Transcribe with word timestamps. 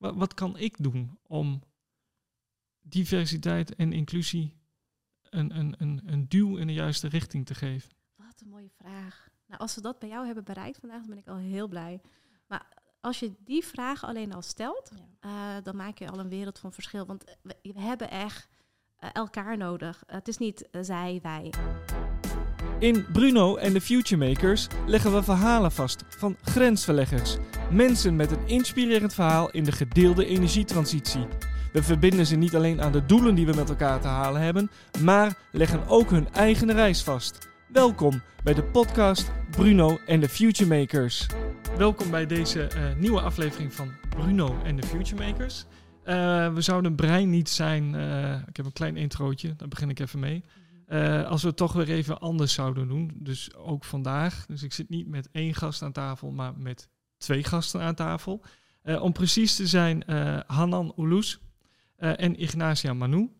wat, 0.00 0.14
wat 0.14 0.34
kan 0.34 0.58
ik 0.58 0.74
doen 0.78 1.18
om 1.26 1.62
diversiteit 2.80 3.74
en 3.74 3.92
inclusie 3.92 4.56
een, 5.22 5.58
een, 5.58 5.74
een, 5.78 6.02
een 6.04 6.28
duw 6.28 6.56
in 6.56 6.66
de 6.66 6.72
juiste 6.72 7.08
richting 7.08 7.46
te 7.46 7.54
geven? 7.54 7.90
Wat 8.14 8.40
een 8.40 8.48
mooie 8.48 8.70
vraag. 8.70 9.28
Nou, 9.46 9.60
als 9.60 9.74
we 9.74 9.80
dat 9.80 9.98
bij 9.98 10.08
jou 10.08 10.26
hebben 10.26 10.44
bereikt 10.44 10.78
vandaag, 10.78 10.98
dan 10.98 11.08
ben 11.08 11.18
ik 11.18 11.28
al 11.28 11.36
heel 11.36 11.68
blij. 11.68 12.00
Maar 12.46 12.66
als 13.00 13.18
je 13.18 13.32
die 13.44 13.64
vraag 13.64 14.04
alleen 14.04 14.32
al 14.32 14.42
stelt, 14.42 14.90
eh, 15.20 15.56
dan 15.62 15.76
maak 15.76 15.98
je 15.98 16.10
al 16.10 16.18
een 16.18 16.28
wereld 16.28 16.58
van 16.58 16.72
verschil. 16.72 17.06
Want 17.06 17.24
we, 17.42 17.56
we 17.62 17.80
hebben 17.80 18.10
echt 18.10 18.48
eh, 18.96 19.10
elkaar 19.12 19.56
nodig. 19.56 20.02
het 20.06 20.28
is 20.28 20.38
niet 20.38 20.70
eh, 20.70 20.82
zij, 20.82 21.18
wij. 21.22 21.52
In 22.80 23.06
Bruno 23.12 23.56
en 23.56 23.72
de 23.72 23.80
Futuremakers 23.80 24.66
leggen 24.86 25.14
we 25.14 25.22
verhalen 25.22 25.72
vast 25.72 26.04
van 26.08 26.36
grensverleggers. 26.42 27.36
Mensen 27.70 28.16
met 28.16 28.30
een 28.30 28.46
inspirerend 28.46 29.14
verhaal 29.14 29.50
in 29.50 29.64
de 29.64 29.72
gedeelde 29.72 30.26
energietransitie. 30.26 31.26
We 31.72 31.82
verbinden 31.82 32.26
ze 32.26 32.36
niet 32.36 32.54
alleen 32.54 32.82
aan 32.82 32.92
de 32.92 33.06
doelen 33.06 33.34
die 33.34 33.46
we 33.46 33.54
met 33.54 33.68
elkaar 33.68 34.00
te 34.00 34.08
halen 34.08 34.40
hebben, 34.42 34.70
maar 35.02 35.36
leggen 35.52 35.86
ook 35.86 36.10
hun 36.10 36.32
eigen 36.32 36.72
reis 36.72 37.02
vast. 37.02 37.48
Welkom 37.68 38.22
bij 38.42 38.54
de 38.54 38.64
podcast 38.64 39.30
Bruno 39.50 39.98
en 40.06 40.20
de 40.20 40.28
Futuremakers. 40.28 41.26
Welkom 41.76 42.10
bij 42.10 42.26
deze 42.26 42.70
uh, 42.76 42.82
nieuwe 42.96 43.20
aflevering 43.20 43.74
van 43.74 43.92
Bruno 44.08 44.56
en 44.64 44.76
de 44.76 44.86
Futuremakers. 44.86 45.64
Uh, 46.04 46.54
we 46.54 46.60
zouden 46.60 46.94
brein 46.94 47.30
niet 47.30 47.48
zijn. 47.48 47.94
Uh, 47.94 48.32
ik 48.48 48.56
heb 48.56 48.66
een 48.66 48.72
klein 48.72 48.96
introotje, 48.96 49.54
daar 49.56 49.68
begin 49.68 49.90
ik 49.90 49.98
even 49.98 50.18
mee. 50.18 50.44
Uh, 50.92 51.26
als 51.26 51.42
we 51.42 51.48
het 51.48 51.56
toch 51.56 51.72
weer 51.72 51.88
even 51.88 52.20
anders 52.20 52.52
zouden 52.52 52.88
doen. 52.88 53.10
Dus 53.14 53.54
ook 53.54 53.84
vandaag. 53.84 54.46
Dus 54.46 54.62
ik 54.62 54.72
zit 54.72 54.88
niet 54.88 55.08
met 55.08 55.28
één 55.32 55.54
gast 55.54 55.82
aan 55.82 55.92
tafel, 55.92 56.30
maar 56.30 56.58
met 56.58 56.88
twee 57.16 57.44
gasten 57.44 57.80
aan 57.80 57.94
tafel. 57.94 58.42
Uh, 58.84 59.02
om 59.02 59.12
precies 59.12 59.56
te 59.56 59.66
zijn, 59.66 60.02
uh, 60.06 60.40
Hanan 60.46 60.92
Ulus 60.96 61.40
en 61.96 62.42
Ignacia 62.42 62.94
Manu. 62.94 63.30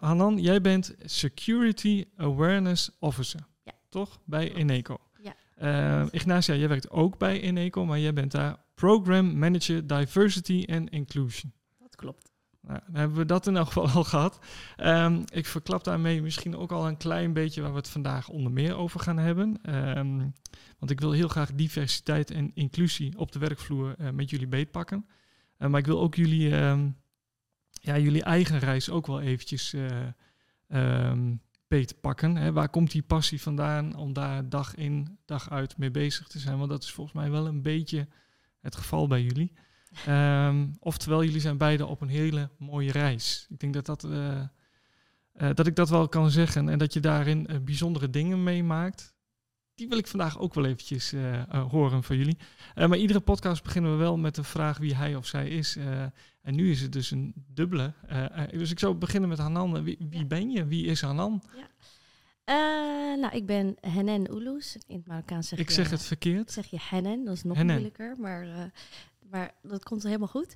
Hanan, 0.00 0.38
jij 0.38 0.60
bent 0.60 0.94
Security 1.04 2.04
Awareness 2.16 2.90
Officer. 2.98 3.40
Ja. 3.64 3.72
Toch? 3.88 4.20
Bij 4.24 4.52
Eneco. 4.54 4.98
Ja. 5.56 6.08
Ignacia, 6.10 6.54
jij 6.54 6.68
werkt 6.68 6.90
ook 6.90 7.18
bij 7.18 7.40
Eneco, 7.40 7.84
maar 7.84 7.98
jij 7.98 8.12
bent 8.12 8.30
daar 8.30 8.56
Program 8.74 9.38
Manager 9.38 9.86
Diversity 9.86 10.64
and 10.70 10.90
Inclusion. 10.90 11.52
Dat 11.78 11.96
klopt. 11.96 12.32
Nou, 12.60 12.80
dan 12.86 12.94
hebben 12.94 13.16
we 13.16 13.24
dat 13.24 13.46
in 13.46 13.56
elk 13.56 13.66
geval 13.66 13.88
al 13.88 14.04
gehad. 14.04 14.38
Um, 14.76 15.24
ik 15.32 15.46
verklap 15.46 15.84
daarmee 15.84 16.22
misschien 16.22 16.56
ook 16.56 16.72
al 16.72 16.88
een 16.88 16.96
klein 16.96 17.32
beetje 17.32 17.60
waar 17.60 17.70
we 17.70 17.76
het 17.76 17.88
vandaag 17.88 18.28
onder 18.28 18.52
meer 18.52 18.76
over 18.76 19.00
gaan 19.00 19.18
hebben. 19.18 19.76
Um, 19.98 20.32
want 20.78 20.90
ik 20.90 21.00
wil 21.00 21.12
heel 21.12 21.28
graag 21.28 21.52
diversiteit 21.52 22.30
en 22.30 22.50
inclusie 22.54 23.18
op 23.18 23.32
de 23.32 23.38
werkvloer 23.38 23.94
uh, 23.98 24.10
met 24.10 24.30
jullie 24.30 24.46
beetpakken. 24.46 25.06
Uh, 25.58 25.68
maar 25.68 25.80
ik 25.80 25.86
wil 25.86 26.00
ook 26.00 26.14
jullie, 26.14 26.56
um, 26.56 26.96
ja, 27.70 27.98
jullie 27.98 28.22
eigen 28.22 28.58
reis 28.58 28.90
ook 28.90 29.06
wel 29.06 29.20
eventjes 29.20 29.74
uh, 30.68 31.12
beetpakken. 31.68 32.36
Hè. 32.36 32.52
Waar 32.52 32.68
komt 32.68 32.90
die 32.90 33.02
passie 33.02 33.42
vandaan 33.42 33.96
om 33.96 34.12
daar 34.12 34.48
dag 34.48 34.74
in, 34.74 35.18
dag 35.24 35.50
uit 35.50 35.76
mee 35.76 35.90
bezig 35.90 36.28
te 36.28 36.38
zijn? 36.38 36.58
Want 36.58 36.70
dat 36.70 36.82
is 36.82 36.90
volgens 36.90 37.16
mij 37.16 37.30
wel 37.30 37.46
een 37.46 37.62
beetje 37.62 38.08
het 38.60 38.76
geval 38.76 39.06
bij 39.06 39.22
jullie. 39.22 39.52
Um, 40.08 40.76
oftewel, 40.80 41.24
jullie 41.24 41.40
zijn 41.40 41.56
beide 41.56 41.86
op 41.86 42.00
een 42.00 42.08
hele 42.08 42.50
mooie 42.58 42.92
reis. 42.92 43.46
Ik 43.48 43.58
denk 43.58 43.74
dat, 43.74 43.86
dat, 43.86 44.04
uh, 44.04 44.40
uh, 45.40 45.50
dat 45.54 45.66
ik 45.66 45.76
dat 45.76 45.88
wel 45.88 46.08
kan 46.08 46.30
zeggen 46.30 46.68
en 46.68 46.78
dat 46.78 46.92
je 46.92 47.00
daarin 47.00 47.46
uh, 47.50 47.58
bijzondere 47.60 48.10
dingen 48.10 48.42
meemaakt. 48.42 49.16
Die 49.74 49.88
wil 49.88 49.98
ik 49.98 50.06
vandaag 50.06 50.38
ook 50.38 50.54
wel 50.54 50.64
eventjes 50.64 51.14
horen 51.50 52.02
van 52.02 52.16
jullie. 52.16 52.36
maar 52.74 52.96
iedere 52.96 53.20
podcast 53.20 53.62
beginnen 53.62 53.90
we 53.90 53.96
wel 53.96 54.16
met 54.16 54.34
de 54.34 54.44
vraag 54.44 54.78
wie 54.78 54.94
hij 54.94 55.16
of 55.16 55.26
zij 55.26 55.48
is. 55.48 55.76
en 56.42 56.54
nu 56.54 56.70
is 56.70 56.80
het 56.80 56.92
dus 56.92 57.10
een 57.10 57.34
dubbele. 57.46 57.92
dus 58.50 58.70
ik 58.70 58.78
zou 58.78 58.94
beginnen 58.94 59.28
met 59.28 59.38
Hanan. 59.38 59.84
Wie, 59.84 59.96
wie 60.10 60.18
ja. 60.18 60.24
ben 60.24 60.50
je? 60.50 60.66
Wie 60.66 60.86
is 60.86 61.00
Hanan? 61.00 61.42
Ja. 61.56 63.14
nou, 63.16 63.36
ik 63.36 63.46
ben 63.46 63.76
Henen 63.80 64.34
Ulus. 64.34 64.76
In 64.86 64.96
het 64.96 65.06
Marokkaans 65.06 65.48
zeg 65.48 65.58
ik 65.58 65.68
je... 65.68 65.74
zeg 65.74 65.90
het 65.90 66.02
verkeerd. 66.02 66.52
Zeg 66.52 66.66
je 66.66 66.78
Hennen, 66.80 67.24
dat 67.24 67.34
is 67.34 67.42
nog 67.42 67.62
moeilijker. 67.62 68.16
Maar 68.18 68.70
maar 69.30 69.54
dat 69.62 69.84
komt 69.84 70.02
helemaal 70.02 70.28
goed. 70.28 70.54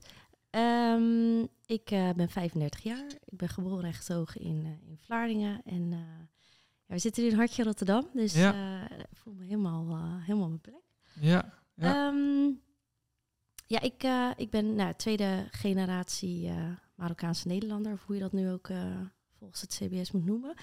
Um, 0.56 1.49
ik 1.66 1.91
uh, 1.91 2.10
ben 2.10 2.28
35 2.28 2.83
jaar. 2.83 3.06
Ik 3.25 3.38
ben 3.38 3.49
geboren 3.49 3.84
en 3.84 3.93
getogen 3.93 4.41
in, 4.41 4.65
uh, 4.65 4.88
in 4.88 4.99
Vlaardingen. 4.99 5.62
En 5.65 5.83
uh, 5.83 5.99
ja, 6.87 6.94
we 6.94 6.99
zitten 6.99 7.22
nu 7.22 7.28
in 7.28 7.37
Hartje 7.37 7.62
Rotterdam. 7.62 8.09
Dus 8.12 8.34
ja. 8.34 8.88
ik 8.91 9.16
voel 9.16 9.34
me 9.34 9.44
helemaal, 9.44 9.99
helemaal 10.21 10.49
mijn 10.49 10.60
plek. 10.60 10.83
Ja. 11.21 11.53
Ja, 11.75 12.06
um, 12.06 12.60
ja 13.66 13.81
ik, 13.81 14.05
ik 14.37 14.50
ben 14.50 14.75
nou, 14.75 14.94
tweede 14.97 15.49
generatie 15.50 16.50
Marokkaanse 16.94 17.49
Nederlander. 17.49 17.93
Of 17.93 18.04
hoe 18.04 18.15
je 18.15 18.21
dat 18.21 18.33
nu 18.33 18.50
ook 18.50 18.69
volgens 19.39 19.60
het 19.60 19.75
CBS 19.75 20.10
moet 20.10 20.25
noemen. 20.25 20.54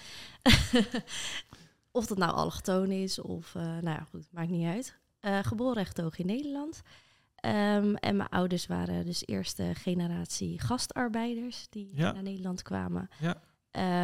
of 1.98 2.06
dat 2.06 2.18
nou 2.18 2.32
allochtoon 2.32 2.90
is 2.90 3.18
of... 3.18 3.54
nou 3.54 3.82
ja, 3.82 4.06
goed, 4.10 4.28
maakt 4.32 4.50
niet 4.50 4.66
uit. 4.66 4.98
geboren 5.46 5.76
en 5.76 5.86
getogen 5.86 6.18
in 6.18 6.26
Nederland. 6.26 6.82
Um, 7.46 7.96
en 7.96 8.16
mijn 8.16 8.28
ouders 8.28 8.66
waren 8.66 9.04
dus 9.04 9.26
eerste 9.26 9.70
generatie 9.74 10.60
gastarbeiders 10.60 11.66
die 11.70 11.90
ja. 11.94 12.12
naar 12.12 12.22
Nederland 12.22 12.62
kwamen. 12.62 13.08
Ja. 13.20 13.42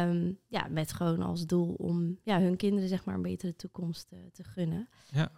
Um, 0.07 0.39
ja, 0.47 0.67
met 0.69 0.93
gewoon 0.93 1.21
als 1.21 1.45
doel 1.45 1.73
om 1.73 2.19
ja, 2.23 2.39
hun 2.39 2.55
kinderen 2.55 2.89
zeg 2.89 3.05
maar 3.05 3.15
een 3.15 3.21
betere 3.21 3.55
toekomst 3.55 4.07
uh, 4.13 4.19
te 4.31 4.43
gunnen. 4.43 4.89
Ja. 5.11 5.31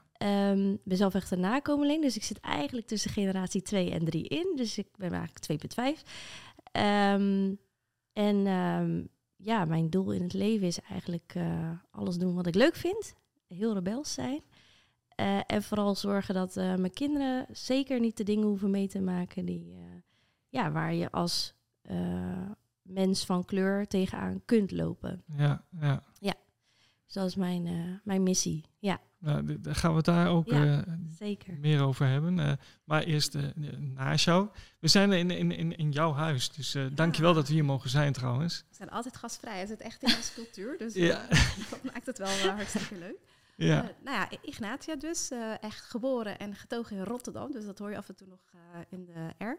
Um, 0.51 0.73
ik 0.73 0.83
ben 0.83 0.97
zelf 0.97 1.13
echt 1.13 1.31
een 1.31 1.39
nakomeling, 1.39 2.01
dus 2.01 2.15
ik 2.15 2.23
zit 2.23 2.39
eigenlijk 2.39 2.87
tussen 2.87 3.11
generatie 3.11 3.61
2 3.61 3.91
en 3.91 4.05
3 4.05 4.27
in. 4.27 4.53
Dus 4.55 4.77
ik 4.77 4.87
ben 4.97 5.13
eigenlijk 5.13 5.63
2,5. 6.01 6.03
en 8.13 8.47
ja, 9.43 9.65
mijn 9.65 9.89
doel 9.89 10.11
in 10.11 10.21
het 10.21 10.33
leven 10.33 10.67
is 10.67 10.81
eigenlijk 10.81 11.33
uh, 11.37 11.71
alles 11.91 12.17
doen 12.17 12.35
wat 12.35 12.47
ik 12.47 12.55
leuk 12.55 12.75
vind. 12.75 13.13
Heel 13.47 13.73
rebels 13.73 14.13
zijn. 14.13 14.41
Uh, 15.19 15.39
en 15.45 15.63
vooral 15.63 15.95
zorgen 15.95 16.33
dat 16.33 16.57
uh, 16.57 16.75
mijn 16.75 16.93
kinderen 16.93 17.45
zeker 17.51 17.99
niet 17.99 18.17
de 18.17 18.23
dingen 18.23 18.47
hoeven 18.47 18.69
mee 18.69 18.87
te 18.87 19.01
maken 19.01 19.45
die, 19.45 19.71
uh, 19.71 19.79
ja, 20.49 20.71
waar 20.71 20.93
je 20.93 21.11
als 21.11 21.57
mens 22.81 23.25
van 23.25 23.45
kleur 23.45 23.87
tegenaan 23.87 24.41
kunt 24.45 24.71
lopen. 24.71 25.23
Ja, 25.37 25.63
ja. 25.79 26.03
Ja, 26.19 26.33
dus 27.05 27.13
dat 27.13 27.27
is 27.27 27.35
mijn, 27.35 28.01
mijn 28.03 28.23
missie. 28.23 28.65
Ja. 28.79 28.99
Nou, 29.17 29.59
daar 29.61 29.75
gaan 29.75 29.89
we 29.89 29.97
het 29.97 30.05
daar 30.05 30.27
ook 30.27 30.49
ja, 30.49 30.85
zeker. 31.07 31.57
meer 31.59 31.81
over 31.81 32.07
hebben. 32.07 32.59
maar 32.83 33.03
eerst 33.03 33.37
naast 33.77 34.25
jou. 34.25 34.49
We 34.79 34.87
zijn 34.87 35.11
in, 35.11 35.31
in, 35.31 35.51
in, 35.51 35.77
in 35.77 35.91
jouw 35.91 36.13
huis, 36.13 36.51
dus 36.51 36.71
ja. 36.71 36.89
dankjewel 36.89 37.33
dat 37.33 37.47
we 37.47 37.53
hier 37.53 37.65
mogen 37.65 37.89
zijn 37.89 38.13
trouwens. 38.13 38.63
We 38.69 38.75
zijn 38.75 38.89
altijd 38.89 39.17
gastvrij, 39.17 39.59
het 39.59 39.69
is 39.69 39.77
echt 39.77 40.03
in 40.03 40.15
onze 40.15 40.33
cultuur, 40.33 40.77
dus 40.77 40.93
ja. 40.93 41.27
dat 41.69 41.83
maakt 41.83 42.05
het 42.05 42.17
wel 42.17 42.51
hartstikke 42.55 42.97
leuk. 42.97 43.28
Ja. 43.59 43.83
Uh, 43.83 43.89
nou 44.03 44.17
ja, 44.17 44.29
Ignatia 44.41 44.95
dus, 44.95 45.31
uh, 45.31 45.63
echt 45.63 45.81
geboren 45.81 46.39
en 46.39 46.55
getogen 46.55 46.97
in 46.97 47.03
Rotterdam. 47.03 47.51
Dus 47.51 47.65
dat 47.65 47.79
hoor 47.79 47.89
je 47.89 47.97
af 47.97 48.09
en 48.09 48.15
toe 48.15 48.27
nog 48.27 48.39
uh, 48.55 48.81
in 48.89 49.05
de 49.05 49.45
R. 49.45 49.57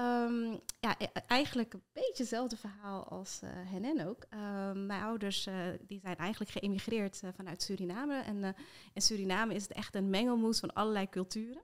Um, 0.00 0.60
ja, 0.80 0.96
eigenlijk 1.26 1.74
een 1.74 1.82
beetje 1.92 2.22
hetzelfde 2.22 2.56
verhaal 2.56 3.08
als 3.08 3.40
Henen 3.44 4.06
ook. 4.06 4.26
Um, 4.34 4.86
mijn 4.86 5.02
ouders 5.02 5.48
die 5.86 6.00
zijn 6.00 6.16
eigenlijk 6.16 6.50
geëmigreerd 6.50 7.22
vanuit 7.36 7.62
Suriname. 7.62 8.22
En 8.22 8.54
in 8.92 9.02
Suriname 9.02 9.54
is 9.54 9.62
het 9.62 9.72
echt 9.72 9.94
een 9.94 10.10
mengelmoes 10.10 10.60
van 10.60 10.72
allerlei 10.72 11.08
culturen. 11.08 11.62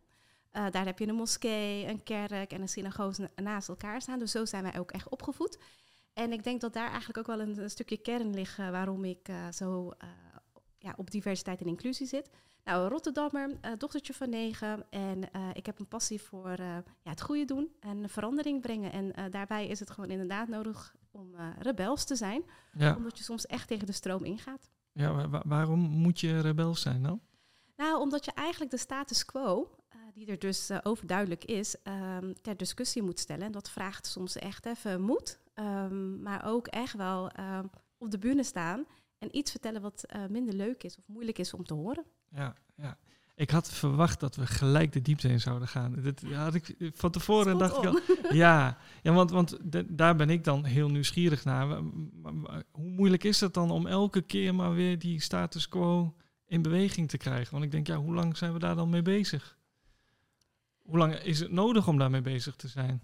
daar 0.50 0.84
heb 0.84 0.98
je 0.98 1.06
een 1.06 1.14
moskee, 1.14 1.86
een 1.86 2.02
kerk 2.02 2.52
en 2.52 2.60
een 2.60 2.68
synagoge 2.68 3.30
naast 3.36 3.68
elkaar 3.68 4.02
staan. 4.02 4.18
Dus 4.18 4.30
zo 4.30 4.44
zijn 4.44 4.62
wij 4.62 4.78
ook 4.78 4.90
echt 4.90 5.08
opgevoed. 5.08 5.58
En 6.12 6.32
ik 6.32 6.44
denk 6.44 6.60
dat 6.60 6.72
daar 6.72 6.88
eigenlijk 6.88 7.18
ook 7.18 7.36
wel 7.36 7.40
een, 7.40 7.58
een 7.62 7.70
stukje 7.70 7.98
kern 7.98 8.34
ligt 8.34 8.56
waarom 8.56 9.04
ik 9.04 9.28
zo 9.52 9.92
ja, 10.78 10.94
op 10.96 11.10
diversiteit 11.10 11.60
en 11.60 11.66
inclusie 11.66 12.06
zit. 12.06 12.30
Nou, 12.64 12.88
Rotterdammer, 12.88 13.48
uh, 13.50 13.72
dochtertje 13.78 14.14
van 14.14 14.30
negen. 14.30 14.86
En 14.90 15.18
uh, 15.18 15.48
ik 15.52 15.66
heb 15.66 15.78
een 15.78 15.88
passie 15.88 16.20
voor 16.20 16.50
uh, 16.50 16.76
ja, 17.02 17.10
het 17.10 17.20
goede 17.20 17.44
doen 17.44 17.72
en 17.80 18.08
verandering 18.08 18.60
brengen. 18.60 18.92
En 18.92 19.30
daarbij 19.30 19.66
is 19.66 19.80
het 19.80 19.90
gewoon 19.90 20.10
inderdaad 20.10 20.48
nodig 20.48 20.94
om 21.10 21.34
rebels 21.58 22.04
te 22.04 22.16
zijn. 22.16 22.42
Ja. 22.72 22.96
Omdat 22.96 23.18
je 23.18 23.24
soms 23.24 23.46
echt 23.46 23.68
tegen 23.68 23.86
de 23.86 23.92
stroom 23.92 24.24
ingaat. 24.24 24.70
Ja, 24.92 25.28
wa 25.28 25.42
waarom 25.46 25.80
moet 25.80 26.20
je 26.20 26.40
rebels 26.40 26.80
zijn 26.80 27.02
dan? 27.02 27.20
Nou, 27.76 28.00
omdat 28.00 28.24
je 28.24 28.32
eigenlijk 28.32 28.70
de 28.70 28.78
status 28.78 29.24
quo, 29.24 29.70
die 30.12 30.26
er 30.26 30.38
dus 30.38 30.70
overduidelijk 30.84 31.44
is, 31.44 31.76
um, 31.84 32.34
ter 32.42 32.56
discussie 32.56 33.02
moet 33.02 33.18
stellen. 33.18 33.46
En 33.46 33.52
dat 33.52 33.70
vraagt 33.70 34.06
soms 34.06 34.36
echt 34.36 34.66
even 34.66 35.00
moed. 35.00 35.40
Um, 35.54 36.22
maar 36.22 36.44
ook 36.44 36.66
echt 36.66 36.94
wel 36.94 37.30
um, 37.40 37.70
op 37.98 38.10
de 38.10 38.18
bühne 38.18 38.42
staan 38.42 38.86
en 39.18 39.36
iets 39.36 39.50
vertellen 39.50 39.82
wat 39.82 40.04
uh, 40.16 40.26
minder 40.26 40.54
leuk 40.54 40.82
is 40.82 40.98
of 40.98 41.08
moeilijk 41.08 41.38
is 41.38 41.54
om 41.54 41.64
te 41.64 41.74
horen. 41.74 42.04
Ja, 42.30 42.56
ja. 42.74 42.98
Ik 43.34 43.50
had 43.50 43.72
verwacht 43.72 44.20
dat 44.20 44.36
we 44.36 44.46
gelijk 44.46 44.92
de 44.92 45.02
diepte 45.02 45.28
in 45.28 45.40
zouden 45.40 45.68
gaan. 45.68 46.02
Dat 46.02 46.20
had 46.20 46.54
ik 46.54 46.76
van 46.94 47.10
tevoren 47.10 47.58
dacht 47.58 47.76
ik 47.76 47.84
al, 47.84 47.98
ja, 48.44 48.78
ja, 49.02 49.12
want, 49.12 49.30
want 49.30 49.58
de, 49.72 49.94
daar 49.94 50.16
ben 50.16 50.30
ik 50.30 50.44
dan 50.44 50.64
heel 50.64 50.88
nieuwsgierig 50.88 51.44
naar. 51.44 51.66
Hoe 52.70 52.90
moeilijk 52.90 53.24
is 53.24 53.40
het 53.40 53.54
dan 53.54 53.70
om 53.70 53.86
elke 53.86 54.22
keer 54.22 54.54
maar 54.54 54.74
weer 54.74 54.98
die 54.98 55.20
status 55.20 55.68
quo 55.68 56.14
in 56.46 56.62
beweging 56.62 57.08
te 57.08 57.16
krijgen? 57.16 57.52
Want 57.52 57.64
ik 57.64 57.70
denk, 57.70 57.86
ja, 57.86 57.96
hoe 57.96 58.14
lang 58.14 58.36
zijn 58.36 58.52
we 58.52 58.58
daar 58.58 58.76
dan 58.76 58.90
mee 58.90 59.02
bezig? 59.02 59.58
Hoe 60.78 60.98
lang 60.98 61.14
is 61.14 61.40
het 61.40 61.50
nodig 61.50 61.88
om 61.88 61.98
daarmee 61.98 62.22
bezig 62.22 62.56
te 62.56 62.68
zijn? 62.68 63.02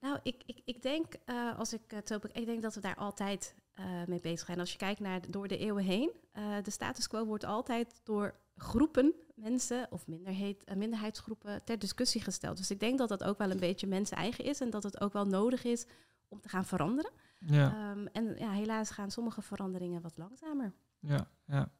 Nou, 0.00 0.18
ik, 0.22 0.42
ik, 0.46 0.60
ik 0.64 0.82
denk, 0.82 1.14
uh, 1.26 1.58
als 1.58 1.72
ik 1.72 1.80
het 1.86 2.08
zo 2.08 2.18
ik 2.32 2.46
denk 2.46 2.62
dat 2.62 2.74
we 2.74 2.80
daar 2.80 2.96
altijd 2.96 3.54
uh, 3.78 3.84
mee 4.06 4.20
bezig 4.20 4.46
zijn. 4.46 4.60
Als 4.60 4.72
je 4.72 4.78
kijkt 4.78 5.00
naar 5.00 5.20
door 5.30 5.48
de 5.48 5.58
eeuwen 5.58 5.84
heen, 5.84 6.10
uh, 6.38 6.56
de 6.62 6.70
status 6.70 7.08
quo 7.08 7.24
wordt 7.24 7.44
altijd 7.44 8.00
door 8.02 8.34
groepen 8.56 9.14
mensen 9.34 9.86
of 9.90 10.06
minderheid, 10.06 10.74
minderheidsgroepen 10.76 11.64
ter 11.64 11.78
discussie 11.78 12.20
gesteld. 12.20 12.56
Dus 12.56 12.70
ik 12.70 12.80
denk 12.80 12.98
dat 12.98 13.08
dat 13.08 13.24
ook 13.24 13.38
wel 13.38 13.50
een 13.50 13.58
beetje 13.58 13.86
mensen 13.86 14.16
eigen 14.16 14.44
is 14.44 14.60
en 14.60 14.70
dat 14.70 14.82
het 14.82 15.00
ook 15.00 15.12
wel 15.12 15.24
nodig 15.24 15.64
is 15.64 15.86
om 16.28 16.40
te 16.40 16.48
gaan 16.48 16.64
veranderen. 16.64 17.10
Ja. 17.38 17.90
Um, 17.90 18.06
en 18.06 18.36
ja, 18.38 18.50
helaas 18.50 18.90
gaan 18.90 19.10
sommige 19.10 19.42
veranderingen 19.42 20.02
wat 20.02 20.16
langzamer. 20.16 20.72
Ja, 20.98 21.28
ja. 21.46 21.70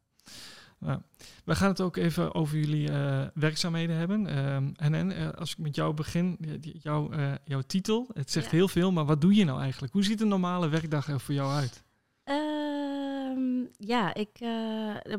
We 1.44 1.54
gaan 1.54 1.68
het 1.68 1.80
ook 1.80 1.96
even 1.96 2.34
over 2.34 2.58
jullie 2.58 2.90
uh, 2.90 3.26
werkzaamheden 3.34 3.96
hebben. 3.96 4.38
Um, 4.38 4.72
en, 4.76 4.94
en 4.94 5.10
uh, 5.10 5.30
als 5.30 5.50
ik 5.50 5.58
met 5.58 5.74
jou 5.74 5.94
begin, 5.94 6.38
jouw, 6.82 7.12
uh, 7.12 7.32
jouw 7.44 7.60
titel, 7.60 8.08
het 8.14 8.30
zegt 8.30 8.50
ja. 8.50 8.56
heel 8.56 8.68
veel, 8.68 8.92
maar 8.92 9.04
wat 9.04 9.20
doe 9.20 9.34
je 9.34 9.44
nou 9.44 9.60
eigenlijk? 9.60 9.92
Hoe 9.92 10.04
ziet 10.04 10.20
een 10.20 10.28
normale 10.28 10.68
werkdag 10.68 11.08
er 11.08 11.20
voor 11.20 11.34
jou 11.34 11.52
uit? 11.52 11.82
Um, 12.24 13.68
ja, 13.78 14.14
ik 14.14 14.32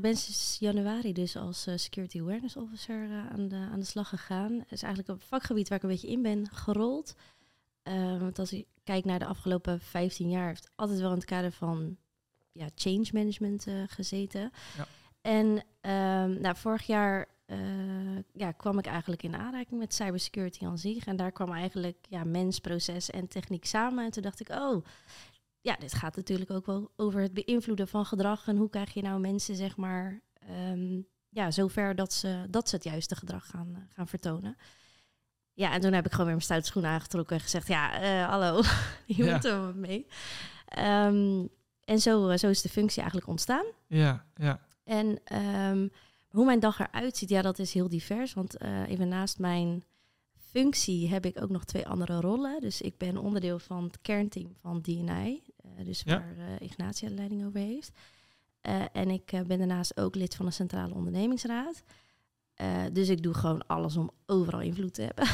ben 0.02 0.16
sinds 0.16 0.58
januari 0.60 1.14
dus 1.14 1.36
als 1.36 1.68
Security 1.76 2.20
Awareness 2.20 2.56
Officer 2.56 3.10
aan, 3.32 3.48
de, 3.48 3.68
aan 3.72 3.80
de 3.80 3.86
slag 3.86 4.10
gegaan. 4.10 4.54
Het 4.60 4.72
is 4.72 4.84
eigenlijk 4.84 5.14
een 5.14 5.28
vakgebied 5.28 5.70
waar 5.70 5.78
ik 5.78 5.84
een 5.84 5.90
beetje 5.90 6.08
in 6.08 6.22
ben 6.22 6.50
gerold. 6.52 7.16
want 8.20 8.40
als 8.40 8.54
ik 8.54 8.66
kijk 8.84 9.06
naar 9.06 9.20
de 9.20 9.26
afgelopen 9.26 9.80
15 9.80 10.30
jaar, 10.30 10.48
heeft 10.48 10.72
altijd 10.76 11.00
wel 11.00 11.10
in 11.10 11.16
het 11.16 11.26
kader 11.26 11.52
van 11.52 11.98
ja, 12.52 12.68
change 12.76 13.08
management 13.12 13.66
gezeten. 13.88 14.52
Ja. 14.78 14.88
En 15.26 15.46
um, 15.82 16.42
nou, 16.42 16.56
vorig 16.56 16.86
jaar 16.86 17.28
uh, 17.48 18.20
ja, 18.34 18.52
kwam 18.52 18.78
ik 18.78 18.86
eigenlijk 18.86 19.24
in 19.24 19.36
aanraking 19.36 19.80
met 19.80 19.94
cybersecurity 19.94 20.66
aan 20.66 20.78
zich. 20.78 21.06
En 21.06 21.16
daar 21.16 21.32
kwam 21.32 21.52
eigenlijk 21.52 21.98
ja, 22.10 22.24
mens, 22.24 22.60
proces 22.60 23.10
en 23.10 23.28
techniek 23.28 23.66
samen. 23.66 24.06
En 24.06 24.12
toen 24.12 24.24
dacht 24.24 24.40
ik, 24.40 24.50
oh, 24.50 24.86
ja, 25.62 25.76
dit 25.76 25.94
gaat 25.94 26.16
natuurlijk 26.16 26.52
ook 26.52 26.66
wel 26.66 26.92
over 26.96 27.22
het 27.22 27.34
beïnvloeden 27.34 27.88
van 27.88 28.06
gedrag. 28.06 28.48
En 28.48 28.58
hoe 28.58 28.70
krijg 28.70 28.94
je 28.94 29.02
nou 29.02 29.20
mensen, 29.20 29.56
zeg 29.56 29.78
maar, 29.78 30.22
um, 30.72 31.08
ja, 31.30 31.52
zover 31.52 31.96
dat 31.96 32.14
ze, 32.14 32.46
dat 32.50 32.70
ze 32.70 32.76
het 32.76 32.84
juiste 32.84 33.16
gedrag 33.16 33.48
gaan, 33.48 33.88
gaan 33.94 34.08
vertonen. 34.08 34.58
Ja, 35.54 35.72
en 35.72 35.82
toen 35.82 35.94
heb 35.94 36.06
ik 36.06 36.12
gewoon 36.12 36.26
weer 36.26 36.36
mijn 36.36 36.46
stoute 36.46 36.68
schoenen 36.68 36.92
aangetrokken 36.92 37.36
en 37.36 37.42
gezegd, 37.42 37.68
ja, 37.68 38.02
uh, 38.02 38.30
hallo, 38.30 38.62
hier 39.06 39.26
ja. 39.26 39.32
moeten 39.32 39.68
we 39.68 39.80
mee. 39.80 40.08
Um, 40.80 41.50
en 41.84 42.00
zo, 42.00 42.38
zo 42.38 42.50
is 42.50 42.62
de 42.62 42.70
functie 42.70 43.02
eigenlijk 43.02 43.30
ontstaan. 43.30 43.66
Ja, 43.88 44.26
ja. 44.36 44.60
En 44.86 45.20
um, 45.70 45.92
hoe 46.30 46.46
mijn 46.46 46.60
dag 46.60 46.80
eruit 46.80 47.18
ziet, 47.18 47.30
ja, 47.30 47.42
dat 47.42 47.60
is 47.60 47.74
heel 47.74 47.90
divers. 47.90 48.34
Want 48.34 48.62
uh, 48.62 48.90
even 48.90 49.08
naast 49.08 49.40
mijn 49.40 49.84
functie 50.36 51.10
heb 51.10 51.26
ik 51.26 51.42
ook 51.42 51.50
nog 51.50 51.66
twee 51.66 51.88
andere 51.88 52.20
rollen. 52.20 52.62
Dus 52.62 52.82
ik 52.82 52.98
ben 52.98 53.18
onderdeel 53.18 53.60
van 53.60 53.84
het 53.84 54.02
kernteam 54.02 54.56
van 54.62 54.82
DNI. 54.82 55.42
Uh, 55.66 55.86
dus 55.86 56.02
ja. 56.06 56.20
waar 56.20 56.38
uh, 56.38 56.60
Ignatia 56.60 57.08
de 57.10 57.16
leiding 57.16 57.46
over 57.46 57.60
heeft. 57.60 57.92
en 58.92 59.10
ik 59.10 59.26
ben 59.48 59.58
daarnaast 59.58 59.98
ook 59.98 60.16
lid 60.16 60.36
van 60.36 60.46
de 60.46 60.52
Centrale 60.52 60.94
Ondernemingsraad. 60.94 61.84
dus 62.94 63.10
ik 63.10 63.24
doe 63.24 63.34
gewoon 63.34 63.68
alles 63.68 63.98
om 63.98 64.12
overal 64.26 64.62
invloed 64.62 64.94
te 64.94 65.02
hebben. 65.02 65.28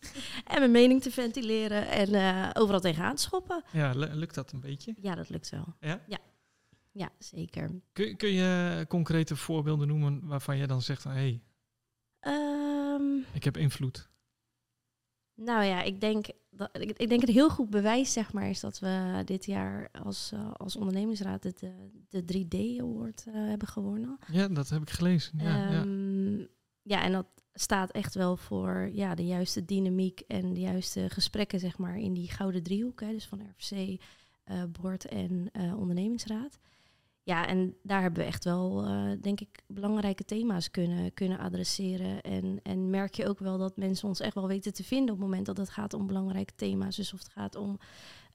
en 0.54 0.58
mijn 0.58 0.70
mening 0.70 1.02
te 1.02 1.10
ventileren 1.10 1.88
en 1.88 2.54
overal 2.56 2.80
tegenaan 2.80 3.16
te 3.16 3.22
schoppen. 3.22 3.64
Ja, 3.72 3.92
lukt 3.94 4.34
dat 4.34 4.52
een 4.52 4.60
beetje? 4.60 4.94
Ja, 5.00 5.14
dat 5.14 5.28
lukt 5.28 5.50
wel. 5.50 5.74
Ja? 5.80 6.00
Ja, 6.06 6.18
ja, 6.92 7.10
zeker. 7.18 7.70
Kun, 7.92 8.16
kun 8.16 8.32
je 8.32 8.84
concrete 8.88 9.36
voorbeelden 9.36 9.88
noemen 9.88 10.26
waarvan 10.26 10.56
je 10.56 10.66
dan 10.66 10.82
zegt 10.82 11.02
van 11.02 11.12
hé, 11.12 11.18
hey, 11.18 11.42
um, 12.94 13.24
ik 13.32 13.44
heb 13.44 13.56
invloed? 13.56 14.10
Nou 15.34 15.64
ja, 15.64 15.82
ik 15.82 16.00
denk, 16.00 16.26
dat, 16.50 16.70
ik, 16.72 16.90
ik, 16.98 17.08
denk 17.08 17.20
het 17.20 17.30
heel 17.30 17.50
goed 17.50 17.70
bewijs 17.70 18.12
zeg 18.12 18.32
maar 18.32 18.48
is 18.48 18.60
dat 18.60 18.78
we 18.78 19.22
dit 19.24 19.44
jaar 19.44 19.88
als, 19.92 20.30
uh, 20.34 20.52
als 20.52 20.76
ondernemingsraad 20.76 21.44
het, 21.44 21.62
uh, 21.62 21.70
de 22.08 22.22
3D 22.22 22.80
Award 22.80 23.24
uh, 23.28 23.34
hebben 23.34 23.68
gewonnen. 23.68 24.18
Ja, 24.32 24.48
dat 24.48 24.68
heb 24.68 24.82
ik 24.82 24.90
gelezen. 24.90 25.38
Ja, 25.38 25.80
um, 25.80 26.38
ja. 26.38 26.46
ja, 26.82 27.02
en 27.02 27.12
dat 27.12 27.26
staat 27.52 27.90
echt 27.90 28.14
wel 28.14 28.36
voor 28.36 28.90
ja, 28.92 29.14
de 29.14 29.26
juiste 29.26 29.64
dynamiek 29.64 30.20
en 30.20 30.54
de 30.54 30.60
juiste 30.60 31.10
gesprekken 31.10 31.60
zeg 31.60 31.78
maar 31.78 31.98
in 31.98 32.12
die 32.12 32.30
gouden 32.30 32.62
driehoek. 32.62 33.00
Hè, 33.00 33.12
dus 33.12 33.26
van 33.26 33.40
RFC, 33.40 34.02
board 34.80 35.04
en 35.04 35.50
ondernemingsraad. 35.76 36.58
Ja, 37.24 37.46
en 37.46 37.76
daar 37.82 38.02
hebben 38.02 38.20
we 38.20 38.26
echt 38.26 38.44
wel, 38.44 38.88
uh, 38.88 39.10
denk 39.20 39.40
ik, 39.40 39.62
belangrijke 39.66 40.24
thema's 40.24 40.70
kunnen, 40.70 41.14
kunnen 41.14 41.38
adresseren. 41.38 42.20
En, 42.20 42.60
en 42.62 42.90
merk 42.90 43.14
je 43.14 43.28
ook 43.28 43.38
wel 43.38 43.58
dat 43.58 43.76
mensen 43.76 44.08
ons 44.08 44.20
echt 44.20 44.34
wel 44.34 44.46
weten 44.46 44.72
te 44.72 44.84
vinden 44.84 45.14
op 45.14 45.20
het 45.20 45.28
moment 45.28 45.46
dat 45.46 45.56
het 45.56 45.70
gaat 45.70 45.94
om 45.94 46.06
belangrijke 46.06 46.54
thema's. 46.54 46.96
Dus 46.96 47.12
of 47.12 47.18
het 47.18 47.28
gaat 47.28 47.54
om 47.54 47.78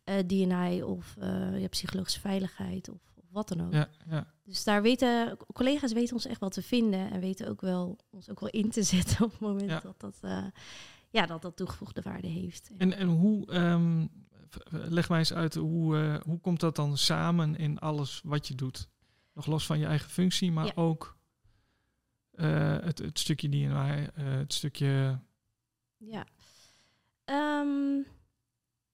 uh, 0.06 0.20
eh, 0.20 0.28
DNA 0.28 0.86
of 0.86 1.16
uh, 1.20 1.62
ja, 1.62 1.68
psychologische 1.68 2.20
veiligheid 2.20 2.90
of, 2.90 3.02
of, 3.16 3.24
wat 3.32 3.48
dan 3.48 3.66
ook. 3.66 3.74
Ja, 3.74 3.90
ja. 4.10 4.34
Dus 4.44 4.64
daar 4.64 4.82
weten 4.82 5.38
collega's 5.54 5.94
weten 5.94 6.14
ons 6.14 6.26
echt 6.26 6.40
wel 6.40 6.50
te 6.50 6.62
vinden 6.62 7.12
en 7.12 7.20
weten 7.20 7.48
ook 7.48 7.62
wel 7.62 7.98
ons 8.10 8.30
ook 8.30 8.40
wel 8.40 8.50
in 8.50 8.70
te 8.70 8.84
zetten 8.94 9.26
op 9.26 9.32
het 9.32 9.40
moment 9.40 9.82
dat, 9.82 10.00
dat, 10.00 10.20
ja, 11.10 11.26
dat 11.26 11.42
dat 11.42 11.56
toegevoegde 11.56 12.02
waarde 12.02 12.28
heeft. 12.28 12.72
En, 12.78 12.94
en 12.94 13.08
hoe 13.08 13.56
um, 13.56 14.10
leg 14.70 15.10
mij 15.10 15.20
eens 15.20 15.34
uit, 15.34 15.56
hoe, 15.56 15.98
uh, 15.98 16.20
hoe 16.20 16.40
komt 16.40 16.60
dat 16.60 16.76
dan 16.76 16.98
samen 16.98 17.56
in 17.56 17.80
alles 17.80 18.22
wat 18.24 18.48
je 18.48 18.56
doet? 18.56 18.90
Nog 19.34 19.46
los 19.46 19.66
van 19.66 19.80
je 19.80 19.86
eigen 19.86 20.10
functie, 20.10 20.52
maar 20.52 20.66
ja. 20.66 20.72
ook 20.76 21.18
uh, 22.34 22.78
het, 22.80 22.98
het 22.98 23.20
stukje 23.20 23.50
die 23.50 23.68
uh, 23.68 24.06
het 24.16 24.54
stukje. 24.54 25.20
Ja. 25.98 26.26
Um, 27.62 28.06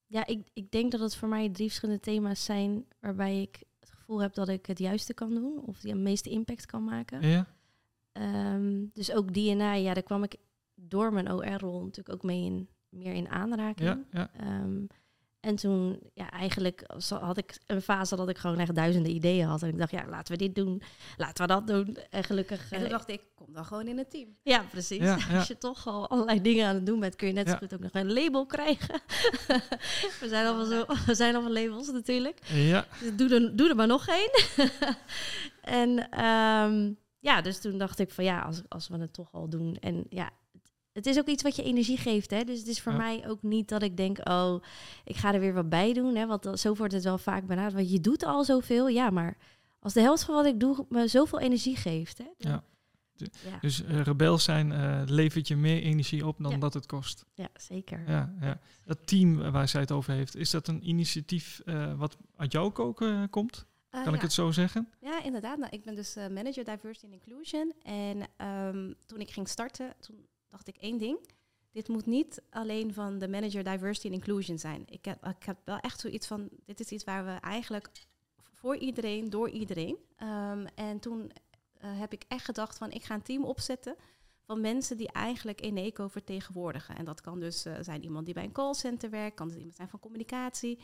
ja, 0.06 0.26
ik, 0.26 0.48
ik 0.54 0.72
denk 0.72 0.92
dat 0.92 1.00
het 1.00 1.16
voor 1.16 1.28
mij 1.28 1.50
drie 1.50 1.68
verschillende 1.68 2.02
thema's 2.02 2.44
zijn 2.44 2.86
waarbij 3.00 3.42
ik 3.42 3.64
het 3.80 3.90
gevoel 3.90 4.22
heb 4.22 4.34
dat 4.34 4.50
ik 4.50 4.66
het 4.66 4.80
juiste 4.80 5.14
kan 5.14 5.30
doen 5.30 5.62
of 5.66 5.80
die 5.80 5.92
het 5.92 6.02
meeste 6.02 6.30
impact 6.30 6.66
kan 6.66 6.84
maken. 6.84 7.28
Ja. 7.28 7.48
Um, 8.54 8.90
dus 8.94 9.12
ook 9.12 9.34
DNA, 9.34 9.74
ja, 9.74 9.94
daar 9.94 10.04
kwam 10.04 10.24
ik 10.24 10.36
door 10.76 11.14
mijn 11.14 11.32
OR-rol 11.32 11.84
natuurlijk 11.84 12.16
ook 12.16 12.24
mee 12.24 12.46
in, 12.46 12.70
meer 12.90 13.14
in 13.14 13.30
aanraking. 13.30 14.06
Ja, 14.12 14.30
ja. 14.38 14.62
Um, 14.62 14.88
en 15.44 15.56
toen, 15.56 16.00
ja, 16.14 16.32
eigenlijk 16.32 16.86
had 17.10 17.38
ik 17.38 17.58
een 17.66 17.82
fase 17.82 18.16
dat 18.16 18.30
ik 18.30 18.38
gewoon 18.38 18.60
echt 18.60 18.76
duizenden 18.76 19.12
ideeën 19.12 19.46
had. 19.46 19.62
En 19.62 19.70
ik 19.70 19.78
dacht, 19.78 19.92
ja, 19.92 20.06
laten 20.08 20.34
we 20.34 20.40
dit 20.40 20.56
doen, 20.56 20.82
laten 21.18 21.48
we 21.48 21.54
dat 21.54 21.68
doen. 21.68 21.98
En 22.10 22.24
gelukkig... 22.24 22.72
En 22.72 22.80
toen 22.80 22.90
dacht 22.90 23.10
ik, 23.10 23.22
kom 23.36 23.54
dan 23.54 23.66
gewoon 23.66 23.88
in 23.88 23.98
het 23.98 24.10
team. 24.10 24.36
Ja, 24.42 24.66
precies. 24.70 24.98
Ja, 24.98 25.18
ja. 25.30 25.38
Als 25.38 25.48
je 25.48 25.58
toch 25.58 25.88
al 25.88 26.10
allerlei 26.10 26.42
dingen 26.42 26.68
aan 26.68 26.76
het 26.76 26.86
doen 26.86 27.00
bent, 27.00 27.16
kun 27.16 27.28
je 27.28 27.34
net 27.34 27.50
zo 27.50 27.56
goed 27.56 27.74
ook 27.74 27.80
nog 27.80 27.94
een 27.94 28.14
label 28.14 28.46
krijgen. 28.46 29.02
we, 30.20 30.26
zijn 30.28 30.48
allemaal 30.48 30.66
zo, 30.66 30.86
we 31.06 31.16
zijn 31.16 31.36
allemaal 31.36 31.64
labels 31.64 31.92
natuurlijk. 31.92 32.40
Ja. 32.48 32.86
Dus 33.00 33.16
doe, 33.16 33.34
er, 33.34 33.56
doe 33.56 33.70
er 33.70 33.76
maar 33.76 33.88
nog 33.88 34.08
één. 34.08 34.32
en 35.62 36.24
um, 36.26 36.98
ja, 37.20 37.42
dus 37.42 37.60
toen 37.60 37.78
dacht 37.78 38.00
ik 38.00 38.12
van 38.12 38.24
ja, 38.24 38.42
als, 38.42 38.62
als 38.68 38.88
we 38.88 38.98
het 38.98 39.14
toch 39.14 39.34
al 39.34 39.50
doen. 39.50 39.78
En 39.80 40.06
ja, 40.10 40.30
het 40.94 41.06
is 41.06 41.18
ook 41.18 41.28
iets 41.28 41.44
wat 41.44 41.56
je 41.56 41.64
energie 41.64 41.98
geeft. 41.98 42.32
Hè? 42.32 42.44
Dus 42.44 42.60
het 42.60 42.68
is 42.68 42.82
voor 42.82 42.92
ja. 42.92 42.98
mij 42.98 43.24
ook 43.28 43.42
niet 43.42 43.70
dat 43.70 43.84
ik 43.84 43.98
denk, 43.98 44.30
oh, 44.30 44.64
ik 45.04 45.16
ga 45.16 45.34
er 45.34 45.40
weer 45.40 45.54
wat 45.54 45.70
bij 45.70 45.94
doen. 45.94 46.16
Hè? 46.16 46.28
Want 46.28 46.60
zo 46.60 46.74
wordt 46.74 46.94
het 46.94 47.04
wel 47.04 47.18
vaak 47.18 47.48
benaderd. 47.48 47.74
Want 47.74 47.92
je 47.92 48.00
doet 48.00 48.24
al 48.24 48.44
zoveel. 48.44 48.88
Ja, 48.88 49.10
maar 49.10 49.38
als 49.80 49.94
de 49.94 50.02
helft 50.02 50.24
van 50.24 50.36
wat 50.36 50.46
ik 50.46 50.60
doe 50.60 50.86
me 50.90 51.08
zoveel 51.08 51.40
energie 51.40 51.76
geeft. 51.76 52.18
Hè? 52.18 52.28
Dan, 52.38 52.52
ja. 52.52 52.64
ja. 53.16 53.60
Dus 53.62 53.84
uh, 53.84 54.02
rebel 54.02 54.38
zijn 54.38 54.72
uh, 54.72 55.02
levert 55.06 55.48
je 55.48 55.56
meer 55.56 55.82
energie 55.82 56.28
op 56.28 56.36
dan 56.40 56.52
ja. 56.52 56.58
dat 56.58 56.74
het 56.74 56.86
kost. 56.86 57.26
Ja, 57.34 57.50
zeker. 57.56 58.04
Ja, 58.08 58.34
ja. 58.42 58.60
Dat 58.86 59.08
team 59.08 59.52
waar 59.52 59.68
zij 59.68 59.82
het 59.82 59.92
over 59.92 60.14
heeft, 60.14 60.36
is 60.36 60.50
dat 60.50 60.68
een 60.68 60.88
initiatief 60.88 61.62
uh, 61.66 61.94
wat 61.94 62.18
uit 62.36 62.52
jouw 62.52 62.70
koken 62.70 63.30
komt? 63.30 63.66
kan 63.90 64.14
ik 64.14 64.20
ja. 64.20 64.26
het 64.26 64.34
zo 64.34 64.52
zeggen? 64.52 64.90
Ja, 65.02 65.24
inderdaad. 65.24 65.58
Nou, 65.58 65.72
ik 65.72 65.84
ben 65.84 65.96
dus 65.96 66.16
manager 66.16 66.64
diversity 66.64 67.06
and 67.06 67.14
inclusion. 67.14 67.74
En 67.84 68.48
um, 68.48 68.96
toen 69.06 69.20
ik 69.20 69.30
ging 69.30 69.48
starten, 69.48 69.94
toen 70.00 70.28
dacht 70.54 70.68
ik 70.68 70.78
één 70.78 70.98
ding. 70.98 71.30
Dit 71.72 71.88
moet 71.88 72.06
niet 72.06 72.42
alleen 72.50 72.94
van 72.94 73.20
de 73.20 73.28
manager 73.28 73.64
diversity 73.64 74.08
and 74.08 74.16
inclusion 74.16 74.58
zijn. 74.58 74.84
Ik 74.86 75.06
heb, 75.06 75.26
ik 75.26 75.44
heb 75.44 75.58
wel 75.64 75.78
echt 75.78 76.00
zoiets 76.00 76.28
van, 76.28 76.50
dit 76.66 76.80
is 76.80 76.90
iets 76.90 77.04
waar 77.04 77.26
we 77.26 77.32
eigenlijk 77.32 77.92
voor 78.54 78.78
iedereen, 78.78 79.30
door 79.30 79.50
iedereen. 79.50 79.98
Um, 80.24 80.66
en 80.76 81.00
toen 81.00 81.20
uh, 81.22 82.00
heb 82.00 82.14
ik 82.14 82.24
echt 82.28 82.46
gedacht 82.46 82.78
van, 82.78 82.92
ik 82.92 83.04
ga 83.04 83.14
een 83.14 83.22
team 83.22 83.44
opzetten 83.44 83.96
van 84.42 84.62
mensen 84.62 84.98
die 84.98 85.12
eigenlijk 85.12 85.62
Eneco 85.62 86.08
vertegenwoordigen. 86.08 86.96
En 86.96 87.06
dat 87.06 87.22
kan 87.22 87.40
dus 87.40 87.66
uh, 87.66 87.74
zijn 87.82 88.04
iemand 88.04 88.26
die 88.26 88.34
bij 88.34 88.44
een 88.44 88.52
callcenter 88.52 89.10
werkt, 89.10 89.36
kan 89.36 89.48
dus 89.48 89.58
iemand 89.58 89.76
zijn 89.76 89.90
van 89.90 90.00
communicatie. 90.00 90.80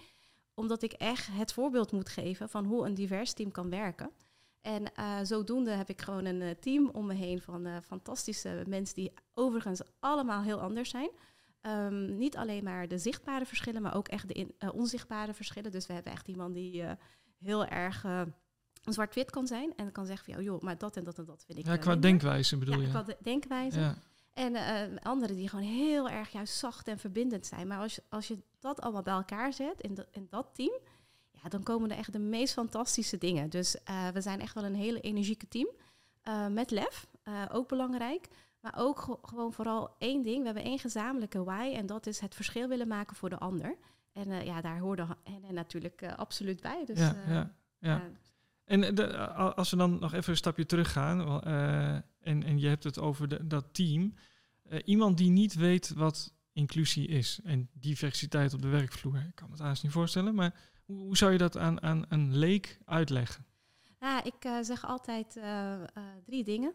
Omdat 0.54 0.82
ik 0.82 0.94
echt 0.94 1.28
het 1.32 1.54
voorbeeld 1.54 1.92
moet 1.92 2.10
geven 2.10 2.50
van 2.50 2.66
hoe 2.66 2.86
een 2.86 2.94
divers 2.94 3.34
team 3.34 3.52
kan 3.52 3.70
werken. 3.70 4.12
En 4.62 4.92
uh, 5.00 5.20
zodoende 5.24 5.72
heb 5.72 5.90
ik 5.90 6.02
gewoon 6.02 6.26
een 6.26 6.42
uh, 6.42 6.50
team 6.60 6.90
om 6.90 7.06
me 7.06 7.14
heen 7.14 7.42
van 7.42 7.68
uh, 7.68 7.78
fantastische 7.86 8.64
mensen 8.68 8.96
die 8.96 9.14
overigens 9.34 9.82
allemaal 10.00 10.42
heel 10.42 10.60
anders 10.60 10.90
zijn. 10.90 11.10
Um, 11.62 12.18
niet 12.18 12.38
alleen 12.38 12.64
maar 12.64 12.88
de 12.88 12.98
zichtbare 12.98 13.46
verschillen, 13.46 13.82
maar 13.82 13.96
ook 13.96 14.08
echt 14.08 14.28
de 14.28 14.34
in, 14.34 14.56
onzichtbare 14.74 15.34
verschillen. 15.34 15.72
Dus 15.72 15.88
we 15.88 15.94
hebben 15.94 16.12
echt 16.12 16.28
iemand 16.28 16.54
die 16.54 16.84
heel 17.40 17.66
erg 17.66 18.06
zwart-wit 18.84 19.32
kan 19.32 19.48
zijn 19.48 19.76
en 19.76 19.92
kan 19.92 20.06
zeggen 20.06 20.26
van, 20.26 20.36
oh, 20.36 20.44
joh, 20.44 20.62
maar 20.62 20.78
dat 20.78 20.98
en 20.98 21.04
dat 21.04 21.18
en 21.18 21.26
dat 21.26 21.44
vind 21.46 21.60
ik. 21.60 21.66
Ja, 21.66 21.78
qua 21.78 21.96
denkwijze 21.96 22.58
bedoel 22.58 22.76
ja, 22.76 22.82
je? 22.82 22.88
Qua 22.88 23.04
de 23.04 23.18
denkwijze. 23.22 23.80
Ja. 23.80 23.96
En 24.34 25.00
anderen 25.02 25.36
die 25.36 25.50
gewoon 25.50 25.66
heel 25.66 26.10
erg 26.10 26.32
juist 26.32 26.58
zacht 26.58 26.88
en 26.88 27.00
verbindend 27.00 27.46
zijn. 27.46 27.68
Maar 27.68 27.80
als 27.80 27.96
je, 27.96 28.04
als 28.10 28.28
je 28.28 28.38
dat 28.60 28.82
allemaal 28.82 29.04
bij 29.04 29.14
elkaar 29.14 29.54
zet 29.54 29.82
in, 29.82 29.94
de, 29.94 30.08
in 30.12 30.28
dat 30.30 30.50
team, 30.54 30.80
ja, 31.44 31.50
dan 31.50 31.64
komen 31.64 31.92
er 31.92 31.98
echt 31.98 32.14
de 32.14 32.20
meest 32.20 32.54
fantastische 32.54 33.18
dingen. 33.18 33.50
Dus 33.50 33.76
uh, 33.90 34.08
we 34.08 34.22
zijn 34.22 34.42
echt 34.42 34.54
wel 34.54 34.64
een 34.64 34.76
hele 34.76 35.02
energieke 35.02 35.48
team. 35.48 35.68
Uh, 36.28 36.48
met 36.48 36.72
lef, 36.72 37.08
ook 37.52 37.68
belangrijk. 37.68 38.28
Maar 38.60 38.74
ook 38.78 39.00
ge 39.00 39.18
gewoon 39.22 39.54
vooral 39.54 39.96
één 39.98 40.24
ding. 40.24 40.40
We 40.40 40.46
hebben 40.46 40.64
één 40.64 40.80
gezamenlijke 40.80 41.44
why. 41.44 41.74
En 41.76 41.86
dat 41.86 42.08
is 42.08 42.20
het 42.20 42.36
verschil 42.36 42.68
willen 42.68 42.88
maken 42.88 43.16
voor 43.16 43.30
de 43.30 43.38
ander. 43.38 43.76
En 44.12 44.46
ja, 44.46 44.62
daar 44.62 44.80
hoorde 44.80 45.08
en 45.24 45.54
natuurlijk 45.54 46.14
absoluut 46.16 46.62
bij. 46.62 46.86
Dus, 46.86 47.00
ja, 47.00 47.16
ja, 47.28 47.52
ja. 47.80 48.02
En 48.66 48.96
de, 48.96 49.18
als 49.34 49.70
we 49.70 49.78
dan 49.78 50.00
nog 50.00 50.14
even 50.14 50.30
een 50.30 50.38
stapje 50.38 50.66
terug 50.66 50.92
gaan. 50.92 51.44
en, 52.20 52.44
en 52.44 52.60
je 52.60 52.68
hebt 52.68 52.84
het 52.84 53.00
over 53.00 53.28
de, 53.28 53.48
dat 53.48 53.66
team. 53.72 54.14
iemand 54.86 55.18
die 55.18 55.30
niet 55.30 55.54
weet 55.54 55.94
wat 55.94 56.34
inclusie 56.54 57.08
is 57.08 57.40
en 57.44 57.70
diversiteit 57.74 58.54
op 58.54 58.62
de 58.62 58.68
werkvloer. 58.68 59.16
Ik 59.16 59.36
kan 59.36 59.52
het 59.52 59.60
haast 59.60 59.84
niet 59.84 59.92
voorstellen, 59.92 60.36
maar 60.36 60.54
hoe, 60.90 61.06
hoe 61.06 61.18
zou 61.18 61.32
je 61.32 61.38
dat 61.38 61.58
aan, 61.58 61.82
aan 61.82 62.06
een 62.10 62.38
leek 62.38 62.80
uitleggen? 62.86 63.46
Nou, 64.00 64.22
ik 64.24 64.46
uh, 64.46 64.58
zeg 64.62 64.86
altijd 64.86 65.36
uh, 65.36 65.44
uh, 65.44 66.04
drie 66.26 66.44
dingen. 66.44 66.74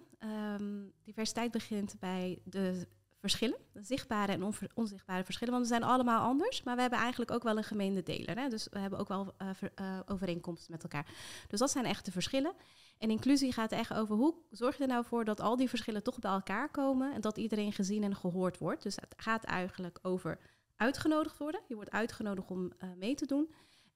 Um, 0.60 0.92
diversiteit 1.04 1.50
begint 1.50 1.96
bij 2.00 2.38
de 2.44 2.86
verschillen, 3.18 3.58
de 3.72 3.82
zichtbare 3.82 4.32
en 4.32 4.54
onzichtbare 4.74 5.24
verschillen. 5.24 5.52
Want 5.54 5.66
we 5.66 5.72
zijn 5.72 5.82
allemaal 5.82 6.20
anders, 6.20 6.62
maar 6.62 6.74
we 6.74 6.80
hebben 6.80 6.98
eigenlijk 6.98 7.30
ook 7.30 7.42
wel 7.42 7.56
een 7.56 7.64
gemeende 7.64 8.02
deler. 8.02 8.38
Hè? 8.38 8.48
Dus 8.48 8.68
we 8.70 8.78
hebben 8.78 8.98
ook 8.98 9.08
wel 9.08 9.34
ver, 9.52 9.72
overeenkomsten 10.06 10.72
met 10.72 10.82
elkaar. 10.82 11.06
Dus 11.48 11.58
dat 11.58 11.70
zijn 11.70 11.84
echt 11.84 12.04
de 12.04 12.10
verschillen. 12.10 12.54
En 12.98 13.10
inclusie 13.10 13.52
gaat 13.52 13.72
echt 13.72 13.92
over 13.94 14.16
hoe 14.16 14.34
zorg 14.50 14.76
je 14.76 14.82
er 14.82 14.88
nou 14.88 15.04
voor 15.04 15.24
dat 15.24 15.40
al 15.40 15.56
die 15.56 15.68
verschillen 15.68 16.02
toch 16.02 16.18
bij 16.18 16.30
elkaar 16.30 16.70
komen 16.70 17.14
en 17.14 17.20
dat 17.20 17.36
iedereen 17.36 17.72
gezien 17.72 18.02
en 18.02 18.16
gehoord 18.16 18.58
wordt. 18.58 18.82
Dus 18.82 18.96
het 18.96 19.14
gaat 19.16 19.44
eigenlijk 19.44 19.98
over 20.02 20.38
uitgenodigd 20.76 21.38
worden. 21.38 21.60
Je 21.68 21.74
wordt 21.74 21.90
uitgenodigd 21.90 22.50
om 22.50 22.72
mee 22.96 23.14
te 23.14 23.26
doen. 23.26 23.54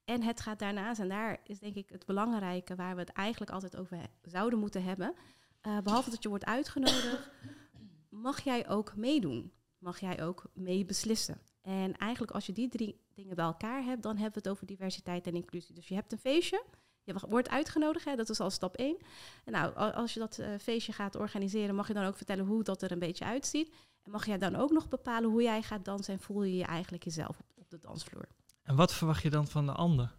En 0.09 0.23
het 0.23 0.39
gaat 0.39 0.59
daarnaast, 0.59 0.99
en 0.99 1.09
daar 1.09 1.39
is 1.43 1.59
denk 1.59 1.75
ik 1.75 1.89
het 1.89 2.05
belangrijke 2.05 2.75
waar 2.75 2.95
we 2.95 3.01
het 3.01 3.11
eigenlijk 3.11 3.51
altijd 3.51 3.77
over 3.77 3.97
zouden 4.21 4.59
moeten 4.59 4.83
hebben. 4.83 5.13
Uh, 5.67 5.77
behalve 5.79 6.09
dat 6.09 6.23
je 6.23 6.29
wordt 6.29 6.45
uitgenodigd, 6.45 7.29
mag 8.09 8.43
jij 8.43 8.69
ook 8.69 8.95
meedoen. 8.95 9.51
Mag 9.77 9.99
jij 9.99 10.23
ook 10.23 10.43
mee 10.53 10.85
beslissen. 10.85 11.41
En 11.61 11.97
eigenlijk 11.97 12.31
als 12.31 12.45
je 12.45 12.53
die 12.53 12.69
drie 12.69 13.01
dingen 13.13 13.35
bij 13.35 13.45
elkaar 13.45 13.83
hebt, 13.83 14.03
dan 14.03 14.17
hebben 14.17 14.33
we 14.33 14.39
het 14.39 14.49
over 14.49 14.65
diversiteit 14.65 15.27
en 15.27 15.35
inclusie. 15.35 15.75
Dus 15.75 15.87
je 15.87 15.95
hebt 15.95 16.11
een 16.11 16.17
feestje, 16.17 16.63
je 17.03 17.15
wordt 17.29 17.49
uitgenodigd, 17.49 18.05
hè, 18.05 18.15
dat 18.15 18.29
is 18.29 18.39
al 18.39 18.49
stap 18.49 18.75
één. 18.75 18.97
En 19.45 19.51
nou, 19.51 19.75
als 19.75 20.13
je 20.13 20.19
dat 20.19 20.37
uh, 20.39 20.47
feestje 20.61 20.91
gaat 20.91 21.15
organiseren, 21.15 21.75
mag 21.75 21.87
je 21.87 21.93
dan 21.93 22.05
ook 22.05 22.17
vertellen 22.17 22.45
hoe 22.45 22.63
dat 22.63 22.81
er 22.81 22.91
een 22.91 22.99
beetje 22.99 23.25
uitziet. 23.25 23.75
En 24.03 24.11
mag 24.11 24.25
jij 24.25 24.37
dan 24.37 24.55
ook 24.55 24.71
nog 24.71 24.87
bepalen 24.87 25.29
hoe 25.29 25.41
jij 25.41 25.61
gaat 25.61 25.85
dansen 25.85 26.13
en 26.13 26.19
voel 26.19 26.43
je 26.43 26.55
je 26.55 26.65
eigenlijk 26.65 27.03
jezelf 27.03 27.39
op, 27.39 27.51
op 27.55 27.69
de 27.69 27.79
dansvloer. 27.79 28.27
En 28.69 28.75
wat 28.75 28.93
verwacht 28.93 29.21
je 29.21 29.29
dan 29.29 29.47
van 29.47 29.65
de 29.65 29.71
ander? 29.71 30.15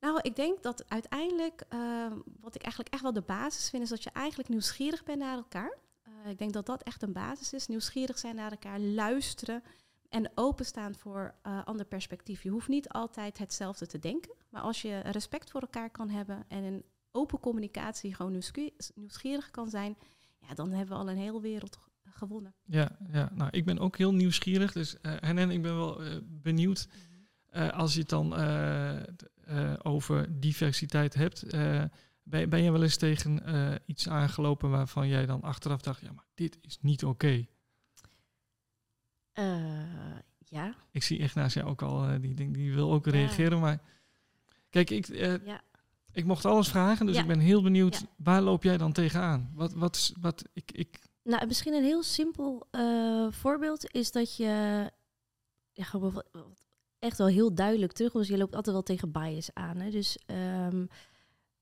Nou, 0.00 0.18
ik 0.22 0.36
denk 0.36 0.62
dat 0.62 0.90
uiteindelijk, 0.90 1.64
uh, 1.74 2.06
wat 2.40 2.54
ik 2.54 2.62
eigenlijk 2.62 2.92
echt 2.92 3.02
wel 3.02 3.12
de 3.12 3.22
basis 3.22 3.70
vind, 3.70 3.82
is 3.82 3.88
dat 3.88 4.02
je 4.02 4.10
eigenlijk 4.10 4.48
nieuwsgierig 4.48 5.04
bent 5.04 5.18
naar 5.18 5.36
elkaar. 5.36 5.78
Uh, 6.08 6.30
ik 6.30 6.38
denk 6.38 6.52
dat 6.52 6.66
dat 6.66 6.82
echt 6.82 7.02
een 7.02 7.12
basis 7.12 7.52
is. 7.52 7.66
Nieuwsgierig 7.66 8.18
zijn 8.18 8.34
naar 8.34 8.50
elkaar, 8.50 8.80
luisteren 8.80 9.62
en 10.08 10.30
openstaan 10.34 10.94
voor 10.94 11.34
uh, 11.46 11.64
ander 11.64 11.86
perspectief. 11.86 12.42
Je 12.42 12.50
hoeft 12.50 12.68
niet 12.68 12.88
altijd 12.88 13.38
hetzelfde 13.38 13.86
te 13.86 13.98
denken, 13.98 14.34
maar 14.48 14.62
als 14.62 14.82
je 14.82 14.98
respect 14.98 15.50
voor 15.50 15.60
elkaar 15.60 15.90
kan 15.90 16.08
hebben 16.08 16.44
en 16.48 16.64
in 16.64 16.84
open 17.10 17.40
communicatie 17.40 18.14
gewoon 18.14 18.40
nieuwsgierig 18.94 19.50
kan 19.50 19.68
zijn, 19.68 19.96
ja, 20.38 20.54
dan 20.54 20.70
hebben 20.70 20.96
we 20.96 21.02
al 21.02 21.10
een 21.10 21.16
hele 21.16 21.40
wereld 21.40 21.78
gewonnen. 22.04 22.54
Ja, 22.64 22.96
ja, 23.12 23.30
nou, 23.34 23.50
ik 23.50 23.64
ben 23.64 23.78
ook 23.78 23.96
heel 23.96 24.14
nieuwsgierig. 24.14 24.72
Dus 24.72 25.00
en 25.00 25.50
ik 25.50 25.62
ben 25.62 25.76
wel 25.76 26.00
benieuwd 26.24 26.88
als 27.52 27.94
je 27.94 28.00
het 28.00 28.08
dan 28.08 28.34
over 29.82 30.40
diversiteit 30.40 31.14
hebt. 31.14 31.50
ben, 32.22 32.48
ben 32.48 32.62
je 32.62 32.72
wel 32.72 32.82
eens 32.82 32.96
tegen 32.96 33.42
iets 33.86 34.08
aangelopen 34.08 34.70
waarvan 34.70 35.08
jij 35.08 35.26
dan 35.26 35.42
achteraf 35.42 35.80
dacht, 35.80 36.00
ja, 36.00 36.12
maar 36.12 36.26
dit 36.34 36.58
is 36.60 36.78
niet 36.80 37.04
oké? 37.04 37.26
Okay. 37.26 37.48
ja. 40.38 40.74
Ik 40.90 41.02
zie 41.02 41.18
echt 41.18 41.34
naast 41.34 41.54
jou 41.54 41.68
ook 41.68 41.82
al, 41.82 42.20
die, 42.20 42.34
die, 42.34 42.50
die 42.50 42.74
wil 42.74 42.92
ook 42.92 43.06
reageren, 43.06 43.60
maar 43.60 43.80
kijk, 44.70 44.90
ik, 44.90 45.06
ja. 45.06 45.60
ik 46.12 46.24
mocht 46.24 46.44
alles 46.44 46.68
vragen, 46.68 47.06
dus 47.06 47.14
ja. 47.14 47.20
ik 47.20 47.28
ben 47.28 47.38
heel 47.38 47.62
benieuwd, 47.62 47.98
ja. 47.98 48.06
waar 48.16 48.42
loop 48.42 48.62
jij 48.62 48.76
dan 48.76 48.92
tegenaan? 48.92 49.50
Wat, 49.54 49.72
wat, 49.72 50.12
wat, 50.20 50.44
ik, 50.52 50.72
ik, 50.72 50.98
nou, 51.22 51.46
misschien 51.46 51.74
een 51.74 51.84
heel 51.84 52.02
simpel 52.02 52.66
uh, 52.70 53.32
voorbeeld 53.32 53.90
is 53.90 54.12
dat 54.12 54.36
je 54.36 54.90
ja, 55.72 55.84
gewoon 55.84 56.22
echt 57.02 57.18
wel 57.18 57.26
heel 57.26 57.54
duidelijk 57.54 57.92
terug, 57.92 58.12
dus 58.12 58.28
je 58.28 58.38
loopt 58.38 58.54
altijd 58.54 58.74
wel 58.74 58.84
tegen 58.84 59.12
bias 59.12 59.50
aan. 59.54 59.76
Hè? 59.76 59.90
Dus 59.90 60.18
um, 60.66 60.88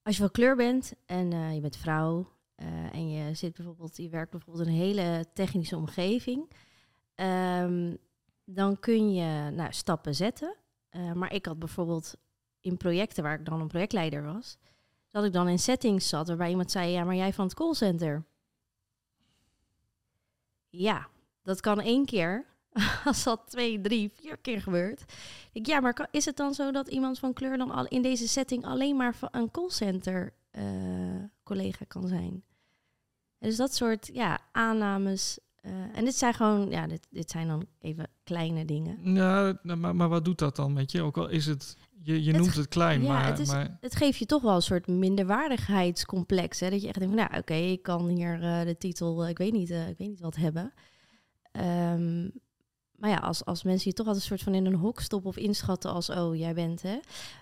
als 0.03 0.17
je 0.17 0.23
van 0.23 0.31
kleur 0.31 0.57
bent 0.57 0.93
en 1.07 1.33
uh, 1.33 1.55
je 1.55 1.61
bent 1.61 1.77
vrouw 1.77 2.33
uh, 2.57 2.95
en 2.95 3.11
je 3.11 3.35
zit 3.35 3.55
bijvoorbeeld, 3.55 3.97
je 3.97 4.09
werkt 4.09 4.31
bijvoorbeeld 4.31 4.67
in 4.67 4.73
een 4.73 4.79
hele 4.79 5.27
technische 5.35 5.77
omgeving, 5.77 6.51
um, 7.15 7.99
dan 8.45 8.79
kun 8.79 9.13
je 9.13 9.51
nou, 9.51 9.73
stappen 9.73 10.15
zetten. 10.15 10.57
maar 11.15 11.33
ik 11.33 11.47
had 11.47 11.59
bijvoorbeeld 11.59 12.17
in 12.61 12.77
projecten 12.77 13.23
waar 13.23 13.39
ik 13.39 13.45
dan 13.45 13.61
een 13.61 13.69
projectleider 13.69 14.23
was, 14.23 14.59
dat 15.11 15.25
ik 15.25 15.33
dan 15.33 15.49
in 15.49 15.59
settings 15.59 16.09
zat 16.09 16.29
waarbij 16.29 16.51
iemand 16.51 16.71
zei, 16.71 16.91
ja, 16.91 17.05
maar 17.05 17.15
jij 17.15 17.33
van 17.33 17.45
het 17.45 17.55
callcenter. 17.55 18.25
Ja, 20.69 21.09
dat 21.43 21.61
kan 21.61 21.81
één 21.81 22.05
keer. 22.05 22.47
Als 23.05 23.23
dat 23.23 23.43
twee, 23.47 23.81
drie, 23.81 24.11
vier 24.15 24.37
keer 24.37 24.61
gebeurt. 24.61 25.05
Ik, 25.53 25.67
ja, 25.67 25.81
maar 25.81 26.09
is 26.11 26.25
het 26.25 26.37
dan 26.37 26.55
zo 26.55 26.71
dat 26.71 26.89
iemand 26.89 27.19
van 27.19 27.33
kleur 27.33 27.59
dan 27.59 27.71
al 27.71 27.87
in 27.87 28.03
deze 28.03 28.29
setting 28.29 28.65
alleen 28.65 28.97
maar 28.97 29.17
een 29.31 29.51
callcenter 29.51 30.33
uh, 30.53 30.63
collega 31.43 31.85
kan 31.89 32.09
zijn? 32.09 32.45
Dus 33.39 33.57
dat 33.57 33.75
soort 33.75 34.11
ja, 34.13 34.39
aannames. 34.53 35.39
Uh, 35.63 35.73
en 35.95 36.05
dit 36.05 36.15
zijn 36.15 36.35
gewoon, 36.35 36.71
ja, 36.71 36.87
dit, 36.87 37.07
dit 37.11 37.31
zijn 37.31 37.49
dan 37.49 37.67
even 37.81 38.09
kleine 38.25 38.65
dingen. 38.65 39.15
Ja, 39.15 39.59
maar, 39.63 39.97
maar 39.97 40.09
wat 40.09 40.25
doet 40.25 40.39
dat 40.39 40.57
dan 40.57 40.73
met 40.73 40.93
je? 40.93 41.03
Ook 41.03 41.17
al 41.17 41.29
is 41.29 41.47
het 41.47 41.77
je, 42.03 42.25
je 42.25 42.33
noemt 42.33 42.55
het, 42.55 42.69
klein, 42.69 43.03
ja, 43.03 43.09
maar, 43.09 43.27
het, 43.27 43.39
is, 43.39 43.49
maar... 43.49 43.77
het 43.81 43.97
geeft 43.97 44.19
je 44.19 44.27
toch 44.27 44.43
wel 44.43 44.55
een 44.55 44.63
soort 44.63 44.87
minderwaardigheidscomplex. 44.87 46.61
Hè? 46.61 46.71
Dat 46.71 46.83
je 46.83 46.89
echt 46.89 46.99
denkt 46.99 47.15
van, 47.15 47.25
nou 47.25 47.41
oké, 47.41 47.53
okay, 47.53 47.71
ik 47.71 47.83
kan 47.83 48.09
hier 48.09 48.43
uh, 48.43 48.63
de 48.63 48.77
titel, 48.79 49.29
ik, 49.29 49.39
weet 49.39 49.53
niet, 49.53 49.71
ik 49.71 49.99
weet 49.99 50.09
niet 50.09 50.21
wat 50.21 50.37
hebben. 50.37 50.73
Um, 51.53 52.33
maar 53.01 53.11
ja, 53.11 53.17
als, 53.17 53.45
als 53.45 53.63
mensen 53.63 53.91
je 53.91 53.97
toch 53.97 54.07
altijd 54.07 54.25
een 54.25 54.31
soort 54.31 54.43
van 54.43 54.55
in 54.55 54.67
een 54.67 54.81
hok 54.81 55.01
stoppen 55.01 55.31
of 55.31 55.37
inschatten 55.37 55.93
als, 55.93 56.11
oh, 56.11 56.37
jij 56.37 56.55
bent, 56.55 56.83
hè. 56.83 56.99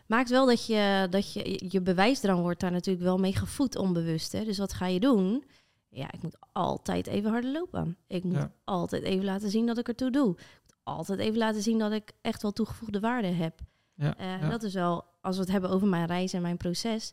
Maakt 0.07 0.31
wel 0.31 0.47
dat 0.47 0.67
je, 0.67 1.07
dat 1.11 1.33
je, 1.33 1.65
je 1.69 1.81
bewijsdrang 1.81 2.41
wordt 2.41 2.61
daar 2.61 2.71
natuurlijk 2.71 3.05
wel 3.05 3.19
mee 3.19 3.37
gevoed 3.37 3.77
onbewust, 3.77 4.33
hè. 4.33 4.45
Dus 4.45 4.59
wat 4.59 4.73
ga 4.73 4.87
je 4.87 5.01
doen? 5.01 5.45
Ja, 5.89 6.13
ik 6.13 6.23
moet 6.23 6.37
altijd 6.53 7.07
even 7.07 7.31
harder 7.31 7.53
lopen. 7.53 7.97
Ik 8.07 8.25
moet 8.25 8.35
ja. 8.35 8.53
altijd 8.65 9.03
even 9.03 9.25
laten 9.25 9.51
zien 9.51 9.67
dat 9.67 9.79
ik 9.79 9.89
ertoe 9.89 10.11
doe. 10.11 10.31
Ik 10.31 10.61
moet 10.63 10.77
altijd 10.83 11.19
even 11.19 11.39
laten 11.39 11.63
zien 11.63 11.79
dat 11.79 11.93
ik 11.93 12.13
echt 12.21 12.43
wel 12.43 12.53
toegevoegde 12.53 13.01
waarde 13.01 13.29
heb. 13.29 13.61
Ja, 13.95 14.21
uh, 14.21 14.41
ja. 14.41 14.49
Dat 14.49 14.63
is 14.63 14.75
wel, 14.75 15.05
als 15.21 15.37
we 15.37 15.43
het 15.43 15.51
hebben 15.51 15.71
over 15.71 15.89
mijn 15.89 16.07
reis 16.07 16.33
en 16.33 16.43
mijn 16.43 16.57
proces, 16.57 17.13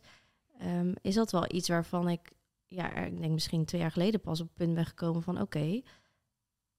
um, 0.62 0.94
is 1.00 1.14
dat 1.14 1.32
wel 1.32 1.44
iets 1.48 1.68
waarvan 1.68 2.08
ik, 2.08 2.32
ja, 2.66 2.94
ik 2.94 3.20
denk 3.20 3.32
misschien 3.32 3.64
twee 3.64 3.80
jaar 3.80 3.90
geleden 3.90 4.20
pas 4.20 4.40
op 4.40 4.46
het 4.46 4.56
punt 4.56 4.74
ben 4.74 4.86
gekomen 4.86 5.22
van, 5.22 5.34
oké, 5.34 5.42
okay, 5.42 5.84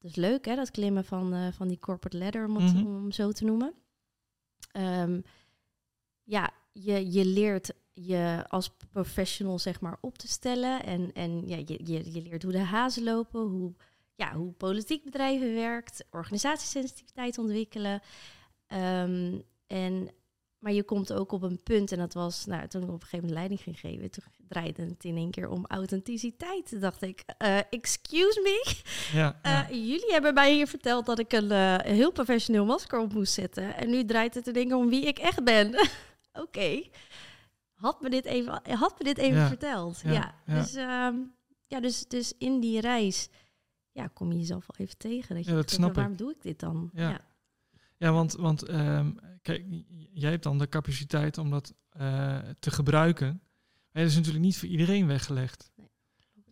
dat 0.07 0.17
is 0.17 0.29
leuk 0.29 0.45
hè, 0.45 0.55
dat 0.55 0.71
klimmen 0.71 1.05
van, 1.05 1.33
uh, 1.33 1.47
van 1.51 1.67
die 1.67 1.79
corporate 1.79 2.17
ladder, 2.17 2.45
om 2.45 2.55
het 2.55 2.73
mm 2.73 2.83
-hmm. 2.83 2.95
om 2.95 3.11
zo 3.11 3.31
te 3.31 3.45
noemen. 3.45 3.73
Um, 4.73 5.23
ja, 6.23 6.51
je, 6.71 7.11
je 7.11 7.25
leert 7.25 7.73
je 7.93 8.45
als 8.47 8.75
professional 8.91 9.59
zeg 9.59 9.81
maar 9.81 9.97
op 10.01 10.17
te 10.17 10.27
stellen 10.27 10.83
en, 10.83 11.13
en 11.13 11.47
ja, 11.47 11.55
je, 11.55 11.79
je, 11.83 12.11
je 12.13 12.21
leert 12.21 12.43
hoe 12.43 12.51
de 12.51 12.59
hazen 12.59 13.03
lopen, 13.03 13.41
hoe, 13.41 13.73
ja, 14.15 14.33
hoe 14.33 14.51
politiek 14.51 15.03
bedrijven 15.03 15.53
werkt, 15.53 16.05
organisatiesensitiviteit 16.11 17.37
ontwikkelen. 17.37 18.01
Um, 18.67 19.43
en, 19.67 20.09
maar 20.59 20.71
je 20.71 20.83
komt 20.83 21.13
ook 21.13 21.31
op 21.31 21.41
een 21.41 21.63
punt, 21.63 21.91
en 21.91 21.97
dat 21.97 22.13
was 22.13 22.45
nou, 22.45 22.67
toen 22.67 22.81
ik 22.81 22.87
op 22.87 22.93
een 22.93 22.99
gegeven 22.99 23.27
moment 23.27 23.33
leiding 23.33 23.61
ging 23.61 23.79
geven, 23.79 24.11
toen 24.11 24.23
draaide 24.47 24.81
het 24.81 25.03
in 25.03 25.15
één 25.15 25.31
keer 25.31 25.49
om 25.49 25.65
authenticiteit. 25.67 26.69
Toen 26.69 26.79
dacht 26.79 27.01
ik, 27.01 27.23
uh, 27.41 27.57
excuse 27.69 28.41
me, 28.43 28.75
ja, 29.17 29.39
ja. 29.43 29.69
Uh, 29.69 29.75
jullie 29.89 30.11
hebben 30.11 30.33
mij 30.33 30.53
hier 30.53 30.67
verteld 30.67 31.05
dat 31.05 31.19
ik 31.19 31.33
een 31.33 31.51
uh, 31.51 31.77
heel 31.77 32.11
professioneel 32.11 32.65
masker 32.65 32.99
op 32.99 33.13
moest 33.13 33.33
zetten. 33.33 33.75
En 33.75 33.89
nu 33.89 34.05
draait 34.05 34.33
het 34.33 34.47
er 34.47 34.53
dingen 34.53 34.77
om 34.77 34.89
wie 34.89 35.05
ik 35.05 35.19
echt 35.19 35.43
ben. 35.43 35.67
Oké, 36.31 36.41
okay. 36.41 36.91
had 37.73 38.01
me 38.01 38.09
dit 38.09 38.25
even, 38.25 38.61
had 38.63 38.97
me 38.97 39.03
dit 39.03 39.17
even 39.17 39.39
ja, 39.39 39.47
verteld. 39.47 40.01
Ja, 40.03 40.35
Dus, 40.45 40.75
um, 40.75 41.35
ja 41.67 41.79
dus, 41.79 42.07
dus 42.07 42.33
in 42.37 42.59
die 42.59 42.81
reis 42.81 43.29
ja, 43.91 44.07
kom 44.07 44.31
je 44.31 44.37
jezelf 44.37 44.65
wel 44.67 44.85
even 44.85 44.97
tegen. 44.97 45.35
Dat 45.35 45.45
je 45.45 45.51
dat 45.51 45.71
snap 45.71 45.95
waarom 45.95 46.15
doe 46.15 46.31
ik 46.31 46.41
dit 46.41 46.59
dan? 46.59 46.89
ja. 46.93 47.09
Ja, 47.09 47.21
want, 47.97 48.33
want 48.33 48.69
um, 48.69 49.15
kijk, 49.41 49.65
jij 50.13 50.29
hebt 50.31 50.43
dan 50.43 50.57
de 50.57 50.69
capaciteit 50.69 51.37
om 51.37 51.49
dat 51.49 51.73
uh, 51.99 52.37
te 52.59 52.71
gebruiken. 52.71 53.41
Maar 53.91 54.01
dat 54.03 54.11
is 54.11 54.17
natuurlijk 54.17 54.45
niet 54.45 54.57
voor 54.57 54.67
iedereen 54.69 55.07
weggelegd. 55.07 55.71
Nee. 55.75 55.89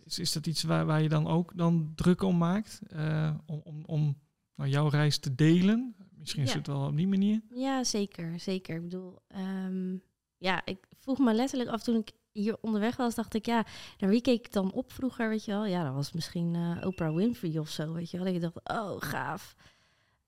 Is, 0.03 0.19
is 0.19 0.31
dat 0.31 0.47
iets 0.47 0.63
waar, 0.63 0.85
waar 0.85 1.01
je 1.01 1.09
dan 1.09 1.27
ook 1.27 1.51
dan 1.57 1.91
druk 1.95 2.21
om 2.21 2.37
maakt? 2.37 2.81
Eh, 2.87 3.33
om 3.45 3.61
om, 3.63 3.83
om 3.85 4.17
nou, 4.55 4.69
jouw 4.69 4.87
reis 4.87 5.17
te 5.17 5.35
delen? 5.35 5.95
Misschien 6.17 6.43
is 6.43 6.51
Ja. 6.51 6.57
het 6.57 6.67
wel 6.67 6.87
op 6.87 6.95
die 6.95 7.07
manier. 7.07 7.41
Ja, 7.49 7.83
zeker. 7.83 8.39
Zeker. 8.39 8.75
Ik 8.75 8.81
bedoel, 8.81 9.19
ehm, 9.27 9.97
ja, 10.37 10.65
ik 10.65 10.87
vroeg 10.99 11.19
me 11.19 11.33
letterlijk 11.33 11.69
af 11.69 11.83
toen 11.83 11.95
ik 11.95 12.11
hier 12.31 12.57
onderweg 12.61 12.95
was, 12.95 13.15
dacht 13.15 13.33
ik, 13.33 13.45
ja, 13.45 13.65
naar 13.97 14.09
wie 14.09 14.21
keek 14.21 14.45
ik 14.45 14.51
dan 14.51 14.71
op 14.71 14.91
vroeger, 14.91 15.29
weet 15.29 15.45
je 15.45 15.51
wel? 15.51 15.65
Ja, 15.65 15.83
dat 15.83 15.93
was 15.93 16.11
misschien 16.11 16.55
eh, 16.55 16.87
Oprah 16.87 17.15
Winfrey 17.15 17.57
of 17.57 17.69
zo, 17.69 17.93
weet 17.93 18.11
je 18.11 18.17
wel? 18.17 18.25
Dat 18.25 18.35
je 18.35 18.39
dacht, 18.39 18.69
oh, 18.79 18.95
gaaf. 19.01 19.55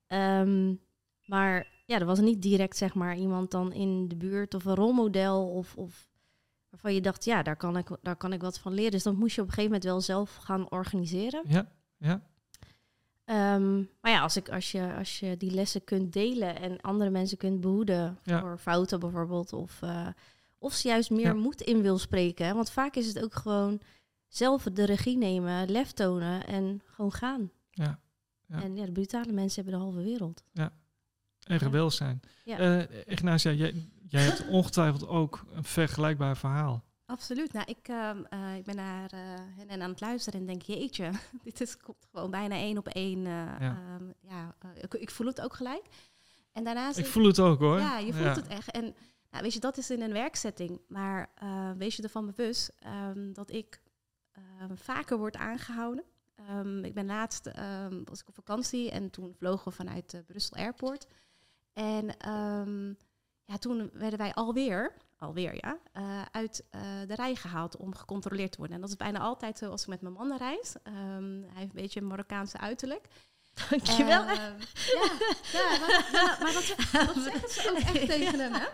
Ehm, 0.08 0.74
maar 1.28 1.68
ja, 1.86 2.00
er 2.00 2.06
was 2.06 2.20
niet 2.20 2.42
direct, 2.42 2.78
zeg 2.78 2.94
maar, 2.94 3.18
iemand 3.18 3.52
dan 3.52 3.74
in 3.74 4.08
de 4.08 4.16
buurt 4.16 4.54
of 4.54 4.66
een 4.66 4.76
rolmodel 4.76 5.48
of, 5.50 5.76
of 5.76 6.10
waarvan 6.70 6.94
je 6.94 7.02
dacht, 7.02 7.26
ja, 7.26 7.44
daar 7.44 7.56
kan, 7.58 7.78
ik, 7.78 7.88
daar 8.02 8.16
kan 8.16 8.34
ik 8.34 8.42
wat 8.42 8.60
van 8.60 8.74
leren. 8.74 8.92
Dus 8.92 9.04
dat 9.04 9.16
moest 9.16 9.36
je 9.36 9.42
op 9.42 9.48
een 9.48 9.54
gegeven 9.54 9.72
moment 9.74 9.90
wel 9.92 10.02
zelf 10.02 10.36
gaan 10.36 10.72
organiseren. 10.72 11.44
Ja, 11.48 11.72
ja, 11.98 12.22
Ehm, 13.26 13.78
maar 14.02 14.12
ja, 14.12 14.22
als, 14.22 14.38
ik, 14.38 14.50
als, 14.50 14.72
je, 14.72 14.94
als 14.98 15.20
je 15.20 15.38
die 15.38 15.52
lessen 15.52 15.84
kunt 15.84 16.14
delen 16.14 16.56
en 16.60 16.82
andere 16.82 17.10
mensen 17.10 17.38
kunt 17.38 17.62
behoeden 17.62 18.18
Ja. 18.24 18.40
voor 18.40 18.58
fouten 18.58 19.00
bijvoorbeeld, 19.00 19.54
of, 19.54 19.82
eh, 19.82 20.08
of 20.58 20.74
ze 20.74 20.88
juist 20.88 21.10
meer 21.10 21.20
Ja. 21.26 21.34
moed 21.34 21.62
in 21.62 21.82
wil 21.82 21.98
spreken. 21.98 22.56
Want 22.56 22.70
vaak 22.72 22.96
is 22.96 23.08
het 23.08 23.24
ook 23.24 23.36
gewoon 23.36 23.80
zelf 24.28 24.64
de 24.64 24.84
regie 24.86 25.18
nemen, 25.18 25.70
lef 25.72 25.92
tonen 25.92 26.46
en 26.48 26.82
gewoon 26.86 27.12
gaan. 27.14 27.52
ja. 27.72 28.00
Ja. 28.50 28.62
En 28.62 28.76
ja, 28.76 28.86
de 28.86 28.92
brutale 28.92 29.32
mensen 29.32 29.64
hebben 29.64 29.80
de 29.80 29.86
halve 29.86 30.04
wereld. 30.04 30.44
En 31.48 31.58
rebel 31.58 31.92
zijn. 31.92 32.22
Ja. 32.44 32.58
Eh, 32.58 33.14
Ignacia, 33.14 33.52
jij, 33.52 33.74
jij 34.08 34.22
hebt 34.22 34.48
ongetwijfeld 34.48 35.08
ook 35.08 35.46
een 35.54 35.64
vergelijkbaar 35.64 36.38
verhaal. 36.38 36.84
Absoluut. 37.06 37.54
Nou, 37.54 37.66
ik, 37.70 37.88
ehm, 37.88 38.24
eh, 38.30 38.56
ik 38.56 38.64
ben 38.64 38.76
naar 38.76 39.12
eh, 39.12 39.20
hen 39.58 39.68
en 39.68 39.82
aan 39.82 39.90
het 39.90 40.02
luisteren 40.02 40.40
en 40.40 40.46
denk, 40.46 40.62
jeetje, 40.62 41.12
dit 41.44 41.62
is, 41.62 41.78
komt 41.78 42.08
gewoon 42.12 42.32
bijna 42.32 42.56
één 42.56 42.78
op 42.78 42.88
één. 42.88 43.22
Ja. 43.22 43.58
ja. 43.60 43.78
ja, 44.22 44.56
ik, 44.82 44.94
ik 44.94 45.12
voel 45.12 45.28
het 45.28 45.42
ook 45.42 45.54
gelijk. 45.54 45.84
En 46.52 46.64
daarnaast... 46.64 46.98
Ik 46.98 47.06
voel 47.06 47.26
het 47.26 47.40
ook 47.40 47.60
hoor. 47.60 47.80
Ja, 47.80 47.98
je 47.98 48.14
voelt 48.14 48.36
het 48.36 48.48
echt. 48.48 48.72
En 48.72 48.96
nou, 49.32 49.44
weet 49.44 49.54
je, 49.54 49.60
dat 49.60 49.78
is 49.78 49.92
in 49.92 50.02
een 50.02 50.14
werksetting. 50.14 50.82
Maar 50.88 51.30
wees 51.78 51.96
je 51.96 52.04
ervan 52.04 52.26
bewust 52.26 52.72
ehm, 52.80 53.34
dat 53.34 53.52
ik 53.52 53.82
ehm, 54.32 54.76
vaker 54.76 55.18
word 55.18 55.36
aangehouden. 55.36 56.04
Ehm, 56.36 56.84
ik 56.84 56.94
ben 56.94 57.06
laatst, 57.06 57.46
ehm, 57.46 58.04
was 58.04 58.22
ik 58.22 58.28
op 58.28 58.36
vakantie 58.36 58.92
en 58.92 59.10
toen 59.10 59.34
vlogen 59.38 59.70
we 59.70 59.78
vanuit 59.78 60.24
Brussel 60.28 60.58
Airport. 60.58 61.08
En 61.78 62.18
ehm, 62.18 62.88
ja, 63.46 63.58
toen 63.60 63.90
werden 63.94 64.20
wij 64.20 64.34
alweer, 64.34 64.94
alweer 65.18 65.56
ja, 65.56 65.78
eh, 65.92 66.22
uit 66.32 66.64
eh, 66.70 66.82
de 67.08 67.16
rij 67.16 67.36
gehaald 67.36 67.78
om 67.78 67.96
gecontroleerd 67.96 68.52
te 68.52 68.58
worden. 68.58 68.76
En 68.76 68.82
dat 68.82 68.90
is 68.90 68.96
bijna 68.96 69.20
altijd 69.20 69.58
zo 69.58 69.70
als 69.70 69.82
ik 69.82 69.88
met 69.88 70.02
mijn 70.02 70.14
man 70.14 70.38
reis. 70.38 70.76
Ehm, 70.84 71.42
hij 71.42 71.54
heeft 71.54 71.76
een 71.76 71.82
beetje 71.82 72.00
een 72.00 72.08
Marokkaanse 72.08 72.58
uiterlijk. 72.58 73.08
Dankjewel. 73.70 74.22
Ehm, 74.22 74.32
ja, 74.32 75.12
ja, 75.52 75.80
maar, 75.80 76.10
ja, 76.12 76.38
maar 76.42 76.54
dat, 76.54 76.76
dat 77.16 77.24
zeggen 77.24 77.50
ze 77.50 77.70
ook 77.72 77.78
echt 77.78 78.08
tegen 78.08 78.40
hem, 78.40 78.54
hè? 78.54 78.68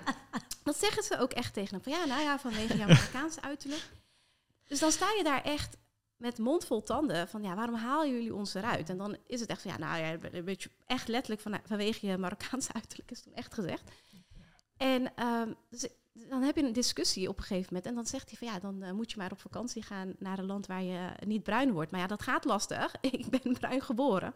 Dat 0.64 0.80
zeggen 0.80 1.04
ze 1.04 1.20
ook 1.20 1.32
echt 1.32 1.54
tegen 1.54 1.74
hem. 1.76 1.84
Van 1.84 1.92
ja, 1.92 2.06
nou 2.06 2.22
ja, 2.22 2.40
vanwege 2.40 2.78
jouw 2.78 2.88
Marokkaanse 2.88 3.42
uiterlijk. 3.42 3.90
Dus 4.68 4.80
dan 4.80 4.92
sta 4.92 5.06
je 5.18 5.24
daar 5.24 5.44
echt 5.44 5.78
met 6.24 6.38
mond 6.38 6.66
vol 6.66 6.84
tanden 6.84 7.28
van 7.28 7.44
ja, 7.44 7.56
waarom 7.56 7.76
halen 7.76 8.12
jullie 8.12 8.34
ons 8.34 8.54
eruit? 8.54 8.90
En 8.90 8.98
dan 8.98 9.18
is 9.28 9.40
het 9.40 9.50
echt 9.50 9.62
van 9.62 9.72
ja, 9.72 9.78
nou 9.78 10.02
ja, 10.02 10.30
een 10.32 10.46
beetje 10.46 10.70
echt 10.86 11.08
letterlijk 11.08 11.42
van, 11.42 11.60
vanwege 11.66 12.08
je 12.08 12.18
Marokkaanse 12.18 12.74
uiterlijk 12.80 13.12
is 13.12 13.22
toen 13.22 13.34
echt 13.34 13.54
gezegd. 13.54 13.92
En 14.78 15.16
ehm, 15.16 15.54
dus 15.70 15.88
dan 16.14 16.42
heb 16.42 16.56
je 16.56 16.64
een 16.64 16.74
discussie 16.74 17.30
op 17.30 17.38
een 17.38 17.44
gegeven 17.44 17.68
moment. 17.68 17.86
En 17.86 17.96
dan 17.96 18.06
zegt 18.06 18.30
hij 18.30 18.38
van 18.38 18.48
ja, 18.48 18.60
dan 18.60 18.84
eh, 18.84 18.92
moet 18.92 19.12
je 19.12 19.18
maar 19.18 19.32
op 19.32 19.40
vakantie 19.40 19.82
gaan 19.82 20.14
naar 20.20 20.40
een 20.40 20.46
land 20.46 20.68
waar 20.68 20.84
je 20.84 21.10
niet 21.26 21.44
bruin 21.44 21.72
wordt. 21.72 21.92
Maar 21.92 22.00
ja, 22.00 22.08
dat 22.08 22.22
gaat 22.22 22.46
lastig. 22.46 22.96
Ik 23.02 23.30
ben 23.30 23.54
bruin 23.54 23.82
geboren. 23.82 24.34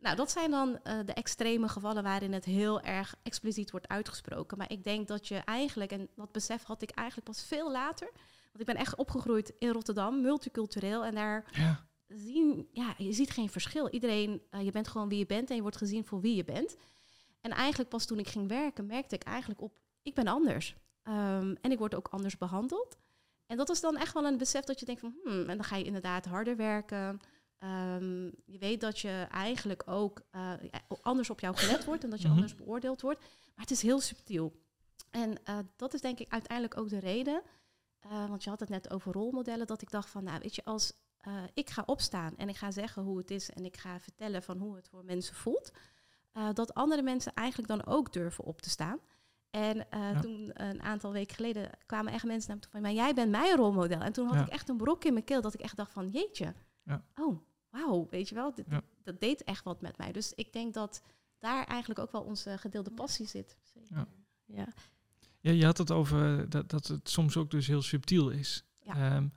Nou, 0.00 0.16
dat 0.16 0.30
zijn 0.30 0.50
dan 0.50 0.78
eh, 0.82 0.98
de 1.04 1.12
extreme 1.12 1.68
gevallen 1.68 2.02
waarin 2.02 2.32
het 2.32 2.44
heel 2.44 2.80
erg 2.80 3.14
expliciet 3.22 3.70
wordt 3.70 3.88
uitgesproken. 3.88 4.58
Maar 4.58 4.70
ik 4.70 4.84
denk 4.84 5.08
dat 5.08 5.28
je 5.28 5.36
eigenlijk, 5.36 5.90
en 5.90 6.08
dat 6.14 6.32
besef 6.32 6.62
had 6.62 6.82
ik 6.82 6.90
eigenlijk 6.90 7.28
pas 7.28 7.44
veel 7.44 7.72
later. 7.72 8.10
Want 8.56 8.68
ik 8.68 8.74
ben 8.74 8.84
echt 8.84 8.94
opgegroeid 8.96 9.52
in 9.58 9.68
Rotterdam, 9.70 10.20
multicultureel. 10.20 11.04
En 11.04 11.14
daar 11.14 11.44
Ja, 11.52 11.86
zien, 12.08 12.68
ja, 12.72 12.94
je 12.98 13.12
ziet 13.12 13.30
geen 13.30 13.50
verschil. 13.50 13.88
Iedereen, 13.88 14.42
eh, 14.50 14.64
je 14.64 14.70
bent 14.70 14.88
gewoon 14.88 15.08
wie 15.08 15.18
je 15.18 15.26
bent 15.26 15.50
en 15.50 15.56
je 15.56 15.62
wordt 15.62 15.76
gezien 15.76 16.04
voor 16.04 16.20
wie 16.20 16.36
je 16.36 16.44
bent. 16.44 16.76
En 17.40 17.50
eigenlijk 17.50 17.90
pas 17.90 18.04
toen 18.04 18.18
ik 18.18 18.28
ging 18.28 18.48
werken, 18.48 18.86
merkte 18.86 19.14
ik 19.14 19.22
eigenlijk 19.22 19.60
op, 19.60 19.72
ik 20.02 20.14
ben 20.14 20.26
anders. 20.26 20.76
Ehm, 21.02 21.54
en 21.60 21.70
ik 21.72 21.78
word 21.78 21.94
ook 21.94 22.08
anders 22.08 22.38
behandeld. 22.38 22.96
En 23.46 23.56
dat 23.56 23.70
is 23.70 23.80
dan 23.80 23.96
echt 23.96 24.12
wel 24.14 24.24
een 24.24 24.38
besef 24.38 24.64
dat 24.64 24.80
je 24.80 24.86
denkt 24.86 25.00
van, 25.00 25.14
hmm, 25.24 25.40
en 25.48 25.56
dan 25.56 25.64
ga 25.64 25.76
je 25.76 25.84
inderdaad 25.84 26.24
harder 26.26 26.56
werken. 26.56 27.20
Ehm, 27.58 28.24
je 28.44 28.58
weet 28.58 28.80
dat 28.80 28.98
je 29.00 29.26
eigenlijk 29.30 29.82
ook 29.86 30.20
eh, 30.30 30.52
anders 31.00 31.30
op 31.30 31.40
jou 31.40 31.56
gelet 31.56 31.84
wordt 31.84 32.04
en 32.04 32.10
dat 32.10 32.18
je 32.20 32.26
Mhm. 32.26 32.34
anders 32.36 32.54
beoordeeld 32.54 33.00
wordt. 33.00 33.20
Maar 33.20 33.64
het 33.64 33.70
is 33.70 33.82
heel 33.82 34.00
subtiel. 34.00 34.52
En 35.10 35.44
eh, 35.44 35.58
dat 35.76 35.94
is 35.94 36.00
denk 36.00 36.18
ik 36.18 36.32
uiteindelijk 36.32 36.78
ook 36.80 36.88
de 36.88 36.98
reden. 36.98 37.42
Eh, 38.10 38.28
want 38.28 38.44
je 38.44 38.50
had 38.50 38.60
het 38.60 38.68
net 38.68 38.90
over 38.90 39.12
rolmodellen. 39.12 39.66
Dat 39.66 39.82
ik 39.82 39.90
dacht 39.90 40.08
van, 40.10 40.24
nou 40.24 40.38
weet 40.42 40.54
je, 40.54 40.64
als 40.64 40.92
eh, 41.16 41.42
ik 41.54 41.70
ga 41.70 41.82
opstaan 41.86 42.36
en 42.36 42.48
ik 42.48 42.56
ga 42.56 42.70
zeggen 42.70 43.02
hoe 43.02 43.18
het 43.18 43.30
is 43.30 43.50
en 43.50 43.64
ik 43.64 43.76
ga 43.76 44.00
vertellen 44.00 44.42
van 44.42 44.58
hoe 44.58 44.76
het 44.76 44.88
voor 44.88 45.04
mensen 45.04 45.34
voelt, 45.34 45.70
eh, 46.32 46.48
dat 46.52 46.74
andere 46.74 47.02
mensen 47.02 47.34
eigenlijk 47.34 47.68
dan 47.68 47.86
ook 47.86 48.12
durven 48.12 48.44
op 48.44 48.60
te 48.62 48.70
staan. 48.70 48.98
En 49.50 49.90
eh, 49.90 50.00
Ja. 50.12 50.20
toen 50.20 50.50
een 50.62 50.82
aantal 50.82 51.12
weken 51.12 51.34
geleden 51.36 51.70
kwamen 51.86 52.12
echt 52.12 52.24
mensen 52.24 52.48
naar 52.48 52.56
me 52.56 52.62
toe 52.62 52.70
van, 52.72 52.80
maar 52.80 52.92
jij 52.92 53.14
bent 53.14 53.30
mijn 53.30 53.56
rolmodel. 53.56 54.00
En 54.00 54.12
toen 54.12 54.26
had 54.26 54.34
Ja. 54.36 54.42
ik 54.44 54.48
echt 54.48 54.68
een 54.68 54.76
brok 54.76 55.04
in 55.04 55.12
mijn 55.12 55.24
keel 55.24 55.40
dat 55.40 55.54
ik 55.54 55.60
echt 55.60 55.76
dacht 55.76 55.92
van, 55.92 56.08
jeetje, 56.08 56.54
Ja. 56.82 57.04
oh, 57.14 57.38
wauw, 57.70 58.06
weet 58.10 58.28
je 58.28 58.34
wel, 58.34 58.54
dit, 58.54 58.66
Ja. 58.68 58.82
dat 59.02 59.20
deed 59.20 59.44
echt 59.44 59.64
wat 59.64 59.80
met 59.80 59.98
mij. 59.98 60.12
Dus 60.12 60.32
ik 60.34 60.52
denk 60.52 60.74
dat 60.74 61.02
daar 61.38 61.64
eigenlijk 61.66 62.00
ook 62.00 62.12
wel 62.12 62.22
onze 62.22 62.58
gedeelde 62.58 62.90
passie 62.90 63.26
zit. 63.26 63.56
Zeker. 63.62 64.06
Ja. 64.44 64.66
Ja. 65.46 65.52
Je 65.52 65.64
had 65.64 65.78
het 65.78 65.90
over 65.90 66.48
dat, 66.50 66.68
dat 66.70 66.86
het 66.86 67.10
soms 67.10 67.36
ook 67.36 67.50
dus 67.50 67.66
heel 67.66 67.82
subtiel 67.82 68.30
is. 68.30 68.64
Ja. 68.80 68.94
Ehm, 68.94 69.28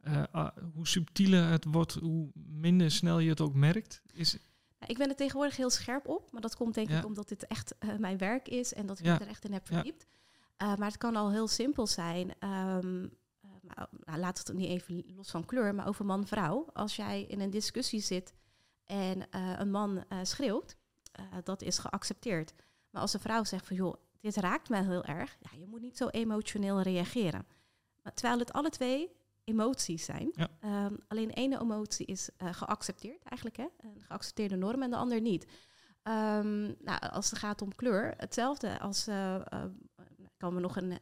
eh, 0.00 0.22
ah, 0.30 0.56
hoe 0.74 0.86
subtieler 0.86 1.48
het 1.48 1.64
wordt, 1.64 1.92
hoe 1.94 2.30
minder 2.34 2.90
snel 2.90 3.18
je 3.18 3.28
het 3.30 3.40
ook 3.40 3.54
merkt. 3.54 4.02
Is, 4.12 4.32
Nou, 4.78 4.92
ik 4.92 4.98
ben 4.98 5.08
er 5.08 5.16
tegenwoordig 5.16 5.56
heel 5.56 5.70
scherp 5.70 6.08
op, 6.08 6.32
maar 6.32 6.40
dat 6.40 6.56
komt 6.56 6.74
denk 6.74 6.88
Ja. 6.88 6.98
ik 6.98 7.04
omdat 7.04 7.28
dit 7.28 7.46
echt 7.46 7.74
eh, 7.78 7.96
mijn 7.96 8.18
werk 8.18 8.48
is 8.48 8.72
en 8.74 8.86
dat 8.86 8.98
ik 8.98 9.04
Ja. 9.04 9.14
me 9.14 9.20
er 9.20 9.26
echt 9.28 9.44
in 9.44 9.52
heb 9.52 9.66
verdiept. 9.66 10.06
Eh, 10.56 10.76
maar 10.76 10.88
het 10.88 10.96
kan 10.96 11.16
al 11.16 11.30
heel 11.30 11.48
simpel 11.48 11.86
zijn. 11.86 12.34
ehm, 12.38 13.04
eh, 13.40 13.50
nou, 14.04 14.18
laat 14.20 14.38
het 14.38 14.52
niet 14.56 14.68
even 14.68 15.04
los 15.16 15.30
van 15.30 15.44
kleur, 15.44 15.74
maar 15.74 15.88
over 15.88 16.04
man-vrouw. 16.04 16.66
Als 16.72 16.96
jij 16.96 17.22
in 17.22 17.40
een 17.40 17.50
discussie 17.50 18.00
zit 18.00 18.32
en 18.84 19.30
eh, 19.30 19.52
een 19.58 19.70
man 19.70 20.04
eh, 20.08 20.18
schreeuwt, 20.22 20.76
eh, 21.12 21.24
dat 21.44 21.62
is 21.62 21.78
geaccepteerd. 21.78 22.54
Maar 22.90 23.02
als 23.02 23.14
een 23.14 23.20
vrouw 23.20 23.44
zegt 23.44 23.66
van 23.66 23.76
joh, 23.76 23.94
dit 24.20 24.36
raakt 24.36 24.68
mij 24.68 24.84
heel 24.84 25.04
erg, 25.04 25.36
ja, 25.40 25.58
je 25.58 25.66
moet 25.66 25.80
niet 25.80 25.96
zo 25.96 26.08
emotioneel 26.08 26.80
reageren. 26.80 27.46
Maar 28.02 28.14
terwijl 28.14 28.38
het 28.38 28.52
alle 28.52 28.70
twee 28.70 29.10
emoties 29.44 30.04
zijn. 30.04 30.32
Ja. 30.34 30.48
Ehm, 30.60 30.94
alleen 31.08 31.28
de 31.28 31.34
ene 31.34 31.60
emotie 31.60 32.06
is 32.06 32.28
eh, 32.36 32.52
geaccepteerd 32.52 33.22
eigenlijk, 33.22 33.56
hè? 33.56 33.66
een 33.88 34.02
geaccepteerde 34.02 34.56
norm 34.56 34.82
en 34.82 34.90
de 34.90 34.96
ander 34.96 35.20
niet. 35.20 35.46
Ehm, 36.02 36.62
nou, 36.62 36.98
als 37.10 37.30
het 37.30 37.38
gaat 37.38 37.62
om 37.62 37.74
kleur, 37.74 38.14
hetzelfde 38.16 38.78
als. 38.78 39.06
eh, 39.06 39.34
eh, 39.34 39.64
ik 40.16 40.44
kan 40.44 40.54
me 40.54 40.60
nog 40.60 40.76
een 40.76 40.98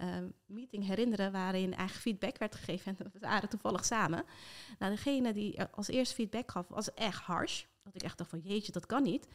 meeting 0.46 0.86
herinneren 0.86 1.32
waarin 1.32 1.74
eigenlijk 1.74 2.00
feedback 2.00 2.38
werd 2.38 2.54
gegeven. 2.54 2.96
En 2.98 3.10
we 3.12 3.18
waren 3.18 3.48
toevallig 3.48 3.84
samen. 3.84 4.24
Nou, 4.78 4.92
degene 4.92 5.32
die 5.32 5.62
als 5.62 5.88
eerste 5.88 6.14
feedback 6.14 6.50
gaf, 6.50 6.68
was 6.68 6.94
echt 6.94 7.22
harsh. 7.22 7.64
Dat 7.82 7.94
ik 7.94 8.02
echt 8.02 8.18
dacht 8.18 8.30
van 8.30 8.38
jeetje, 8.38 8.72
dat 8.72 8.86
kan 8.86 9.02
niet. 9.02 9.26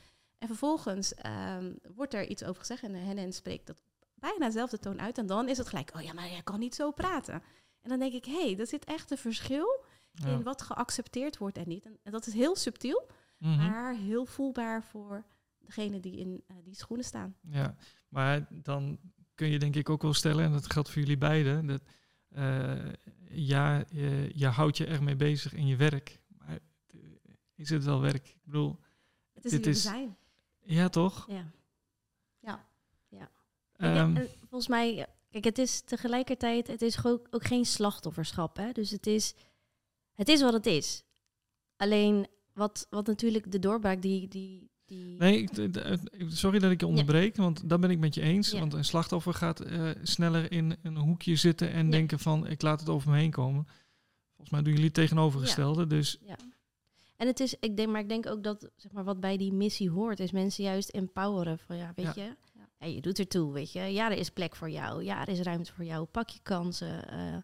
En 0.41 0.47
vervolgens 0.47 1.13
ehm, 1.13 1.73
wordt 1.95 2.13
er 2.13 2.27
iets 2.27 2.43
over 2.43 2.59
gezegd 2.59 2.83
en 2.83 2.93
hen 2.93 3.33
spreekt 3.33 3.67
dat 3.67 3.81
bijna 4.13 4.45
dezelfde 4.45 4.79
toon 4.79 5.01
uit. 5.01 5.17
En 5.17 5.25
dan 5.25 5.49
is 5.49 5.57
het 5.57 5.67
gelijk, 5.69 5.91
oh 5.95 6.01
ja, 6.01 6.13
maar 6.13 6.29
jij 6.29 6.41
kan 6.43 6.59
niet 6.59 6.75
zo 6.75 6.91
praten. 6.91 7.33
En 7.81 7.89
dan 7.89 7.99
denk 7.99 8.13
ik, 8.13 8.25
hé, 8.25 8.41
hey, 8.49 8.59
er 8.59 8.67
zit 8.67 8.85
echt 8.85 9.11
een 9.11 9.17
verschil 9.17 9.83
ja. 10.11 10.27
in 10.27 10.43
wat 10.43 10.61
geaccepteerd 10.61 11.37
wordt 11.37 11.57
en 11.57 11.67
niet. 11.67 11.85
En, 11.85 11.97
en 12.03 12.11
dat 12.11 12.27
is 12.27 12.33
heel 12.33 12.55
subtiel, 12.55 13.09
Mhm. 13.37 13.55
maar 13.69 13.95
heel 13.95 14.25
voelbaar 14.25 14.83
voor 14.83 15.23
degene 15.59 15.99
die 15.99 16.17
in 16.17 16.43
eh, 16.47 16.55
die 16.63 16.75
schoenen 16.75 17.05
staan. 17.05 17.35
Ja, 17.41 17.75
maar 18.07 18.47
dan 18.49 18.99
kun 19.35 19.47
je 19.47 19.59
denk 19.59 19.75
ik 19.75 19.89
ook 19.89 20.01
wel 20.01 20.13
stellen, 20.13 20.45
en 20.45 20.51
dat 20.51 20.71
geldt 20.71 20.89
voor 20.89 21.01
jullie 21.01 21.17
beiden, 21.17 21.65
dat 21.65 21.81
eh, 22.29 22.91
ja, 23.29 23.83
je, 23.89 24.31
je 24.35 24.47
houdt 24.47 24.77
je 24.77 24.85
ermee 24.85 25.15
bezig 25.15 25.53
in 25.53 25.67
je 25.67 25.75
werk. 25.75 26.21
Maar 26.37 26.59
eh, 26.87 26.99
is 27.55 27.69
het 27.69 27.83
wel 27.83 28.01
werk? 28.01 28.27
Ik 28.27 28.37
bedoel, 28.43 28.79
Het 29.33 29.45
is 29.45 29.51
Dit 29.51 29.65
is- 29.67 29.81
zijn. 29.81 30.15
Ja 30.63 30.89
toch? 30.89 31.25
Ja. 31.29 31.51
Ja. 32.39 32.65
Ja, 33.09 33.29
Ehm, 33.77 34.15
en 34.17 34.27
volgens 34.39 34.67
mij, 34.67 35.07
kijk, 35.29 35.43
het 35.43 35.57
is 35.57 35.81
tegelijkertijd, 35.81 36.67
het 36.67 36.81
is 36.81 37.05
ook, 37.05 37.27
ook 37.31 37.45
geen 37.45 37.65
slachtofferschap. 37.65 38.57
Hè? 38.57 38.71
Dus 38.71 38.89
het 38.89 39.07
is, 39.07 39.33
het 40.13 40.29
is 40.29 40.41
wat 40.41 40.53
het 40.53 40.65
is. 40.65 41.03
Alleen 41.75 42.27
wat, 42.53 42.87
wat 42.89 43.07
natuurlijk 43.07 43.51
de 43.51 43.59
doorbraak 43.59 44.01
die. 44.01 44.27
die, 44.27 44.69
die 44.85 45.17
Nee, 45.17 45.41
ik, 45.41 45.49
sorry 46.27 46.59
dat 46.59 46.71
ik 46.71 46.79
je 46.79 46.87
onderbreek, 46.87 47.35
want 47.35 47.69
dat 47.69 47.79
ben 47.79 47.89
ik 47.91 47.99
met 47.99 48.15
je 48.15 48.21
eens. 48.21 48.51
Ja. 48.51 48.59
Want 48.59 48.73
een 48.73 48.85
slachtoffer 48.85 49.33
gaat 49.33 49.59
eh, 49.59 49.89
sneller 50.03 50.51
in 50.51 50.75
een 50.83 50.97
hoekje 50.97 51.35
zitten 51.35 51.71
en 51.71 51.85
Ja. 51.85 51.91
denken 51.91 52.19
van 52.19 52.47
ik 52.47 52.61
laat 52.61 52.79
het 52.79 52.89
over 52.89 53.11
me 53.11 53.17
heen 53.17 53.31
komen. 53.31 53.65
volgens 54.29 54.49
mij 54.49 54.61
doen 54.61 54.71
jullie 54.71 54.85
het 54.85 54.93
tegenovergestelde. 54.93 55.87
Dus 55.87 56.17
Ja. 56.21 56.35
En 57.21 57.27
het 57.27 57.39
is, 57.39 57.55
ik 57.59 57.77
denk, 57.77 57.89
maar 57.89 58.01
ik 58.01 58.09
denk 58.09 58.27
ook 58.27 58.43
dat 58.43 58.69
zeg 58.75 58.91
maar, 58.91 59.03
wat 59.03 59.19
bij 59.19 59.37
die 59.37 59.53
missie 59.53 59.89
hoort, 59.89 60.19
is 60.19 60.31
mensen 60.31 60.63
juist 60.63 60.89
empoweren. 60.89 61.59
Van 61.59 61.75
ja, 61.77 61.91
weet 61.95 62.15
Ja. 62.15 62.23
je, 62.23 62.35
ja, 62.79 62.85
je 62.87 63.01
doet 63.01 63.19
ertoe, 63.19 63.53
weet 63.53 63.71
je. 63.71 63.79
Ja, 63.81 64.11
er 64.11 64.17
is 64.17 64.29
plek 64.29 64.55
voor 64.55 64.69
jou. 64.69 65.03
Ja, 65.03 65.21
er 65.21 65.29
is 65.29 65.39
ruimte 65.39 65.73
voor 65.73 65.83
jou. 65.85 66.05
Pak 66.05 66.29
je 66.29 66.39
kansen. 66.43 67.07
eh. 67.09 67.35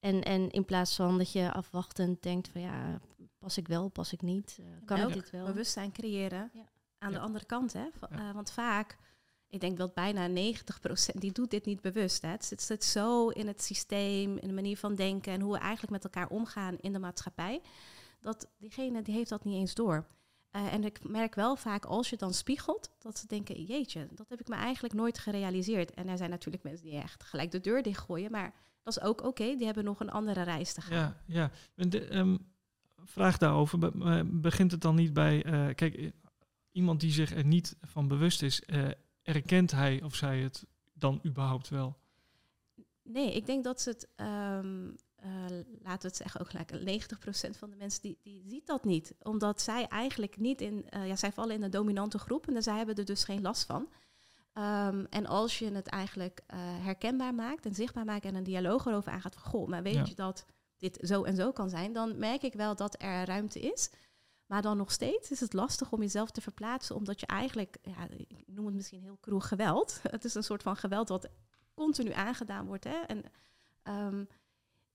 en, 0.00 0.22
en 0.22 0.50
in 0.50 0.64
plaats 0.64 0.96
van 0.96 1.18
dat 1.18 1.32
je 1.32 1.52
afwachtend 1.52 2.22
denkt 2.22 2.48
van 2.48 2.60
ja, 2.60 3.00
pas 3.38 3.56
ik 3.58 3.68
wel, 3.68 3.88
pas 3.88 4.12
ik 4.12 4.22
niet. 4.22 4.56
eh, 4.60 4.66
kan 4.84 5.08
ik 5.08 5.12
dit 5.14 5.30
wel? 5.30 5.44
bewustzijn 5.46 5.92
creëren 5.92 6.50
Ja. 6.52 6.68
aan 6.98 7.12
de 7.12 7.18
andere 7.18 7.44
kant. 7.44 7.72
Hè? 7.72 7.86
Eh, 8.10 8.30
want 8.34 8.50
vaak, 8.50 8.96
ik 9.48 9.60
denk 9.60 9.76
dat 9.78 9.94
bijna 9.94 10.26
90% 10.28 11.20
die 11.20 11.32
doet 11.32 11.50
dit 11.50 11.64
niet 11.64 11.80
bewust. 11.80 12.22
Hè? 12.22 12.28
Het 12.28 12.44
zit, 12.44 12.62
zit 12.62 12.84
zo 12.84 13.28
in 13.28 13.46
het 13.46 13.62
systeem, 13.62 14.36
in 14.38 14.48
de 14.48 14.54
manier 14.54 14.76
van 14.76 14.94
denken 14.94 15.32
en 15.32 15.40
hoe 15.40 15.52
we 15.52 15.58
eigenlijk 15.58 15.92
met 15.92 16.04
elkaar 16.04 16.28
omgaan 16.28 16.76
in 16.80 16.92
de 16.92 16.98
maatschappij. 16.98 17.60
Dat 18.20 18.48
diegene 18.58 19.02
die 19.02 19.14
heeft 19.14 19.28
dat 19.30 19.44
niet 19.44 19.54
eens 19.54 19.74
door. 19.74 20.06
Eh, 20.50 20.72
en 20.72 20.84
ik 20.84 21.08
merk 21.08 21.34
wel 21.34 21.56
vaak 21.56 21.84
als 21.84 22.04
je 22.06 22.10
het 22.10 22.20
dan 22.20 22.34
spiegelt, 22.34 22.90
dat 22.98 23.18
ze 23.18 23.26
denken, 23.26 23.62
jeetje, 23.64 24.08
dat 24.14 24.28
heb 24.28 24.40
ik 24.40 24.48
me 24.48 24.54
eigenlijk 24.54 24.94
nooit 24.94 25.18
gerealiseerd. 25.18 25.94
En 25.94 26.08
er 26.08 26.16
zijn 26.16 26.30
natuurlijk 26.30 26.62
mensen 26.64 26.84
die 26.86 26.98
echt 27.00 27.22
gelijk 27.24 27.50
de 27.50 27.60
deur 27.60 27.82
dichtgooien, 27.82 28.30
maar 28.30 28.54
dat 28.82 28.96
is 28.96 29.02
ook 29.02 29.22
oké, 29.24 29.56
die 29.56 29.64
hebben 29.66 29.84
nog 29.84 30.00
een 30.00 30.10
andere 30.10 30.42
reis 30.42 30.72
te 30.72 30.80
gaan. 30.80 30.98
ja, 30.98 31.16
ja. 31.26 31.50
En 31.74 31.90
de, 31.90 32.04
ehm, 32.08 32.36
vraag 33.04 33.38
daarover. 33.38 33.78
Be- 33.78 33.92
eh, 34.04 34.20
begint 34.24 34.70
het 34.70 34.80
dan 34.80 34.94
niet 34.94 35.12
bij... 35.12 35.44
eh, 35.44 35.74
kijk, 35.74 36.12
iemand 36.70 37.00
die 37.00 37.12
zich 37.12 37.34
er 37.34 37.44
niet 37.44 37.76
van 37.80 38.08
bewust 38.08 38.42
is... 38.42 38.62
eh, 38.62 38.88
erkent 39.22 39.70
hij 39.70 40.02
of 40.02 40.14
zij 40.14 40.40
het 40.40 40.64
dan 40.94 41.20
überhaupt 41.24 41.68
wel? 41.68 41.96
Nee, 43.02 43.34
ik 43.34 43.46
denk 43.46 43.64
dat 43.64 43.80
ze 43.80 43.90
het, 43.90 44.08
ehm, 44.16 44.90
eh, 45.26 45.56
laten 45.82 46.00
we 46.00 46.06
het 46.06 46.16
zeggen, 46.16 46.40
ook 46.40 46.50
gelijk 46.50 46.70
90% 46.72 47.58
van 47.58 47.70
de 47.70 47.76
mensen 47.76 48.02
die, 48.02 48.18
die 48.22 48.42
ziet 48.46 48.66
dat 48.66 48.84
niet. 48.84 49.14
Omdat 49.22 49.60
zij 49.60 49.86
eigenlijk 49.86 50.36
niet 50.36 50.60
in, 50.60 50.88
eh, 50.90 51.06
ja, 51.06 51.16
zij 51.16 51.32
vallen 51.32 51.54
in 51.54 51.62
een 51.62 51.70
dominante 51.70 52.18
groep 52.18 52.48
en 52.48 52.62
zij 52.62 52.76
hebben 52.76 52.94
er 52.94 53.04
dus 53.04 53.24
geen 53.24 53.42
last 53.42 53.64
van. 53.64 53.88
Ehm, 54.52 55.04
en 55.10 55.26
als 55.26 55.58
je 55.58 55.70
het 55.70 55.86
eigenlijk 55.86 56.40
eh, 56.46 56.58
herkenbaar 56.60 57.34
maakt 57.34 57.66
en 57.66 57.74
zichtbaar 57.74 58.04
maakt 58.04 58.24
en 58.24 58.34
een 58.34 58.44
dialoog 58.44 58.86
erover 58.86 59.12
aangaat 59.12 59.34
van, 59.34 59.50
goh, 59.50 59.68
maar 59.68 59.82
weet 59.82 59.94
Ja. 59.94 60.04
je 60.04 60.14
dat 60.14 60.44
dit 60.76 60.98
zo 61.02 61.22
en 61.24 61.36
zo 61.36 61.52
kan 61.52 61.70
zijn, 61.70 61.92
dan 61.92 62.18
merk 62.18 62.42
ik 62.42 62.52
wel 62.52 62.76
dat 62.76 63.02
er 63.02 63.24
ruimte 63.24 63.60
is. 63.60 63.90
Maar 64.46 64.62
dan 64.62 64.76
nog 64.76 64.92
steeds 64.92 65.30
is 65.30 65.40
het 65.40 65.52
lastig 65.52 65.92
om 65.92 66.00
jezelf 66.00 66.30
te 66.30 66.40
verplaatsen, 66.40 66.96
omdat 66.96 67.20
je 67.20 67.26
eigenlijk, 67.26 67.76
ja, 67.82 68.08
ik 68.08 68.42
noem 68.46 68.66
het 68.66 68.74
misschien 68.74 69.02
heel 69.02 69.18
cruel 69.20 69.40
geweld. 69.40 70.00
Het 70.10 70.24
is 70.24 70.34
een 70.34 70.44
soort 70.44 70.62
van 70.62 70.76
geweld 70.76 71.08
wat 71.08 71.28
continu 71.74 72.12
aangedaan 72.12 72.66
wordt. 72.66 72.84
Hè? 72.84 72.96
En 73.06 73.22
ehm, 73.82 74.24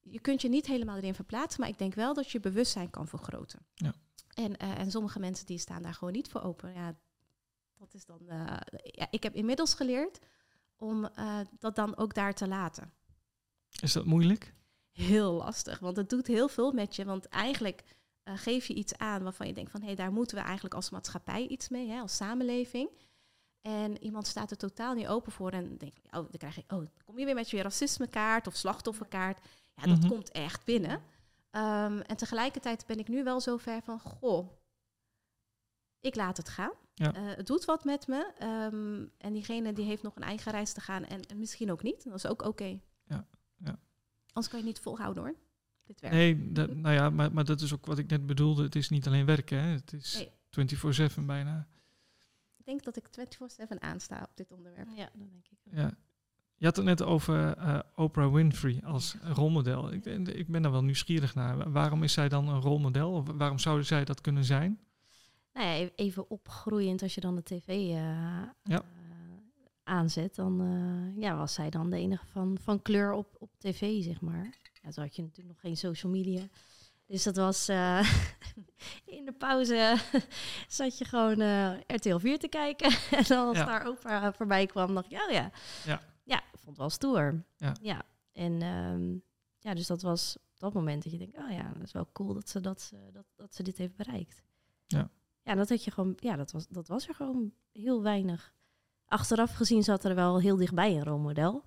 je 0.02 0.20
kunt 0.20 0.42
je 0.42 0.50
niet 0.50 0.66
helemaal 0.66 0.98
erin 0.98 1.16
verplaatsen, 1.16 1.62
maar 1.62 1.70
ik 1.70 1.78
denk 1.78 1.94
wel 1.94 2.14
dat 2.14 2.32
je 2.32 2.40
bewustzijn 2.40 2.90
kan 2.90 3.08
vergroten. 3.08 3.66
Ja. 3.74 3.94
En, 4.34 4.58
eh, 4.58 4.80
en 4.80 4.92
sommige 4.92 5.20
mensen 5.20 5.46
die 5.46 5.58
staan 5.58 5.82
daar 5.82 5.94
gewoon 5.94 6.14
niet 6.14 6.30
voor 6.30 6.42
open. 6.42 6.74
Ja, 6.74 6.96
dat 7.78 7.94
is 7.94 8.06
dan. 8.06 8.20
eh, 8.28 8.58
ja, 8.84 9.08
ik 9.10 9.24
heb 9.24 9.36
inmiddels 9.36 9.74
geleerd 9.74 10.20
om 10.76 11.06
eh, 11.06 11.40
dat 11.60 11.76
dan 11.76 11.98
ook 11.98 12.14
daar 12.14 12.34
te 12.34 12.48
laten. 12.48 12.94
Is 13.82 13.94
dat 13.94 14.06
moeilijk? 14.06 14.54
Heel 14.92 15.32
lastig, 15.32 15.80
want 15.80 15.98
het 15.98 16.10
doet 16.10 16.28
heel 16.28 16.48
veel 16.48 16.72
met 16.72 16.96
je. 16.96 17.06
Want 17.06 17.26
eigenlijk 17.26 17.84
geef 18.24 18.66
je 18.66 18.74
iets 18.74 18.98
aan 18.98 19.24
waarvan 19.24 19.48
je 19.48 19.54
denkt 19.54 19.72
van 19.72 19.80
hé, 19.80 19.86
hey, 19.86 19.96
daar 19.96 20.12
moeten 20.12 20.38
we 20.38 20.44
eigenlijk 20.44 20.74
als 20.74 20.90
maatschappij 20.90 21.48
iets 21.48 21.70
mee, 21.70 21.90
hè, 21.90 22.00
als 22.00 22.16
samenleving. 22.16 22.90
En 23.62 24.04
iemand 24.04 24.28
staat 24.28 24.52
er 24.52 24.58
totaal 24.58 24.94
niet 24.94 25.08
open 25.08 25.32
voor 25.32 25.52
en 25.52 25.78
denkt, 25.78 26.00
oh, 26.06 26.12
dan 26.12 26.38
krijg 26.38 26.56
je, 26.56 26.62
oh, 26.62 26.68
dan 26.68 26.92
kom 27.06 27.20
je 27.20 27.26
weer 27.26 27.36
met 27.36 27.50
je 27.50 27.62
racismekaart 27.62 28.48
of 28.48 28.56
slachtofferkaart. 28.56 29.46
Ja, 29.76 29.84
dat 29.86 29.98
Mhm. 30.00 30.08
komt 30.08 30.32
echt 30.32 30.66
binnen. 30.66 31.02
Ehm, 31.52 31.98
en 32.00 32.18
tegelijkertijd 32.18 32.86
ben 32.86 33.00
ik 33.00 33.08
nu 33.08 33.24
wel 33.24 33.40
zo 33.42 33.58
ver 33.58 33.82
van, 33.82 34.00
goh, 34.00 34.52
ik 36.00 36.16
laat 36.16 36.38
het 36.38 36.50
gaan. 36.50 36.72
Ja. 36.94 37.14
Eh, 37.14 37.22
het 37.36 37.48
doet 37.48 37.66
wat 37.66 37.84
met 37.84 38.08
me. 38.08 38.32
Ehm, 38.38 39.06
en 39.18 39.34
diegene 39.34 39.74
die 39.74 39.86
heeft 39.86 40.04
nog 40.04 40.16
een 40.16 40.24
eigen 40.24 40.52
reis 40.52 40.74
te 40.74 40.82
gaan 40.82 41.06
en, 41.06 41.22
en 41.22 41.40
misschien 41.40 41.72
ook 41.72 41.84
niet. 41.84 42.04
Dat 42.04 42.14
is 42.16 42.26
ook 42.28 42.42
oké. 42.42 42.80
Ja, 43.04 43.28
ja. 43.58 43.80
Anders 44.34 44.48
kan 44.54 44.60
je 44.60 44.66
het 44.66 44.74
niet 44.76 44.80
volhouden 44.80 45.24
hoor. 45.24 45.36
Dit 45.84 46.00
werk. 46.02 46.14
Nee, 46.14 46.52
dat, 46.52 46.70
nou 46.76 46.96
ja, 46.96 47.10
maar, 47.10 47.34
maar 47.34 47.46
dat 47.46 47.62
is 47.62 47.74
ook 47.74 47.86
wat 47.86 47.98
ik 47.98 48.10
net 48.10 48.26
bedoelde. 48.26 48.64
Het 48.64 48.76
is 48.76 48.90
niet 48.90 49.08
alleen 49.08 49.26
werken, 49.26 49.58
hè. 49.64 49.68
Het 49.70 49.94
is 49.94 50.14
Nee. 50.14 50.32
24-7 50.50 51.26
bijna. 51.26 51.68
Ik 52.58 52.66
denk 52.66 52.84
dat 52.84 52.96
ik 52.96 53.08
24-7 53.10 53.80
aansta 53.82 54.22
op 54.30 54.38
dit 54.38 54.52
onderwerp. 54.52 54.88
Ja, 54.96 55.10
dat 55.14 55.30
denk 55.30 55.48
ik 55.48 55.58
ook. 55.68 55.74
Ja. 55.74 55.98
Je 56.62 56.68
had 56.68 56.76
het 56.76 56.86
net 56.86 57.02
over 57.04 57.58
eh, 57.58 57.80
Oprah 57.96 58.34
Winfrey 58.34 58.82
als 58.86 59.16
rolmodel. 59.22 59.92
Ik, 59.94 60.04
ben- 60.04 60.38
ik 60.40 60.48
ben 60.48 60.62
daar 60.62 60.72
wel 60.72 60.84
nieuwsgierig 60.84 61.36
naar. 61.36 61.58
Wa- 61.58 61.70
Waarom 61.70 62.04
is 62.04 62.14
zij 62.14 62.30
dan 62.30 62.48
een 62.48 62.62
rolmodel? 62.62 63.12
Of 63.12 63.28
waarom 63.36 63.60
zou 63.60 63.84
zij 63.84 64.06
dat 64.06 64.22
kunnen 64.22 64.44
zijn? 64.46 64.80
Nou 65.54 65.68
ja, 65.68 65.74
e- 65.74 65.90
even 65.96 66.30
opgroeiend 66.30 67.02
als 67.02 67.16
je 67.16 67.22
dan 67.22 67.36
de 67.36 67.44
tv 67.44 67.68
eh, 67.68 67.94
Ja. 67.94 68.52
eh, 68.64 68.80
aanzet, 69.84 70.36
dan 70.36 70.62
eh, 70.62 71.22
ja, 71.24 71.36
was 71.36 71.54
zij 71.54 71.70
dan 71.70 71.90
de 71.90 71.98
enige 71.98 72.26
van, 72.26 72.58
van 72.62 72.82
kleur 72.82 73.14
op, 73.14 73.36
op 73.40 73.50
tv, 73.58 74.04
zeg 74.04 74.22
maar. 74.22 74.58
Ja, 74.82 74.90
toen 74.90 75.04
had 75.04 75.16
je 75.16 75.22
natuurlijk 75.22 75.48
nog 75.50 75.60
geen 75.60 75.78
social 75.78 76.12
media. 76.12 76.42
Dus 77.08 77.24
dat 77.24 77.36
was 77.36 77.68
eh, 77.68 78.00
in 79.18 79.26
de 79.26 79.34
pauze 79.38 79.96
zat 80.68 80.98
je 80.98 81.06
gewoon 81.06 81.40
eh, 81.42 81.72
RTL 81.88 82.18
4 82.18 82.40
te 82.40 82.48
kijken. 82.48 82.92
en 83.28 83.38
als 83.38 83.58
Ja. 83.58 83.66
daar 83.66 83.88
Oprah 83.90 84.34
voorbij 84.34 84.66
kwam, 84.66 84.94
dacht 84.94 85.12
ik, 85.12 85.22
oh 85.28 85.32
ja. 85.32 85.52
Ja. 85.86 86.02
Ja, 86.62 86.68
vond 86.68 86.68
het 86.68 86.78
wel 86.78 86.90
stoer. 86.90 87.44
Ja. 87.82 88.02
En 88.32 88.62
ehm, 88.62 89.18
ja, 89.60 89.74
dus 89.74 89.88
dat 89.88 90.02
was 90.02 90.38
op 90.38 90.60
dat 90.60 90.74
moment 90.74 91.04
dat 91.04 91.12
je 91.12 91.18
denkt, 91.18 91.38
oh 91.38 91.52
ja, 91.52 91.72
dat 91.74 91.84
is 91.84 91.92
wel 91.92 92.10
cool 92.14 92.34
dat 92.34 92.50
ze, 92.50 92.60
dat, 92.62 92.82
ze- 92.82 93.10
dat, 93.12 93.26
dat 93.36 93.56
ze 93.56 93.64
dit 93.64 93.78
heeft 93.78 93.96
bereikt. 93.96 94.44
Ja. 94.88 95.10
Ja, 95.44 95.56
dat 95.56 95.70
had 95.70 95.84
je 95.84 95.92
gewoon, 95.92 96.14
ja, 96.16 96.36
dat 96.36 96.52
was, 96.52 96.68
dat 96.68 96.88
was 96.88 97.08
er 97.08 97.16
gewoon 97.16 97.54
heel 97.72 98.02
weinig. 98.04 98.54
Achteraf 99.06 99.54
gezien 99.56 99.84
zat 99.84 100.04
er 100.04 100.16
wel 100.16 100.40
heel 100.40 100.56
dichtbij 100.56 100.96
een 100.96 101.04
rolmodel. 101.04 101.64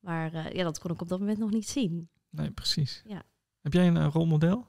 Maar 0.00 0.34
eh, 0.34 0.52
ja, 0.52 0.64
dat 0.64 0.78
kon 0.78 0.90
ik 0.90 1.00
op 1.00 1.08
dat 1.08 1.18
moment 1.20 1.38
nog 1.38 1.50
niet 1.50 1.68
zien. 1.68 2.08
Nee, 2.30 2.50
precies. 2.50 3.02
Ja. 3.06 3.22
Heb 3.60 3.72
jij 3.72 3.86
een 3.86 3.96
eh, 3.96 4.08
rolmodel? 4.12 4.66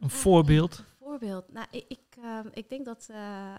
een 0.00 0.10
voorbeeld? 0.10 0.78
Een 0.78 0.84
voorbeeld. 0.98 1.52
Nou, 1.52 1.66
ik, 1.70 1.84
ik, 1.88 2.00
ehm, 2.22 2.48
ik 2.52 2.68
denk 2.68 2.84
dat 2.84 3.06
eh 3.10 3.16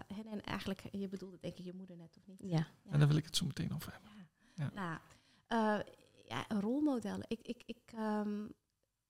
hen 0.07 0.25
en 0.31 0.41
eigenlijk, 0.43 0.83
je 0.91 1.07
bedoelde 1.07 1.37
denk 1.39 1.57
ik 1.57 1.65
je 1.65 1.73
moeder 1.73 1.97
net 1.97 2.17
of 2.17 2.27
niet? 2.27 2.39
Ja. 2.43 2.67
En 2.89 2.99
daar 2.99 3.07
wil 3.07 3.17
ik 3.17 3.25
het 3.25 3.35
zo 3.37 3.45
meteen 3.45 3.73
over 3.73 3.91
hebben. 3.91 4.09
Ja. 4.15 4.20
Nou, 4.73 4.97
eh, 5.47 5.79
ja, 6.25 6.45
rolmodellen. 6.59 7.25
Ik, 7.27 7.39
ik, 7.41 7.63
ik 7.65 7.79
ehm, 7.95 8.47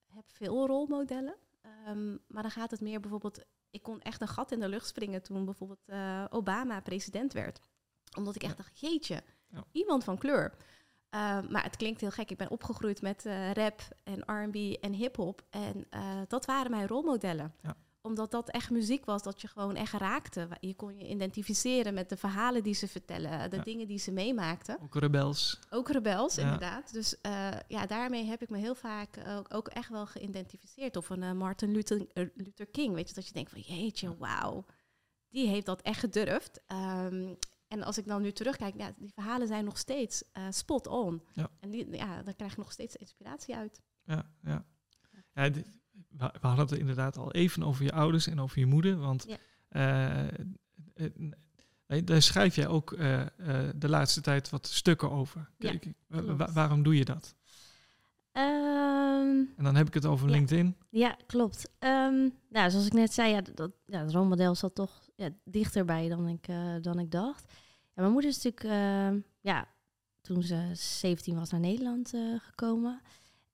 heb 0.07 0.23
veel 0.27 0.67
rolmodellen. 0.67 1.35
Ehm, 1.61 2.11
maar 2.27 2.41
dan 2.41 2.51
gaat 2.51 2.71
het 2.71 2.81
meer 2.81 2.99
bijvoorbeeld... 2.99 3.43
Ik 3.69 3.83
kon 3.83 4.01
echt 4.01 4.21
een 4.21 4.27
gat 4.27 4.51
in 4.51 4.59
de 4.59 4.69
lucht 4.69 4.87
springen 4.87 5.21
toen 5.21 5.45
bijvoorbeeld 5.45 5.85
eh, 5.85 6.25
Obama 6.29 6.79
president 6.81 7.33
werd. 7.33 7.59
Omdat 8.17 8.35
ik 8.35 8.43
echt 8.43 8.57
dacht, 8.57 8.79
jeetje, 8.79 9.23
Ja. 9.47 9.63
iemand 9.71 10.03
van 10.03 10.17
kleur. 10.17 10.53
Ehm, 11.09 11.51
maar 11.51 11.63
het 11.63 11.75
klinkt 11.75 12.01
heel 12.01 12.11
gek. 12.11 12.31
Ik 12.31 12.37
ben 12.37 12.49
opgegroeid 12.49 13.01
met 13.01 13.25
eh, 13.25 13.51
rap 13.51 13.81
en 14.03 14.19
R&B 14.19 14.55
en 14.83 14.93
hip-hop. 14.93 15.41
En 15.49 15.85
eh, 15.89 16.21
dat 16.27 16.45
waren 16.45 16.71
mijn 16.71 16.87
rolmodellen. 16.87 17.55
Ja. 17.61 17.75
Omdat 18.03 18.31
dat 18.31 18.49
echt 18.49 18.69
muziek 18.69 19.05
was 19.05 19.23
dat 19.23 19.41
je 19.41 19.47
gewoon 19.47 19.75
echt 19.75 19.93
raakte. 19.93 20.47
Je 20.59 20.75
kon 20.75 20.97
je 20.97 21.07
identificeren 21.09 21.93
met 21.93 22.09
de 22.09 22.17
verhalen 22.17 22.63
die 22.63 22.73
ze 22.73 22.87
vertellen. 22.87 23.49
De 23.49 23.55
Ja. 23.55 23.63
dingen 23.63 23.87
die 23.87 23.97
ze 23.97 24.11
meemaakten. 24.11 24.77
Ook 24.81 24.95
rebels. 24.95 25.59
Ook 25.69 25.89
rebels, 25.89 26.35
Ja. 26.35 26.41
inderdaad. 26.43 26.93
Dus 26.93 27.21
eh, 27.21 27.49
ja, 27.67 27.85
daarmee 27.85 28.25
heb 28.25 28.41
ik 28.41 28.49
me 28.49 28.57
heel 28.57 28.75
vaak 28.75 29.17
ook, 29.27 29.53
ook 29.53 29.67
echt 29.67 29.89
wel 29.89 30.05
geïdentificeerd. 30.05 30.95
Of 30.95 31.09
een 31.09 31.23
eh, 31.23 31.31
Martin 31.31 31.71
Luther, 31.71 32.07
eh, 32.13 32.27
Luther 32.35 32.67
King, 32.67 32.93
weet 32.95 33.07
je, 33.09 33.13
dat 33.15 33.27
je 33.27 33.33
denkt 33.33 33.51
van 33.51 33.61
jeetje, 33.61 34.17
wauw, 34.17 34.65
die 35.29 35.47
heeft 35.47 35.65
dat 35.65 35.81
echt 35.81 35.99
gedurfd. 35.99 36.61
Ehm, 36.67 37.33
en 37.67 37.83
als 37.83 37.97
ik 37.97 38.07
dan 38.07 38.21
nu 38.21 38.31
terugkijk, 38.31 38.75
ja, 38.77 38.93
die 38.97 39.13
verhalen 39.13 39.47
zijn 39.47 39.65
nog 39.65 39.77
steeds 39.77 40.23
spot 40.49 40.87
on. 40.87 41.23
Ja. 41.33 41.49
En 41.59 41.69
die, 41.69 41.95
ja, 41.95 42.23
daar 42.23 42.35
krijg 42.35 42.51
ik 42.51 42.57
nog 42.57 42.71
steeds 42.71 42.95
inspiratie 42.95 43.55
uit. 43.55 43.81
Ja, 44.03 44.29
ja. 44.43 44.65
ja 45.33 45.49
dit- 45.49 45.79
we, 46.17 46.29
we 46.41 46.47
hadden 46.47 46.65
het 46.69 46.77
inderdaad 46.79 47.17
al 47.17 47.31
even 47.31 47.63
over 47.63 47.83
je 47.83 47.91
ouders 47.91 48.27
en 48.27 48.39
over 48.41 48.59
je 48.59 48.65
moeder. 48.65 48.97
Want 48.97 49.25
Ja. 49.27 49.37
eh, 49.69 50.27
eh, 50.27 51.11
nee, 51.87 52.03
daar 52.03 52.21
schrijf 52.21 52.55
jij 52.55 52.67
ook 52.67 52.91
eh, 52.93 53.21
eh, 53.21 53.27
de 53.75 53.89
laatste 53.89 54.21
tijd 54.21 54.49
wat 54.49 54.67
stukken 54.67 55.11
over. 55.11 55.49
Kijk, 55.57 55.85
wa- 56.07 56.51
waarom 56.53 56.83
doe 56.83 56.95
je 56.97 57.05
dat? 57.05 57.35
Ehm, 58.31 59.43
En 59.57 59.63
dan 59.63 59.75
heb 59.75 59.87
ik 59.87 59.93
het 59.93 60.05
over 60.05 60.27
Ja. 60.27 60.33
LinkedIn. 60.33 60.75
Ja, 60.89 61.17
klopt. 61.27 61.69
Ehm, 61.79 62.29
nou, 62.49 62.69
zoals 62.71 62.85
ik 62.85 62.93
net 62.93 63.13
zei, 63.13 63.31
ja, 63.31 63.41
dat, 63.53 63.71
ja, 63.85 63.99
het 63.99 64.11
rolmodel 64.11 64.55
zat 64.55 64.75
toch 64.75 65.09
ja, 65.15 65.29
dichterbij 65.43 66.09
dan 66.09 66.27
ik, 66.27 66.47
eh, 66.47 66.75
dan 66.81 66.99
ik 66.99 67.11
dacht. 67.11 67.43
Ja, 67.95 68.01
mijn 68.01 68.11
moeder 68.11 68.29
is 68.29 68.43
natuurlijk, 68.43 68.63
ehm, 68.63 69.19
ja, 69.41 69.67
toen 70.21 70.43
ze 70.43 70.69
17 70.73 71.35
was 71.35 71.49
naar 71.49 71.59
Nederland 71.59 72.13
eh, 72.13 72.21
gekomen. 72.39 73.01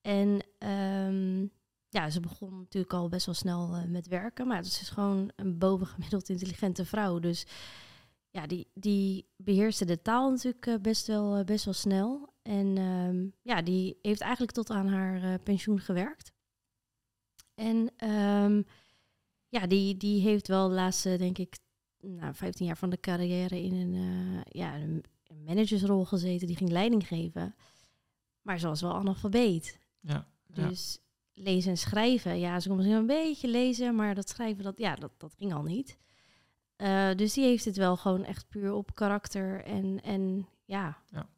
En 0.02 0.39
ehm, 0.58 1.46
ja, 1.89 2.10
ze 2.10 2.19
begon 2.19 2.58
natuurlijk 2.58 2.93
al 2.93 3.10
best 3.10 3.26
wel 3.26 3.36
snel 3.36 3.76
eh, 3.76 3.84
met 3.84 4.08
werken. 4.08 4.47
Maar 4.47 4.63
ze 4.63 4.82
is 4.82 4.89
gewoon 4.89 5.32
een 5.36 5.58
bovengemiddeld 5.58 6.30
intelligente 6.30 6.86
vrouw. 6.86 7.19
Dus 7.19 7.45
ja, 8.30 8.47
die, 8.47 8.67
die 8.73 9.28
beheerste 9.36 9.86
de 9.86 10.02
taal 10.02 10.30
natuurlijk 10.30 10.65
eh, 10.65 10.76
best, 10.82 11.08
wel, 11.08 11.36
eh, 11.36 11.45
best 11.45 11.65
wel 11.65 11.73
snel. 11.73 12.34
En 12.41 12.78
ehm, 12.78 13.28
ja, 13.41 13.62
die 13.62 14.00
heeft 14.02 14.21
eigenlijk 14.21 14.52
tot 14.52 14.69
aan 14.69 14.88
haar 14.88 15.39
pensioen 15.39 15.80
gewerkt. 15.80 16.32
En 17.56 17.91
ehm, 17.97 18.62
ja, 19.50 19.67
die, 19.67 19.97
die 19.97 20.21
heeft 20.21 20.47
wel 20.47 20.67
de 20.67 20.73
laatste, 20.73 21.17
denk 21.17 21.38
ik, 21.38 21.58
nou, 22.00 22.34
15 22.34 22.65
jaar 22.65 22.78
van 22.78 22.89
de 22.89 23.00
carrière 23.00 23.62
in 23.62 23.73
een, 23.73 24.43
ja, 24.50 24.76
een 24.76 25.04
managersrol 25.45 26.06
gezeten. 26.06 26.47
Die 26.47 26.56
ging 26.56 26.69
leiding 26.69 27.08
geven. 27.08 27.56
Maar 28.41 28.60
ze 28.60 28.67
was 28.67 28.82
wel 28.82 28.95
analfabeet. 28.95 29.80
Ja, 30.00 30.28
dus 30.47 31.00
lezen 31.38 31.71
en 31.71 31.78
schrijven, 31.78 32.39
ja, 32.39 32.60
ze 32.60 32.67
kon 32.67 32.78
misschien 32.78 32.97
een 32.97 33.06
beetje 33.06 33.47
lezen, 33.47 33.95
maar 33.95 34.15
dat 34.15 34.30
schrijven, 34.30 34.63
dat, 34.63 34.78
ja, 34.78 34.95
dat, 34.95 35.12
dat 35.17 35.34
ging 35.38 35.54
al 35.54 35.63
niet. 35.63 35.97
Uh, 36.78 37.15
dus 37.15 37.34
die 37.34 37.43
heeft 37.43 37.65
het 37.65 37.78
wel 37.78 37.97
gewoon 37.97 38.23
echt 38.23 38.50
puur 38.50 38.73
op 38.73 38.95
karakter 38.95 39.63
en, 39.63 40.02
en 40.04 40.47
ja, 40.65 40.97
ja. 41.10 41.30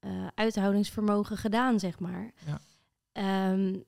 Uh, 0.00 0.26
uithoudingsvermogen 0.34 1.36
gedaan, 1.36 1.78
zeg 1.80 1.98
maar. 1.98 2.32
Ja, 2.46 3.50
um, 3.52 3.84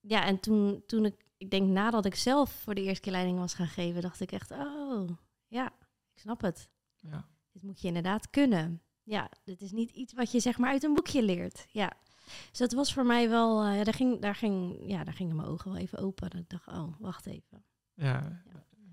ja 0.00 0.24
en 0.24 0.40
toen, 0.40 0.82
toen 0.86 1.04
ik, 1.04 1.24
ik 1.36 1.50
denk 1.50 1.68
nadat 1.68 2.04
ik 2.04 2.14
zelf 2.14 2.50
voor 2.50 2.74
de 2.74 2.82
eerste 2.82 3.00
keer 3.00 3.12
leiding 3.12 3.38
was 3.38 3.54
gaan 3.54 3.66
geven, 3.66 4.02
dacht 4.02 4.20
ik 4.20 4.32
echt, 4.32 4.50
oh, 4.50 5.08
ja, 5.46 5.66
ik 6.14 6.20
snap 6.20 6.40
het. 6.40 6.68
Ja. 6.96 7.28
Dit 7.52 7.62
moet 7.62 7.80
je 7.80 7.86
inderdaad 7.86 8.30
kunnen. 8.30 8.82
Ja, 9.02 9.30
dit 9.44 9.60
is 9.60 9.72
niet 9.72 9.90
iets 9.90 10.12
wat 10.12 10.32
je 10.32 10.40
zeg 10.40 10.58
maar 10.58 10.70
uit 10.70 10.82
een 10.82 10.94
boekje 10.94 11.22
leert. 11.22 11.66
Ja. 11.68 11.92
Dus 12.24 12.58
dat 12.58 12.72
was 12.72 12.92
voor 12.92 13.06
mij 13.06 13.28
wel, 13.28 13.66
uh, 13.66 13.84
daar, 13.84 13.94
ging, 13.94 14.20
daar, 14.20 14.34
ging, 14.34 14.76
ja, 14.86 15.04
daar 15.04 15.14
gingen 15.14 15.36
mijn 15.36 15.48
ogen 15.48 15.72
wel 15.72 15.80
even 15.80 15.98
open. 15.98 16.30
En 16.30 16.38
ik 16.38 16.48
dacht, 16.48 16.66
oh, 16.66 16.94
wacht 16.98 17.26
even. 17.26 17.64
Ja, 17.94 18.42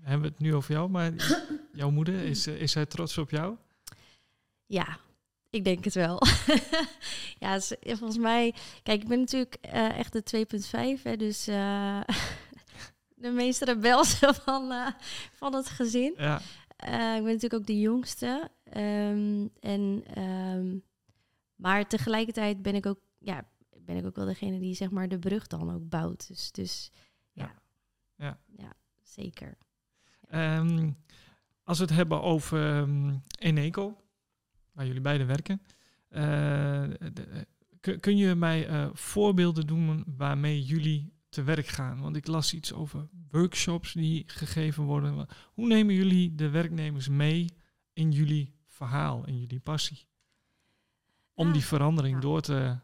we 0.00 0.08
hebben 0.08 0.28
het 0.28 0.38
nu 0.38 0.54
over 0.54 0.72
jou, 0.72 0.90
maar 0.90 1.12
jouw 1.72 1.90
moeder, 1.90 2.14
is, 2.14 2.46
uh, 2.46 2.60
is 2.60 2.72
zij 2.72 2.86
trots 2.86 3.18
op 3.18 3.30
jou? 3.30 3.56
Ja, 4.66 4.98
ik 5.50 5.64
denk 5.64 5.84
het 5.84 5.94
wel. 5.94 6.22
ja, 7.38 7.60
volgens 7.82 8.18
mij, 8.18 8.54
kijk, 8.82 9.02
ik 9.02 9.08
ben 9.08 9.18
natuurlijk 9.18 9.56
uh, 9.66 9.98
echt 9.98 10.12
de 10.12 10.46
2.5, 11.06 11.16
dus 11.16 11.44
de 13.24 13.30
meest 13.30 13.62
rebelse 13.62 14.34
van, 14.34 14.72
van 15.32 15.54
het 15.54 15.68
gezin. 15.68 16.14
Ja. 16.16 16.36
ik 17.16 17.22
ben 17.22 17.22
natuurlijk 17.22 17.54
ook 17.54 17.66
de 17.66 17.80
jongste. 17.80 18.50
Um, 18.76 19.50
en, 19.60 20.04
um, 20.18 20.82
maar 21.56 21.86
tegelijkertijd 21.86 22.62
ben 22.62 22.74
ik 22.74 22.86
ook 22.86 23.00
ja, 23.24 23.48
ben 23.78 23.96
ik 23.96 24.06
ook 24.06 24.16
wel 24.16 24.26
degene 24.26 24.58
die 24.58 24.74
zeg 24.74 24.90
maar 24.90 25.08
de 25.08 25.18
brug 25.18 25.46
dan 25.46 25.70
ook 25.70 25.88
bouwt. 25.88 26.28
Dus, 26.28 26.52
dus 26.52 26.90
ja. 27.32 27.62
Ja. 28.16 28.38
ja 28.56 28.72
zeker. 29.02 29.58
Um, 30.34 30.96
als 31.62 31.78
we 31.78 31.84
het 31.84 31.94
hebben 31.94 32.22
over 32.22 32.76
um, 32.76 33.22
Eneco, 33.38 34.02
waar 34.72 34.86
jullie 34.86 35.00
beiden 35.00 35.26
werken, 35.26 35.62
uh, 36.10 36.20
de, 37.12 37.46
kun, 37.80 38.00
kun 38.00 38.16
je 38.16 38.34
mij 38.34 38.68
uh, 38.68 38.90
voorbeelden 38.92 39.66
doen 39.66 40.04
waarmee 40.16 40.62
jullie 40.62 41.12
te 41.28 41.42
werk 41.42 41.66
gaan? 41.66 42.00
Want 42.00 42.16
ik 42.16 42.26
las 42.26 42.54
iets 42.54 42.72
over 42.72 43.08
workshops 43.30 43.92
die 43.92 44.24
gegeven 44.26 44.84
worden. 44.84 45.26
Hoe 45.52 45.66
nemen 45.66 45.94
jullie 45.94 46.34
de 46.34 46.50
werknemers 46.50 47.08
mee 47.08 47.46
in 47.92 48.12
jullie 48.12 48.54
verhaal, 48.66 49.26
in 49.26 49.38
jullie 49.38 49.60
passie? 49.60 50.06
Om 51.34 51.46
Ja, 51.46 51.52
die 51.52 51.64
verandering 51.64 52.20
door 52.20 52.40
te 52.40 52.78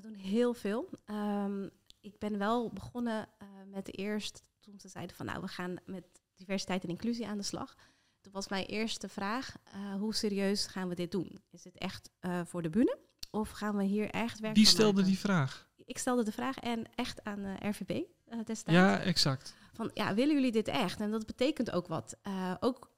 We 0.00 0.08
doen 0.08 0.18
heel 0.18 0.54
veel. 0.54 0.88
Ehm, 1.04 1.68
ik 2.00 2.18
ben 2.18 2.38
wel 2.38 2.72
begonnen 2.72 3.28
eh, 3.38 3.48
met 3.66 3.86
de 3.86 3.92
eerst 3.92 4.42
toen 4.60 4.80
ze 4.80 4.88
zeiden 4.88 5.16
van 5.16 5.26
nou 5.26 5.40
we 5.40 5.48
gaan 5.48 5.76
met 5.84 6.04
diversiteit 6.34 6.82
en 6.82 6.88
inclusie 6.88 7.26
aan 7.26 7.36
de 7.36 7.42
slag. 7.42 7.74
Toen 8.20 8.32
was 8.32 8.48
mijn 8.48 8.64
eerste 8.64 9.08
vraag, 9.08 9.56
eh, 9.64 9.94
hoe 9.94 10.14
serieus 10.14 10.66
gaan 10.66 10.88
we 10.88 10.94
dit 10.94 11.10
doen? 11.10 11.40
Is 11.50 11.64
het 11.64 11.78
echt 11.78 12.10
eh, 12.20 12.40
voor 12.44 12.62
de 12.62 12.70
bühne 12.70 12.98
of 13.30 13.50
gaan 13.50 13.76
we 13.76 13.84
hier 13.84 14.10
echt 14.10 14.40
werk 14.40 14.54
Wie 14.54 14.66
stelde 14.66 14.92
maken? 14.92 15.08
die 15.08 15.18
vraag? 15.18 15.68
Ik 15.84 15.98
stelde 15.98 16.24
de 16.24 16.32
vraag 16.32 16.58
en 16.58 16.84
echt 16.94 17.24
aan 17.24 17.44
eh, 17.44 17.70
RVB 17.70 18.02
destijds. 18.44 18.80
Ja, 18.80 19.00
exact. 19.00 19.54
Van 19.72 19.90
ja, 19.94 20.14
willen 20.14 20.34
jullie 20.34 20.52
dit 20.52 20.68
echt? 20.68 21.00
En 21.00 21.10
dat 21.10 21.26
betekent 21.26 21.70
ook 21.70 21.86
wat. 21.86 22.16
Ook 22.60 22.90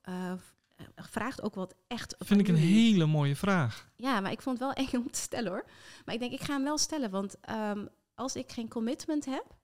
vraagt 0.95 1.43
ook 1.43 1.55
wat 1.55 1.75
echt. 1.87 2.15
Vind 2.19 2.41
ik 2.41 2.49
een 2.49 2.55
hele 2.55 3.07
mooie 3.07 3.37
vraag. 3.37 3.91
Ja, 3.97 4.21
maar 4.21 4.33
ik 4.33 4.43
vond 4.43 4.59
het 4.59 4.67
wel 4.67 4.77
eng 4.87 4.97
om 4.97 5.11
te 5.11 5.19
stellen 5.19 5.51
hoor. 5.51 5.65
Maar 6.05 6.15
ik 6.15 6.21
denk, 6.21 6.33
ik 6.33 6.41
ga 6.41 6.53
hem 6.53 6.65
wel 6.65 6.79
stellen. 6.79 7.11
Want 7.11 7.41
ehm, 7.41 7.87
als 8.15 8.37
ik 8.37 8.53
geen 8.53 8.69
commitment 8.69 9.25
heb, 9.25 9.57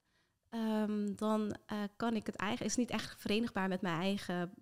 ehm, 0.48 1.14
dan 1.14 1.56
eh, 1.66 1.78
kan 1.96 2.14
ik 2.14 2.26
het 2.26 2.36
eigenlijk... 2.36 2.70
is 2.70 2.76
niet 2.76 2.90
echt 2.90 3.20
verenigbaar 3.20 3.68
met 3.68 3.80
mijn 3.80 4.00
eigen 4.00 4.52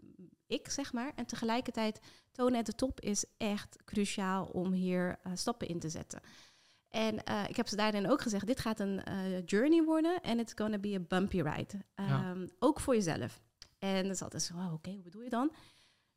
ik, 0.47 0.69
zeg 0.71 0.93
maar. 0.93 1.13
En 1.15 1.27
tegelijkertijd, 1.27 2.01
tonen 2.33 2.59
at 2.59 2.67
de 2.67 2.75
top 2.75 3.01
is 3.01 3.25
echt 3.37 3.77
cruciaal 3.85 4.45
om 4.45 4.73
hier 4.73 5.19
eh, 5.23 5.33
stappen 5.35 5.69
in 5.69 5.79
te 5.79 5.89
zetten. 5.89 6.21
En 6.89 7.25
eh, 7.25 7.49
ik 7.49 7.57
heb 7.57 7.69
ze 7.69 7.77
daarin 7.77 8.11
ook 8.11 8.23
gezegd, 8.23 8.47
dit 8.47 8.61
gaat 8.61 8.81
een 8.81 9.03
journey 9.45 9.83
worden 9.83 10.21
en 10.21 10.39
it's 10.39 10.53
gonna 10.57 10.79
be 10.79 10.95
a 10.95 11.01
bumpy 11.01 11.41
ride. 11.41 11.85
Ja. 11.95 12.07
Ehm, 12.07 12.47
Ook 12.59 12.81
voor 12.81 12.95
jezelf. 12.95 13.41
En 13.79 14.03
dat 14.03 14.13
is 14.13 14.23
altijd 14.23 14.43
zo, 14.43 14.55
oh, 14.55 14.73
oké, 14.73 14.91
hoe 14.91 15.03
bedoel 15.03 15.23
je 15.23 15.31
dan? 15.31 15.53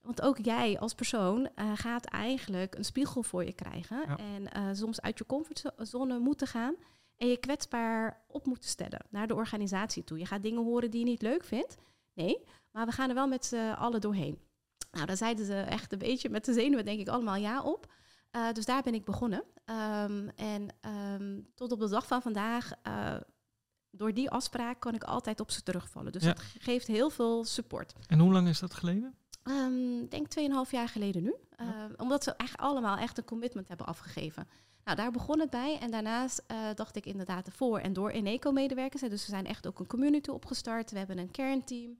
Want 0.01 0.21
ook 0.21 0.37
jij 0.37 0.79
als 0.79 0.93
persoon 0.93 1.49
eh, 1.55 1.71
gaat 1.75 2.05
eigenlijk 2.05 2.75
een 2.75 2.85
spiegel 2.85 3.23
voor 3.23 3.45
je 3.45 3.53
krijgen. 3.53 3.97
Ja. 4.07 4.17
En 4.17 4.51
eh, 4.51 4.67
soms 4.73 5.01
uit 5.01 5.17
je 5.17 5.25
comfortzone 5.25 6.19
moeten 6.19 6.47
gaan. 6.47 6.75
En 7.17 7.27
je 7.27 7.37
kwetsbaar 7.37 8.23
op 8.27 8.45
moeten 8.45 8.69
stellen 8.69 9.05
naar 9.09 9.27
de 9.27 9.35
organisatie 9.35 10.03
toe. 10.03 10.17
Je 10.19 10.25
gaat 10.25 10.41
dingen 10.43 10.63
horen 10.63 10.91
die 10.91 10.99
je 10.99 11.05
niet 11.05 11.21
leuk 11.21 11.43
vindt. 11.43 11.77
Nee, 12.13 12.43
maar 12.71 12.85
we 12.85 12.91
gaan 12.91 13.09
er 13.09 13.15
wel 13.15 13.27
met 13.27 13.45
z'n 13.45 13.55
allen 13.77 14.01
doorheen. 14.01 14.39
Nou, 14.91 15.05
daar 15.05 15.17
zeiden 15.17 15.45
ze 15.45 15.55
echt 15.55 15.91
een 15.91 15.97
beetje 15.99 16.29
met 16.29 16.45
de 16.45 16.53
zenuwen, 16.53 16.85
denk 16.85 16.99
ik, 16.99 17.07
allemaal 17.07 17.35
ja 17.35 17.61
op. 17.61 17.91
Eh, 18.31 18.51
dus 18.51 18.65
daar 18.65 18.81
ben 18.83 18.93
ik 18.93 19.05
begonnen. 19.05 19.43
Ehm, 19.65 20.27
en 20.35 20.67
ehm, 20.81 21.39
tot 21.55 21.71
op 21.71 21.79
de 21.79 21.89
dag 21.89 22.07
van 22.07 22.21
vandaag, 22.21 22.71
door 23.91 24.13
die 24.13 24.29
afspraak 24.29 24.79
kan 24.79 24.93
ik 24.95 25.03
altijd 25.03 25.39
op 25.39 25.51
ze 25.51 25.63
terugvallen. 25.63 26.11
Dus 26.11 26.23
Ja. 26.23 26.27
dat 26.33 26.39
ge- 26.41 26.59
geeft 26.59 26.87
heel 26.87 27.09
veel 27.09 27.43
support. 27.43 27.93
En 28.07 28.19
hoe 28.19 28.31
lang 28.31 28.47
is 28.47 28.59
dat 28.59 28.73
geleden? 28.73 29.17
Ik 29.43 30.11
denk 30.11 30.27
2,5 30.65 30.71
jaar 30.71 30.89
geleden 30.89 31.23
nu. 31.23 31.35
Ja. 31.49 31.65
Ehm, 31.65 31.93
omdat 31.97 32.23
ze 32.23 32.33
eigenlijk 32.33 32.69
allemaal 32.69 32.97
echt 32.97 33.17
een 33.17 33.25
commitment 33.25 33.67
hebben 33.67 33.85
afgegeven. 33.85 34.47
Nou, 34.83 34.97
daar 34.97 35.11
begon 35.11 35.39
het 35.39 35.49
bij. 35.49 35.77
En 35.79 35.91
daarnaast 35.91 36.43
eh, 36.47 36.57
dacht 36.75 36.95
ik 36.95 37.05
inderdaad 37.05 37.45
ervoor 37.47 37.79
en 37.79 37.93
door 37.93 38.09
Eneco-medewerkers. 38.09 39.01
hè, 39.01 39.09
Dus 39.09 39.25
we 39.25 39.31
zijn 39.31 39.45
echt 39.45 39.67
ook 39.67 39.79
een 39.79 39.87
community 39.87 40.29
opgestart. 40.29 40.91
We 40.91 40.97
hebben 40.97 41.17
een 41.17 41.31
kernteam. 41.31 41.97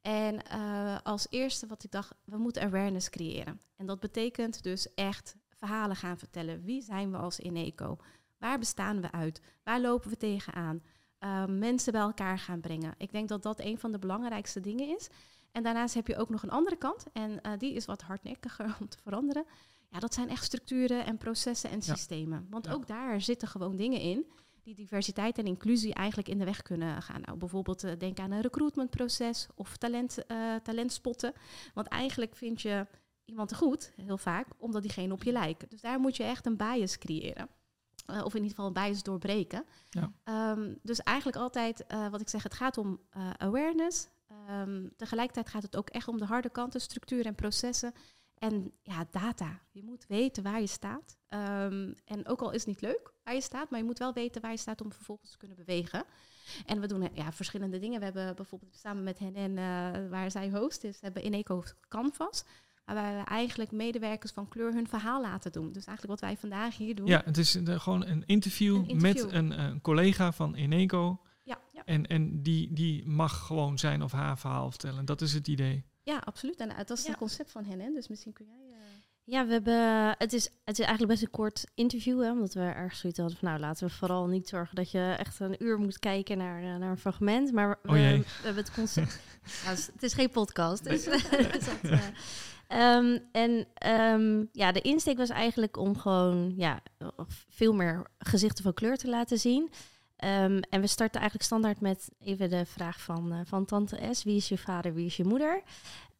En 0.00 0.42
eh, 0.42 0.98
als 1.02 1.26
eerste 1.30 1.66
wat 1.66 1.84
ik 1.84 1.90
dacht, 1.90 2.14
we 2.24 2.36
moeten 2.36 2.62
awareness 2.62 3.10
creëren. 3.10 3.60
En 3.76 3.86
dat 3.86 4.00
betekent 4.00 4.62
dus 4.62 4.94
echt 4.94 5.36
verhalen 5.58 5.96
gaan 5.96 6.18
vertellen. 6.18 6.62
Wie 6.64 6.82
zijn 6.82 7.10
we 7.10 7.16
als 7.16 7.38
Eneco? 7.38 7.96
Waar 8.38 8.58
bestaan 8.58 9.00
we 9.00 9.12
uit? 9.12 9.40
Waar 9.62 9.80
lopen 9.80 10.10
we 10.10 10.16
tegenaan? 10.16 10.82
Ehm, 11.18 11.58
mensen 11.58 11.92
bij 11.92 12.00
elkaar 12.00 12.38
gaan 12.38 12.60
brengen. 12.60 12.94
Ik 12.98 13.12
denk 13.12 13.28
dat 13.28 13.42
dat 13.42 13.60
een 13.60 13.78
van 13.78 13.92
de 13.92 13.98
belangrijkste 13.98 14.60
dingen 14.60 14.96
is. 14.96 15.08
En 15.56 15.62
daarnaast 15.62 15.94
heb 15.94 16.06
je 16.06 16.16
ook 16.16 16.28
nog 16.28 16.42
een 16.42 16.50
andere 16.50 16.76
kant. 16.76 17.06
En 17.12 17.40
eh, 17.40 17.52
die 17.58 17.72
is 17.72 17.84
wat 17.84 18.02
hardnekkiger 18.02 18.76
om 18.80 18.88
te 18.88 18.98
veranderen. 19.02 19.44
Ja, 19.90 19.98
dat 19.98 20.14
zijn 20.14 20.28
echt 20.28 20.44
structuren 20.44 21.04
en 21.06 21.16
processen 21.18 21.70
en 21.70 21.76
Ja. 21.84 21.94
systemen. 21.94 22.46
Want 22.50 22.66
Ja. 22.66 22.72
ook 22.72 22.86
daar 22.86 23.20
zitten 23.20 23.48
gewoon 23.48 23.76
dingen 23.76 24.00
in 24.00 24.26
die 24.62 24.74
diversiteit 24.74 25.38
en 25.38 25.44
inclusie 25.46 25.94
eigenlijk 25.94 26.28
in 26.28 26.38
de 26.38 26.44
weg 26.44 26.62
kunnen 26.62 27.02
gaan. 27.02 27.20
Nou, 27.20 27.38
bijvoorbeeld 27.38 27.84
eh, 27.84 27.92
denk 27.98 28.18
aan 28.18 28.30
een 28.30 28.40
recruitmentproces 28.40 29.46
of 29.54 29.76
talent, 29.76 30.26
eh, 30.26 30.54
talentspotten. 30.62 31.32
Want 31.74 31.86
eigenlijk 31.88 32.36
vind 32.36 32.62
je 32.62 32.86
iemand 33.24 33.54
goed, 33.54 33.92
heel 33.96 34.18
vaak, 34.18 34.46
omdat 34.58 34.82
diegene 34.82 35.12
op 35.12 35.22
je 35.22 35.32
lijkt. 35.32 35.70
Dus 35.70 35.80
daar 35.80 36.00
moet 36.00 36.16
je 36.16 36.22
echt 36.24 36.46
een 36.46 36.56
bias 36.56 36.98
creëren. 36.98 37.48
Of 38.06 38.34
in 38.34 38.42
ieder 38.42 38.48
geval 38.48 38.66
een 38.66 38.72
bias 38.72 39.02
doorbreken. 39.02 39.64
Ja. 39.90 40.12
Ehm, 40.24 40.74
dus 40.82 41.00
eigenlijk 41.00 41.38
altijd, 41.38 41.84
wat 42.10 42.20
ik 42.20 42.28
zeg, 42.28 42.42
het 42.42 42.54
gaat 42.54 42.78
om 42.78 43.00
awareness. 43.38 44.08
Ehm, 44.26 44.86
tegelijkertijd 44.96 45.48
gaat 45.48 45.62
het 45.62 45.76
ook 45.76 45.88
echt 45.88 46.08
om 46.08 46.18
de 46.18 46.24
harde 46.24 46.50
kanten, 46.50 46.80
structuur 46.80 47.26
en 47.26 47.34
processen. 47.34 47.92
En 48.38 48.72
ja, 48.82 49.06
data. 49.10 49.60
Je 49.70 49.82
moet 49.84 50.04
weten 50.08 50.42
waar 50.42 50.60
je 50.60 50.66
staat. 50.66 51.16
Ehm, 51.28 51.92
en 52.04 52.26
ook 52.28 52.40
al 52.40 52.50
is 52.50 52.58
het 52.58 52.66
niet 52.66 52.80
leuk 52.80 53.12
waar 53.24 53.34
je 53.34 53.40
staat, 53.40 53.70
maar 53.70 53.78
je 53.80 53.84
moet 53.86 53.98
wel 53.98 54.12
weten 54.12 54.42
waar 54.42 54.50
je 54.50 54.56
staat 54.56 54.80
om 54.80 54.92
vervolgens 54.92 55.30
te 55.30 55.36
kunnen 55.36 55.56
bewegen. 55.56 56.04
En 56.66 56.80
we 56.80 56.86
doen 56.86 57.02
eh, 57.02 57.16
ja, 57.16 57.32
verschillende 57.32 57.78
dingen. 57.78 57.98
We 57.98 58.04
hebben 58.04 58.36
bijvoorbeeld 58.36 58.76
samen 58.76 59.02
met 59.02 59.18
hen 59.18 59.34
en 59.34 59.50
eh, 59.58 60.10
waar 60.10 60.30
zij 60.30 60.50
host 60.50 60.84
is, 60.84 61.00
hebben 61.00 61.26
Ineco 61.26 61.62
Canvas. 61.88 62.44
Waarbij 62.84 63.16
we 63.16 63.24
eigenlijk 63.24 63.70
medewerkers 63.72 64.32
van 64.32 64.48
kleur 64.48 64.72
hun 64.72 64.88
verhaal 64.88 65.20
laten 65.22 65.52
doen. 65.52 65.72
Dus 65.72 65.84
eigenlijk 65.84 66.20
wat 66.20 66.28
wij 66.30 66.36
vandaag 66.38 66.76
hier 66.76 66.94
doen. 66.94 67.06
Ja, 67.06 67.22
het 67.24 67.36
is 67.38 67.54
een- 67.54 67.80
gewoon 67.80 68.06
een 68.06 68.22
interview, 68.26 68.74
Een 68.76 68.88
interview. 68.88 69.24
met 69.24 69.32
een, 69.32 69.58
een 69.60 69.80
collega 69.80 70.32
van 70.32 70.54
Eneco. 70.54 71.20
En, 71.86 72.06
en 72.06 72.42
die, 72.42 72.72
die 72.72 73.06
mag 73.08 73.46
gewoon 73.46 73.78
zijn 73.78 74.02
of 74.02 74.12
haar 74.12 74.38
verhaal 74.38 74.70
vertellen. 74.70 75.04
Dat 75.04 75.20
is 75.20 75.32
het 75.32 75.48
idee. 75.48 75.84
Ja, 76.02 76.18
absoluut. 76.24 76.56
En 76.60 76.70
eh, 76.70 76.76
dat 76.76 76.98
is 76.98 77.02
Ja. 77.04 77.08
het 77.10 77.18
concept 77.18 77.50
van 77.50 77.64
hen. 77.64 77.80
Hè? 77.80 77.90
Dus 77.92 78.08
misschien 78.08 78.32
kun 78.32 78.46
jij... 78.46 78.76
eh, 78.78 78.84
Ja, 79.24 79.46
we 79.46 79.52
hebben, 79.52 80.14
het, 80.18 80.32
is, 80.32 80.44
het 80.64 80.78
is 80.78 80.84
eigenlijk 80.84 81.08
best 81.08 81.22
een 81.22 81.30
kort 81.30 81.64
interview, 81.74 82.22
hè, 82.22 82.30
omdat 82.30 82.54
we 82.54 82.60
ergens 82.60 83.00
zoiets 83.00 83.18
hadden 83.18 83.36
van, 83.38 83.48
nou, 83.48 83.60
laten 83.60 83.86
we 83.86 83.92
vooral 83.92 84.26
niet 84.26 84.48
zorgen 84.48 84.74
dat 84.76 84.90
je 84.90 85.14
echt 85.18 85.40
een 85.40 85.56
uur 85.64 85.78
moet 85.78 85.98
kijken 85.98 86.38
naar, 86.38 86.62
eh, 86.62 86.76
naar 86.76 86.90
een 86.90 86.98
fragment. 86.98 87.52
Maar 87.52 87.68
we, 87.82 87.88
Oh 87.88 87.94
we 87.94 88.24
hebben 88.42 88.64
het 88.64 88.74
concept. 88.74 89.18
Ja, 89.64 89.68
het, 89.70 89.78
is, 89.78 89.86
het 89.86 90.02
is 90.02 90.12
geen 90.14 90.30
podcast, 90.30 90.84
dus, 90.84 91.04
dus 91.04 91.22
dat, 91.64 91.80
eh, 91.82 92.00
ehm, 92.68 93.18
en 93.32 93.66
ehm, 93.74 94.44
ja, 94.52 94.72
de 94.72 94.80
insteek 94.80 95.16
was 95.16 95.28
eigenlijk 95.30 95.76
om 95.76 95.96
gewoon 95.98 96.52
ja, 96.56 96.82
veel 97.48 97.72
meer 97.72 98.06
gezichten 98.18 98.64
van 98.64 98.74
kleur 98.74 98.96
te 98.96 99.08
laten 99.08 99.38
zien. 99.38 99.70
Ehm, 100.16 100.60
en 100.70 100.80
we 100.80 100.86
starten 100.86 101.20
eigenlijk 101.20 101.48
standaard 101.50 101.80
met 101.80 102.08
even 102.18 102.50
de 102.50 102.64
vraag 102.66 103.00
van, 103.00 103.32
eh, 103.32 103.38
van 103.44 103.64
tante 103.64 104.08
S. 104.12 104.24
Wie 104.24 104.36
is 104.36 104.48
je 104.48 104.58
vader, 104.58 104.94
wie 104.94 105.06
is 105.06 105.16
je 105.16 105.24
moeder? 105.24 105.62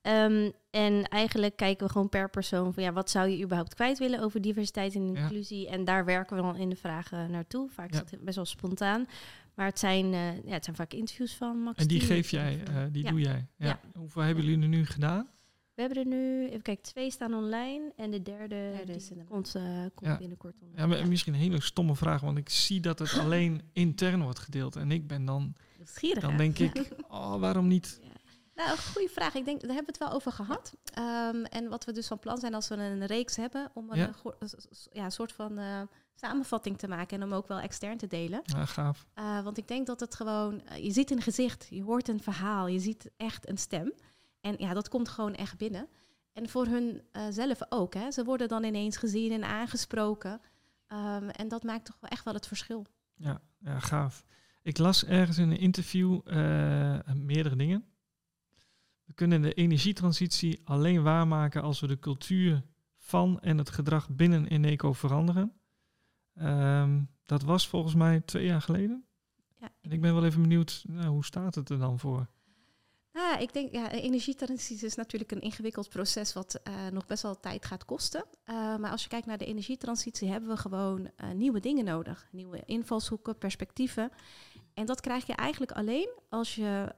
Ehm, 0.03 0.51
en 0.71 1.03
eigenlijk 1.09 1.57
kijken 1.57 1.87
we 1.87 1.93
gewoon 1.93 2.09
per 2.09 2.31
persoon 2.31 2.75
van 2.75 2.83
ja, 2.83 2.93
wat 2.93 3.11
zou 3.11 3.29
je 3.29 3.43
überhaupt 3.45 3.75
kwijt 3.75 3.99
willen 3.99 4.21
over 4.21 4.41
diversiteit 4.41 4.95
en 4.95 5.13
Ja. 5.13 5.21
inclusie? 5.21 5.69
En 5.69 5.85
daar 5.85 6.05
werken 6.05 6.37
we 6.37 6.43
dan 6.43 6.57
in 6.57 6.69
de 6.69 6.77
vragen 6.77 7.31
naartoe. 7.31 7.69
Vaak 7.71 7.93
Ja. 7.95 8.03
is 8.05 8.11
het 8.11 8.21
best 8.25 8.37
wel 8.37 8.45
spontaan. 8.45 9.07
Maar 9.55 9.67
het 9.67 9.79
zijn, 9.79 10.05
eh, 10.13 10.45
ja, 10.45 10.53
het 10.53 10.65
zijn 10.65 10.77
vaak 10.77 10.93
interviews 10.93 11.35
van 11.35 11.59
Max. 11.63 11.79
En 11.79 11.87
die 11.89 12.01
geef 12.01 12.31
jij, 12.31 12.61
eh, 12.69 12.75
die 12.91 13.05
ja. 13.05 13.11
doe 13.11 13.21
jij. 13.21 13.47
Ja. 13.57 13.81
Hoeveel 13.95 14.23
hebben 14.23 14.45
jullie 14.45 14.63
er 14.63 14.69
nu 14.69 14.87
gedaan? 14.87 15.29
We 15.77 15.83
hebben 15.83 15.99
er 15.99 16.07
nu, 16.09 16.47
even 16.49 16.63
kijken, 16.63 16.83
twee 16.85 17.11
staan 17.11 17.35
online. 17.35 17.93
En 17.97 18.11
de 18.11 18.23
derde, 18.23 18.83
die 18.85 18.95
in 18.95 19.03
de 19.09 19.15
maand. 19.15 19.29
komt, 19.29 19.55
eh, 19.55 19.63
komt 19.95 20.11
Ja. 20.11 20.17
binnenkort 20.17 20.55
online. 20.61 20.81
Ja, 20.81 20.87
maar 20.87 21.09
misschien 21.09 21.35
een 21.35 21.41
hele 21.41 21.61
stomme 21.63 21.97
vraag, 21.97 22.21
want 22.21 22.39
ik 22.39 22.49
zie 22.49 22.81
dat 22.81 22.99
het 22.99 23.19
alleen 23.25 23.63
intern 23.73 24.23
wordt 24.23 24.39
gedeeld. 24.39 24.77
En 24.77 24.91
ik 24.91 25.07
ben 25.07 25.25
dan, 25.25 25.55
Nieuwsgierig, 25.77 26.23
dan 26.23 26.37
denk 26.37 26.59
ik, 26.59 26.89
oh, 27.09 27.37
waarom 27.41 27.67
niet? 27.67 28.01
Nou, 28.55 28.71
een 28.71 28.79
goede 28.79 29.09
vraag. 29.09 29.35
Ik 29.35 29.45
denk, 29.45 29.61
daar 29.61 29.75
hebben 29.75 29.95
we 29.95 29.99
het 29.99 30.09
wel 30.09 30.17
over 30.17 30.33
gehad. 30.33 30.75
Ehm, 30.85 31.45
en 31.45 31.69
wat 31.69 31.85
we 31.85 31.93
dus 31.93 32.07
van 32.07 32.19
plan 32.19 32.39
zijn 32.39 32.55
als 32.55 32.69
we 32.69 32.75
een 32.77 33.07
reeks 33.07 33.37
hebben, 33.37 33.71
om 33.75 33.91
een, 33.91 33.97
Ja. 33.99 34.13
eh, 34.39 34.49
ja, 34.93 35.11
soort 35.11 35.33
van 35.33 35.59
eh, 35.59 35.81
samenvatting 36.15 36.79
te 36.79 36.89
maken 36.89 37.21
en 37.21 37.27
om 37.27 37.33
ook 37.35 37.49
wel 37.49 37.59
extern 37.59 37.97
te 37.99 38.07
delen. 38.07 38.41
Ja, 38.45 38.65
gaaf. 38.65 39.07
Eh, 39.15 39.43
want 39.43 39.59
ik 39.59 39.69
denk 39.69 39.87
dat 39.87 40.01
het 40.01 40.15
gewoon, 40.15 40.61
eh, 40.67 40.85
je 40.85 40.91
ziet 40.91 41.11
een 41.11 41.23
gezicht, 41.23 41.67
je 41.71 41.83
hoort 41.83 42.09
een 42.09 42.21
verhaal, 42.23 42.67
je 42.67 42.79
ziet 42.79 43.11
echt 43.17 43.49
een 43.49 43.59
stem. 43.59 43.93
En 44.47 44.55
ja, 44.59 44.75
dat 44.75 44.89
komt 44.89 45.09
gewoon 45.09 45.35
echt 45.35 45.57
binnen. 45.57 45.89
En 46.33 46.49
voor 46.49 46.67
hun 46.67 47.03
eh, 47.13 47.27
zelf 47.31 47.61
ook. 47.69 47.95
Hè. 47.95 48.11
Ze 48.11 48.25
worden 48.25 48.49
dan 48.49 48.65
ineens 48.65 48.97
gezien 48.97 49.33
en 49.33 49.45
aangesproken. 49.45 50.41
Ehm, 50.87 51.29
en 51.29 51.49
dat 51.49 51.63
maakt 51.63 51.85
toch 51.85 51.97
wel 52.01 52.11
echt 52.11 52.25
wel 52.25 52.35
het 52.35 52.47
verschil. 52.47 52.87
Ja, 53.15 53.41
ja, 53.59 53.81
gaaf. 53.81 54.25
Ik 54.63 54.79
las 54.79 55.05
ergens 55.05 55.39
in 55.39 55.51
een 55.51 55.59
interview 55.59 56.21
eh, 56.25 56.99
meerdere 57.15 57.57
dingen. 57.57 57.85
We 59.05 59.13
kunnen 59.15 59.43
de 59.43 59.55
energietransitie 59.55 60.61
alleen 60.65 61.03
waarmaken 61.03 61.63
als 61.63 61.81
we 61.81 61.87
de 61.87 61.99
cultuur 61.99 62.63
van 62.97 63.41
en 63.41 63.59
het 63.59 63.71
gedrag 63.71 64.11
binnen 64.11 64.47
Eneco 64.47 64.93
veranderen. 64.93 65.53
Ehm, 66.35 67.03
dat 67.25 67.43
was 67.43 67.69
volgens 67.69 67.95
mij 67.95 68.21
twee 68.21 68.45
jaar 68.45 68.63
geleden. 68.63 69.05
Ja. 69.59 69.69
En 69.81 69.91
ik 69.91 70.01
ben 70.01 70.15
wel 70.15 70.25
even 70.25 70.43
benieuwd, 70.43 70.85
nou, 70.89 71.09
hoe 71.09 71.25
staat 71.25 71.55
het 71.55 71.69
er 71.69 71.79
dan 71.79 71.99
voor? 71.99 72.29
Ja, 73.17 73.37
ik 73.39 73.53
denk, 73.53 73.73
ja, 73.73 73.91
energietransitie 73.91 74.87
is 74.87 74.95
natuurlijk 74.95 75.33
een 75.33 75.41
ingewikkeld 75.41 75.89
proces 75.89 76.33
wat 76.33 76.61
eh, 76.63 76.75
nog 76.93 77.07
best 77.07 77.23
wel 77.23 77.41
tijd 77.41 77.65
gaat 77.65 77.85
kosten. 77.85 78.25
Eh, 78.45 78.77
maar 78.77 78.91
als 78.91 79.03
je 79.03 79.09
kijkt 79.09 79.27
naar 79.27 79.39
de 79.39 79.45
energietransitie, 79.45 80.29
hebben 80.29 80.49
we 80.51 80.57
gewoon 80.57 81.11
eh, 81.17 81.31
nieuwe 81.31 81.61
dingen 81.61 81.85
nodig. 81.85 82.29
Nieuwe 82.31 82.63
invalshoeken, 82.65 83.39
perspectieven. 83.39 84.11
En 84.75 84.87
dat 84.87 85.01
krijg 85.01 85.27
je 85.27 85.33
eigenlijk 85.35 85.73
alleen 85.73 86.09
als 86.29 86.55
je 86.55 86.95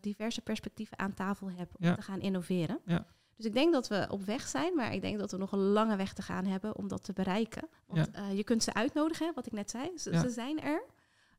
diverse 0.00 0.40
perspectieven 0.40 0.98
aan 0.98 1.14
tafel 1.14 1.50
hebt 1.50 1.76
om 1.76 1.84
Ja. 1.84 1.94
te 1.94 2.02
gaan 2.02 2.20
innoveren. 2.20 2.80
Ja. 2.84 3.06
Dus 3.36 3.46
ik 3.46 3.54
denk 3.54 3.72
dat 3.72 3.88
we 3.88 4.06
op 4.10 4.24
weg 4.24 4.48
zijn, 4.48 4.74
maar 4.74 4.94
ik 4.94 5.00
denk 5.00 5.18
dat 5.18 5.30
we 5.30 5.36
nog 5.36 5.52
een 5.52 5.58
lange 5.72 5.96
weg 5.96 6.12
te 6.12 6.22
gaan 6.22 6.44
hebben 6.46 6.76
om 6.76 6.88
dat 6.88 7.04
te 7.04 7.12
bereiken. 7.12 7.68
Want 7.86 8.08
je 8.32 8.44
kunt 8.44 8.62
ze 8.62 8.74
uitnodigen, 8.74 9.32
wat 9.34 9.46
ik 9.46 9.52
net 9.52 9.70
zei. 9.70 9.90
Ze 9.94 10.30
zijn 10.30 10.60
er. 10.60 10.82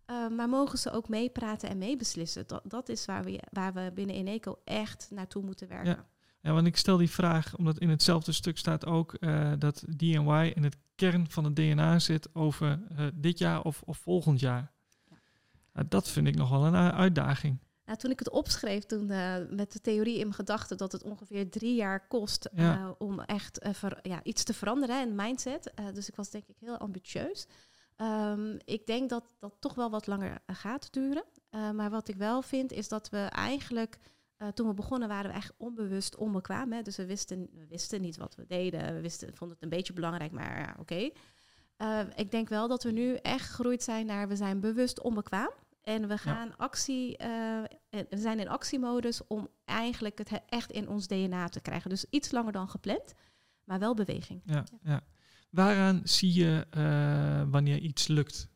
Uh, 0.09 0.27
maar 0.29 0.49
mogen 0.49 0.77
ze 0.77 0.91
ook 0.91 1.09
meepraten 1.09 1.69
en 1.69 1.77
meebeslissen? 1.77 2.47
Dat, 2.47 2.61
dat 2.65 2.89
is 2.89 3.05
waar 3.05 3.23
we, 3.23 3.43
waar 3.51 3.73
we 3.73 3.91
binnen 3.93 4.15
Eneco 4.15 4.59
echt 4.63 5.07
naartoe 5.11 5.43
moeten 5.43 5.67
werken. 5.67 5.91
Ja. 5.91 6.05
Ja, 6.41 6.53
want 6.53 6.67
ik 6.67 6.77
stel 6.77 6.97
die 6.97 7.09
vraag 7.09 7.55
omdat 7.55 7.79
in 7.79 7.89
hetzelfde 7.89 8.31
stuk 8.31 8.57
staat 8.57 8.85
ook 8.85 9.15
uh, 9.19 9.51
dat 9.59 9.83
DNY 9.97 10.51
in 10.55 10.63
het 10.63 10.77
kern 10.95 11.29
van 11.29 11.43
het 11.43 11.55
DNA 11.55 11.99
zit 11.99 12.35
over 12.35 12.79
uh, 12.91 13.07
dit 13.13 13.37
jaar 13.37 13.61
of, 13.61 13.81
of 13.85 13.97
volgend 13.97 14.39
jaar. 14.39 14.71
Ja. 15.73 15.83
Dat 15.87 16.09
vind 16.09 16.27
ik 16.27 16.35
nog 16.35 16.49
wel 16.49 16.65
een 16.65 16.75
uitdaging. 16.75 17.59
Nou, 17.85 17.99
toen 17.99 18.11
ik 18.11 18.19
het 18.19 18.29
opschreef, 18.29 18.83
toen 18.83 19.11
uh, 19.11 19.35
met 19.49 19.71
de 19.71 19.81
theorie 19.81 20.13
in 20.13 20.21
mijn 20.21 20.33
gedachten 20.33 20.77
dat 20.77 20.91
het 20.91 21.03
ongeveer 21.03 21.49
drie 21.49 21.75
jaar 21.75 22.07
kost 22.07 22.49
ja. 22.53 22.77
uh, 22.77 22.91
om 22.97 23.19
echt 23.19 23.65
uh, 23.65 23.73
ver, 23.73 23.99
ja, 24.01 24.23
iets 24.23 24.43
te 24.43 24.53
veranderen 24.53 25.07
in 25.07 25.15
mindset. 25.15 25.71
dus 25.93 26.07
ik 26.07 26.15
was 26.15 26.29
denk 26.29 26.47
ik 26.47 26.55
heel 26.59 26.77
ambitieus. 26.77 27.47
Um, 28.01 28.57
ik 28.65 28.85
denk 28.85 29.09
dat 29.09 29.35
dat 29.39 29.55
toch 29.59 29.73
wel 29.75 29.89
wat 29.89 30.07
langer 30.07 30.41
gaat 30.45 30.93
duren. 30.93 31.23
Uh, 31.51 31.71
maar 31.71 31.89
wat 31.89 32.07
ik 32.07 32.15
wel 32.15 32.41
vind 32.41 32.71
is 32.71 32.87
dat 32.87 33.09
we 33.09 33.17
eigenlijk, 33.17 33.97
uh, 34.37 34.47
toen 34.47 34.67
we 34.67 34.73
begonnen, 34.73 35.07
waren 35.07 35.25
we 35.25 35.31
eigenlijk 35.31 35.61
onbewust 35.61 36.15
onbekwaam. 36.15 36.71
Hè? 36.71 36.81
Dus 36.81 36.97
we 36.97 37.05
wisten, 37.05 37.49
we 37.53 37.67
wisten 37.67 38.01
niet 38.01 38.17
wat 38.17 38.35
we 38.35 38.45
deden. 38.45 38.93
We 38.93 39.01
wisten, 39.01 39.35
vonden 39.35 39.55
het 39.55 39.63
een 39.63 39.77
beetje 39.77 39.93
belangrijk, 39.93 40.31
maar 40.31 40.59
ja, 40.59 40.75
oké. 40.79 40.79
Okay. 40.79 41.13
Uh, 41.77 42.13
ik 42.15 42.31
denk 42.31 42.49
wel 42.49 42.67
dat 42.67 42.83
we 42.83 42.91
nu 42.91 43.15
echt 43.15 43.45
gegroeid 43.45 43.83
zijn 43.83 44.05
naar 44.05 44.27
we 44.27 44.35
zijn 44.35 44.59
bewust 44.59 45.01
onbekwaam. 45.01 45.51
En 45.81 46.07
we 46.07 46.17
gaan 46.17 46.47
ja. 46.47 46.53
actie, 46.57 47.17
we 47.89 48.07
zijn 48.09 48.39
in 48.39 48.47
actiemodus 48.49 49.27
om 49.27 49.47
eigenlijk 49.65 50.17
het 50.17 50.41
echt 50.45 50.71
in 50.71 50.89
ons 50.89 51.07
DNA 51.07 51.47
te 51.47 51.61
krijgen. 51.61 51.89
Dus 51.89 52.05
iets 52.09 52.31
langer 52.31 52.51
dan 52.51 52.69
gepland, 52.69 53.13
maar 53.63 53.79
wel 53.79 53.93
beweging. 53.93 54.41
Ja, 54.45 54.63
ja. 54.83 55.03
Waaraan 55.49 56.01
zie 56.03 56.33
je 56.33 56.67
uh, 56.77 57.51
wanneer 57.51 57.77
iets 57.77 58.07
lukt? 58.07 58.49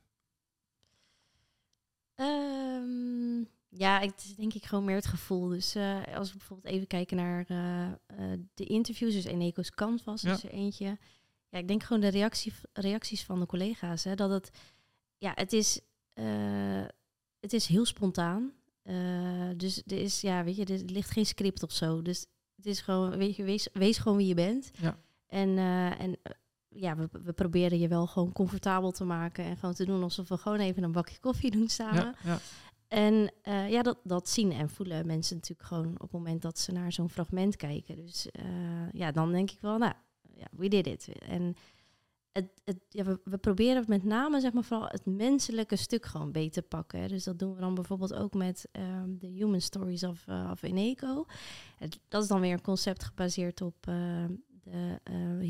Um, 2.16 3.48
ja, 3.70 4.00
het 4.00 4.24
is 4.24 4.36
denk 4.36 4.54
ik 4.54 4.66
gewoon 4.66 4.86
meer 4.86 4.96
het 4.96 5.06
gevoel. 5.06 5.48
Dus 5.48 5.76
uh, 5.76 6.16
als 6.16 6.32
we 6.32 6.38
bijvoorbeeld 6.38 6.74
even 6.74 6.88
kijken 6.88 7.18
naar 7.18 7.46
uh, 7.52 8.34
de 8.54 8.64
interviews, 8.64 9.14
dus 9.14 9.24
Eneco's 9.24 9.70
Canvas 9.70 10.22
ja. 10.22 10.34
is 10.34 10.44
er 10.44 10.50
eentje. 10.50 10.98
Ja, 11.50 11.58
ik 11.60 11.68
denk 11.68 11.84
gewoon 11.84 12.02
de 12.02 12.08
reactie, 12.08 12.54
reacties 12.74 13.24
van 13.24 13.40
de 13.40 13.46
collega's. 13.46 14.04
Hè, 14.04 14.16
dat 14.16 14.30
het, 14.30 14.52
ja, 15.18 15.32
het 15.36 15.54
is, 15.54 15.80
het 17.40 17.54
is 17.54 17.66
heel 17.66 17.86
spontaan. 17.86 18.54
dus 19.58 19.82
er 19.86 19.98
is, 19.98 20.22
ja, 20.22 20.44
weet 20.44 20.56
je, 20.56 20.66
er 20.66 20.86
ligt 20.86 21.10
geen 21.10 21.26
script 21.26 21.64
of 21.64 21.72
zo. 21.72 22.02
Dus 22.02 22.26
het 22.56 22.66
is 22.66 22.82
gewoon, 22.82 23.18
weet 23.18 23.36
je, 23.36 23.44
wees, 23.44 23.68
wees 23.74 23.98
gewoon 23.98 24.18
wie 24.18 24.28
je 24.28 24.34
bent. 24.34 24.72
Ja. 24.82 24.98
En, 25.28 25.58
en 25.98 26.20
ja, 26.76 26.96
we, 26.96 27.10
we 27.24 27.34
proberen 27.34 27.80
je 27.80 27.88
wel 27.88 28.08
gewoon 28.08 28.32
comfortabel 28.32 28.92
te 28.92 29.04
maken 29.04 29.46
en 29.46 29.58
gewoon 29.58 29.76
te 29.76 29.86
doen 29.86 30.04
alsof 30.04 30.30
we 30.30 30.38
gewoon 30.38 30.60
even 30.60 30.84
een 30.84 30.92
bakje 30.92 31.20
koffie 31.20 31.52
doen 31.52 31.70
samen. 31.70 32.04
Ja, 32.04 32.16
ja. 32.24 32.38
En 32.88 33.32
uh, 33.44 33.70
ja, 33.70 33.82
dat, 33.82 34.00
dat 34.04 34.30
zien 34.30 34.52
en 34.52 34.70
voelen 34.70 35.06
mensen 35.06 35.36
natuurlijk 35.36 35.68
gewoon 35.68 35.94
op 35.94 36.02
het 36.02 36.12
moment 36.12 36.42
dat 36.42 36.60
ze 36.60 36.72
naar 36.72 36.92
zo'n 36.92 37.10
fragment 37.10 37.56
kijken. 37.56 37.96
Dus 37.96 38.28
uh, 38.40 38.92
ja, 38.92 39.12
dan 39.12 39.32
denk 39.32 39.52
ik 39.52 39.62
wel, 39.62 39.78
nou, 39.78 39.94
ja, 40.36 40.48
we 40.52 40.68
did 40.68 40.88
it. 40.88 41.10
En 41.20 41.56
het, 42.32 42.62
het, 42.64 42.78
ja, 42.90 43.04
we, 43.04 43.20
we 43.24 43.38
proberen 43.38 43.84
met 43.88 44.04
name 44.04 44.40
zeg 44.40 44.54
maar 44.54 44.64
vooral 44.64 44.88
het 44.88 45.06
menselijke 45.06 45.76
stuk 45.76 46.06
gewoon 46.06 46.32
beter 46.32 46.62
pakken. 46.62 47.00
Hè. 47.00 47.08
Dus 47.08 47.24
dat 47.24 47.40
doen 47.40 47.54
we 47.54 47.60
dan 47.60 47.74
bijvoorbeeld 47.74 48.14
ook 48.14 48.34
met 48.34 48.70
um, 48.72 49.18
de 49.20 49.28
Human 49.28 49.62
Stories 49.62 50.04
of, 50.04 50.28
uh, 50.28 50.50
of 50.52 50.62
Eneco. 50.62 51.26
Het, 51.78 52.00
dat 52.08 52.22
is 52.22 52.28
dan 52.28 52.42
weer 52.42 52.54
een 52.54 52.62
concept 52.62 53.04
gebaseerd 53.04 53.62
op 53.62 53.76
uh, 53.90 53.96
de 54.48 54.51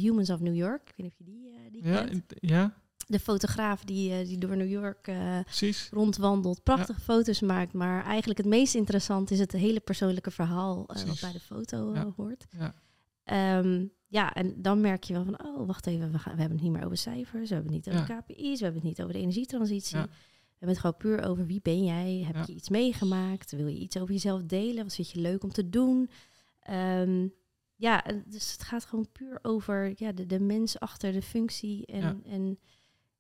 Humans 0.02 0.30
of 0.30 0.40
New 0.40 0.56
York. 0.56 0.90
Ik 0.90 0.94
weet 0.96 1.06
niet 1.06 1.12
of 1.12 1.18
je 1.18 1.24
die, 1.24 1.72
die 1.72 1.92
ja, 1.92 2.04
kent. 2.04 2.24
Ja, 2.40 2.74
de 3.08 3.20
fotograaf 3.20 3.84
die, 3.84 4.20
uh, 4.20 4.28
die 4.28 4.38
door 4.38 4.58
New 4.58 4.70
York 4.70 5.02
Precies. 5.44 5.90
rondwandelt, 5.92 6.64
prachtige 6.64 7.00
ja. 7.00 7.04
foto's 7.04 7.42
maakt. 7.42 7.74
Maar 7.74 8.04
eigenlijk 8.04 8.40
het 8.40 8.48
meest 8.48 8.76
interessant 8.76 9.32
is 9.32 9.40
het 9.40 9.52
hele 9.52 9.80
persoonlijke 9.80 10.32
verhaal 10.32 10.84
wat 10.86 11.20
bij 11.22 11.32
de 11.32 11.40
foto 11.40 11.94
ja. 11.94 12.14
hoort. 12.16 12.48
Ja. 12.50 12.74
Um, 13.58 13.92
ja, 14.08 14.34
en 14.34 14.62
dan 14.62 14.82
merk 14.82 15.04
je 15.04 15.14
wel 15.14 15.24
van, 15.24 15.46
oh, 15.46 15.68
wacht 15.68 15.88
even, 15.88 16.12
we, 16.12 16.20
gaan, 16.20 16.34
we 16.34 16.40
hebben 16.40 16.58
het 16.58 16.68
niet 16.68 16.76
meer 16.76 16.86
over 16.86 16.98
cijfers, 16.98 17.50
we 17.50 17.56
hebben 17.56 17.74
het 17.74 17.86
niet 17.86 17.96
over 17.96 18.14
ja. 18.14 18.22
KPI's, 18.22 18.58
we 18.60 18.64
hebben 18.64 18.82
het 18.82 18.90
niet 18.90 19.02
over 19.02 19.14
de 19.14 19.20
energietransitie. 19.20 19.98
We 19.98 20.68
hebben 20.68 20.70
het 20.70 20.80
gewoon 20.80 20.98
puur 20.98 21.30
over 21.30 21.46
wie 21.46 21.60
ben 21.62 21.84
jij, 21.84 22.28
heb 22.34 22.46
je 22.46 22.54
iets 22.54 22.70
meegemaakt, 22.70 23.52
wil 23.52 23.68
je 23.68 23.78
iets 23.78 23.98
over 23.98 24.14
jezelf 24.14 24.42
delen, 24.44 24.84
wat 24.84 24.96
vind 24.96 25.12
je 25.12 25.20
leuk 25.20 25.44
om 25.44 25.52
te 25.52 25.70
doen. 25.70 26.10
Um, 26.70 27.34
ja, 27.82 28.04
dus 28.26 28.52
het 28.52 28.64
gaat 28.64 28.86
gewoon 28.86 29.08
puur 29.12 29.40
over 29.42 29.94
ja, 29.96 30.12
de, 30.12 30.26
de 30.26 30.40
mens 30.40 30.80
achter 30.80 31.12
de 31.12 31.22
functie 31.22 31.86
en, 31.86 32.02
ja. 32.02 32.16
en 32.24 32.60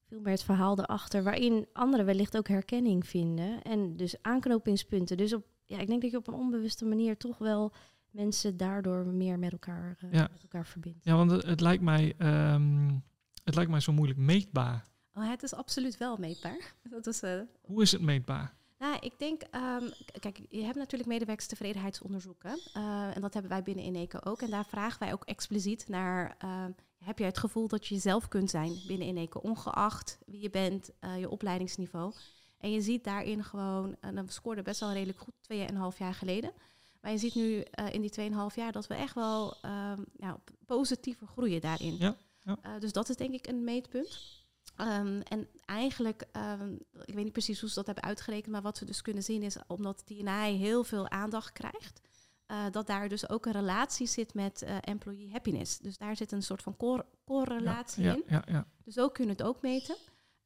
veel 0.07 0.19
meer 0.19 0.31
het 0.31 0.43
verhaal 0.43 0.79
erachter, 0.79 1.23
waarin 1.23 1.67
anderen 1.73 2.05
wellicht 2.05 2.37
ook 2.37 2.47
herkenning 2.47 3.07
vinden 3.07 3.61
en 3.61 3.97
dus 3.97 4.15
aanknopingspunten. 4.21 5.17
Dus 5.17 5.33
op, 5.33 5.45
ja, 5.65 5.79
ik 5.79 5.87
denk 5.87 6.01
dat 6.01 6.11
je 6.11 6.17
op 6.17 6.27
een 6.27 6.33
onbewuste 6.33 6.85
manier 6.85 7.17
toch 7.17 7.37
wel 7.37 7.73
mensen 8.09 8.57
daardoor 8.57 9.05
meer 9.05 9.39
met 9.39 9.51
elkaar, 9.51 9.97
uh, 10.03 10.11
ja. 10.11 10.27
met 10.31 10.41
elkaar 10.41 10.65
verbindt. 10.65 11.03
Ja, 11.03 11.15
want 11.15 11.31
het, 11.31 11.45
het 11.45 11.61
lijkt 11.61 11.83
mij, 11.83 12.13
um, 12.53 13.03
het 13.43 13.55
lijkt 13.55 13.71
mij 13.71 13.79
zo 13.79 13.93
moeilijk 13.93 14.19
meetbaar. 14.19 14.85
Oh, 15.13 15.29
het 15.29 15.43
is 15.43 15.53
absoluut 15.53 15.97
wel 15.97 16.17
meetbaar. 16.17 16.73
Dat 16.89 17.07
is, 17.07 17.23
uh, 17.23 17.41
Hoe 17.61 17.81
is 17.81 17.91
het 17.91 18.01
meetbaar? 18.01 18.55
Nou, 18.81 18.97
ik 18.99 19.19
denk, 19.19 19.41
um, 19.55 19.91
kijk, 20.19 20.41
je 20.49 20.63
hebt 20.63 20.77
natuurlijk 20.77 21.09
medewerkerstevredenheidsonderzoeken. 21.09 22.59
Uh, 22.77 23.15
en 23.15 23.21
dat 23.21 23.33
hebben 23.33 23.51
wij 23.51 23.63
binnen 23.63 23.85
Eneco 23.85 24.19
ook. 24.23 24.41
En 24.41 24.49
daar 24.49 24.65
vragen 24.65 24.99
wij 24.99 25.13
ook 25.13 25.25
expliciet 25.25 25.87
naar, 25.87 26.37
uh, 26.43 26.65
heb 26.97 27.17
je 27.17 27.23
het 27.23 27.37
gevoel 27.37 27.67
dat 27.67 27.87
je 27.87 27.93
jezelf 27.93 28.27
kunt 28.27 28.49
zijn 28.49 28.81
binnen 28.87 29.07
Eneco, 29.07 29.39
ongeacht 29.39 30.19
wie 30.25 30.41
je 30.41 30.49
bent, 30.49 30.91
uh, 31.01 31.19
je 31.19 31.29
opleidingsniveau. 31.29 32.13
En 32.57 32.71
je 32.71 32.81
ziet 32.81 33.03
daarin 33.03 33.43
gewoon, 33.43 33.95
en 33.99 34.15
dan 34.15 34.29
scoorde 34.29 34.61
best 34.61 34.79
wel 34.79 34.91
redelijk 34.91 35.19
goed, 35.19 35.33
tweeënhalf 35.41 35.97
jaar 35.97 36.13
geleden. 36.13 36.51
Maar 37.01 37.11
je 37.11 37.17
ziet 37.17 37.35
nu 37.35 37.65
in 37.91 38.01
die 38.01 38.31
2,5 38.31 38.55
jaar 38.55 38.71
dat 38.71 38.87
we 38.87 38.93
echt 38.93 39.15
wel 39.15 39.57
um, 39.65 40.05
ja, 40.15 40.39
positiever 40.65 41.27
groeien 41.27 41.61
daarin. 41.61 41.95
Ja, 41.97 42.15
ja. 42.39 42.79
dus 42.79 42.91
dat 42.91 43.09
is 43.09 43.15
denk 43.15 43.33
ik 43.33 43.47
een 43.47 43.63
meetpunt. 43.63 44.40
Ehm, 44.75 45.21
en 45.21 45.47
eigenlijk, 45.65 46.23
ehm, 46.31 46.73
ik 47.05 47.13
weet 47.13 47.23
niet 47.23 47.31
precies 47.31 47.59
hoe 47.59 47.69
ze 47.69 47.75
dat 47.75 47.85
hebben 47.85 48.03
uitgerekend, 48.03 48.51
maar 48.51 48.61
wat 48.61 48.79
we 48.79 48.85
dus 48.85 49.01
kunnen 49.01 49.23
zien 49.23 49.43
is, 49.43 49.57
omdat 49.67 50.03
DNA 50.05 50.43
heel 50.43 50.83
veel 50.83 51.09
aandacht 51.09 51.51
krijgt, 51.51 52.01
uh, 52.47 52.65
dat 52.71 52.87
daar 52.87 53.09
dus 53.09 53.29
ook 53.29 53.45
een 53.45 53.51
relatie 53.51 54.07
zit 54.07 54.33
met 54.33 54.63
uh, 54.63 54.77
employee 54.81 55.31
happiness. 55.31 55.77
Dus 55.77 55.97
daar 55.97 56.15
zit 56.15 56.31
een 56.31 56.43
soort 56.43 56.61
van 56.61 56.77
cor 56.77 57.05
correlatie 57.25 58.03
ja, 58.03 58.13
in. 58.13 58.23
Ja, 58.27 58.43
ja, 58.47 58.67
dus 58.83 58.99
ook 58.99 59.13
kunnen 59.13 59.35
het 59.37 59.45
ook 59.45 59.61
meten. 59.61 59.95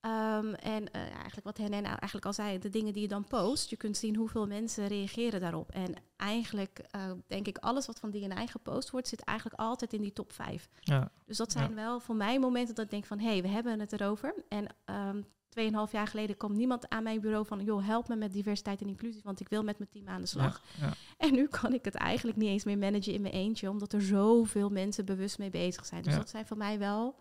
Um, 0.06 0.54
en 0.54 0.82
uh, 0.82 1.02
eigenlijk 1.02 1.44
wat 1.44 1.58
Hennen 1.58 1.82
nou 1.82 1.96
eigenlijk 1.96 2.26
al 2.26 2.34
zei, 2.34 2.60
de 2.60 2.70
dingen 2.70 2.94
die 2.94 3.02
je 3.02 3.08
dan 3.08 3.28
post, 3.28 3.70
je 3.70 3.76
kunt 3.76 3.98
zien 3.98 4.16
hoeveel 4.16 4.48
mensen 4.48 4.88
reageren 4.88 5.40
daarop. 5.40 5.72
En 5.72 5.94
eigenlijk 6.16 6.86
denk 7.28 7.48
ik, 7.48 7.58
alles 7.58 7.86
wat 7.86 8.00
van 8.00 8.12
DNA 8.12 8.48
gepost 8.48 8.90
wordt, 8.90 9.08
zit 9.08 9.24
eigenlijk 9.24 9.60
altijd 9.60 9.94
in 9.94 10.02
die 10.02 10.14
top 10.14 10.32
5. 10.32 10.70
Ja. 10.80 11.12
Dus 11.26 11.38
dat 11.38 11.52
zijn 11.52 11.76
wel 11.76 12.00
voor 12.00 12.16
mij 12.16 12.40
momenten 12.40 12.76
dat 12.76 12.86
ik 12.86 12.92
denk 12.92 13.06
van, 13.06 13.20
hé, 13.20 13.28
hey, 13.28 13.42
we 13.42 13.48
hebben 13.48 13.80
het 13.80 13.94
erover. 13.94 14.36
En 14.48 14.76
um, 14.86 15.26
tweeënhalf 15.50 15.92
jaar 15.92 16.08
geleden 16.08 16.38
kwam 16.38 16.56
niemand 16.56 16.90
aan 16.90 17.04
mijn 17.04 17.22
bureau 17.22 17.46
van... 17.46 17.64
joh, 17.64 17.86
help 17.86 18.08
me 18.08 18.16
met 18.16 18.34
diversiteit 18.34 18.82
en 18.82 18.88
inclusie, 18.88 19.22
want 19.24 19.40
ik 19.40 19.50
wil 19.50 19.64
met 19.64 19.78
mijn 19.78 19.90
team 19.90 20.08
aan 20.08 20.22
de 20.22 20.28
slag. 20.28 20.62
Ja, 20.80 20.86
ja. 20.86 20.94
En 21.18 21.34
nu 21.34 21.48
kan 21.48 21.74
ik 21.74 21.86
het 21.86 21.96
eigenlijk 21.96 22.38
niet 22.38 22.50
eens 22.50 22.64
meer 22.64 22.78
managen 22.78 23.14
in 23.14 23.22
mijn 23.22 23.34
eentje... 23.34 23.70
omdat 23.70 23.94
er 23.94 24.02
zoveel 24.02 24.70
mensen 24.70 25.06
bewust 25.06 25.38
mee 25.38 25.50
bezig 25.50 25.86
zijn. 25.86 26.02
Dus 26.02 26.12
Ja. 26.12 26.18
dat 26.20 26.30
zijn 26.30 26.46
voor 26.46 26.58
mij 26.58 26.80
wel 26.80 27.16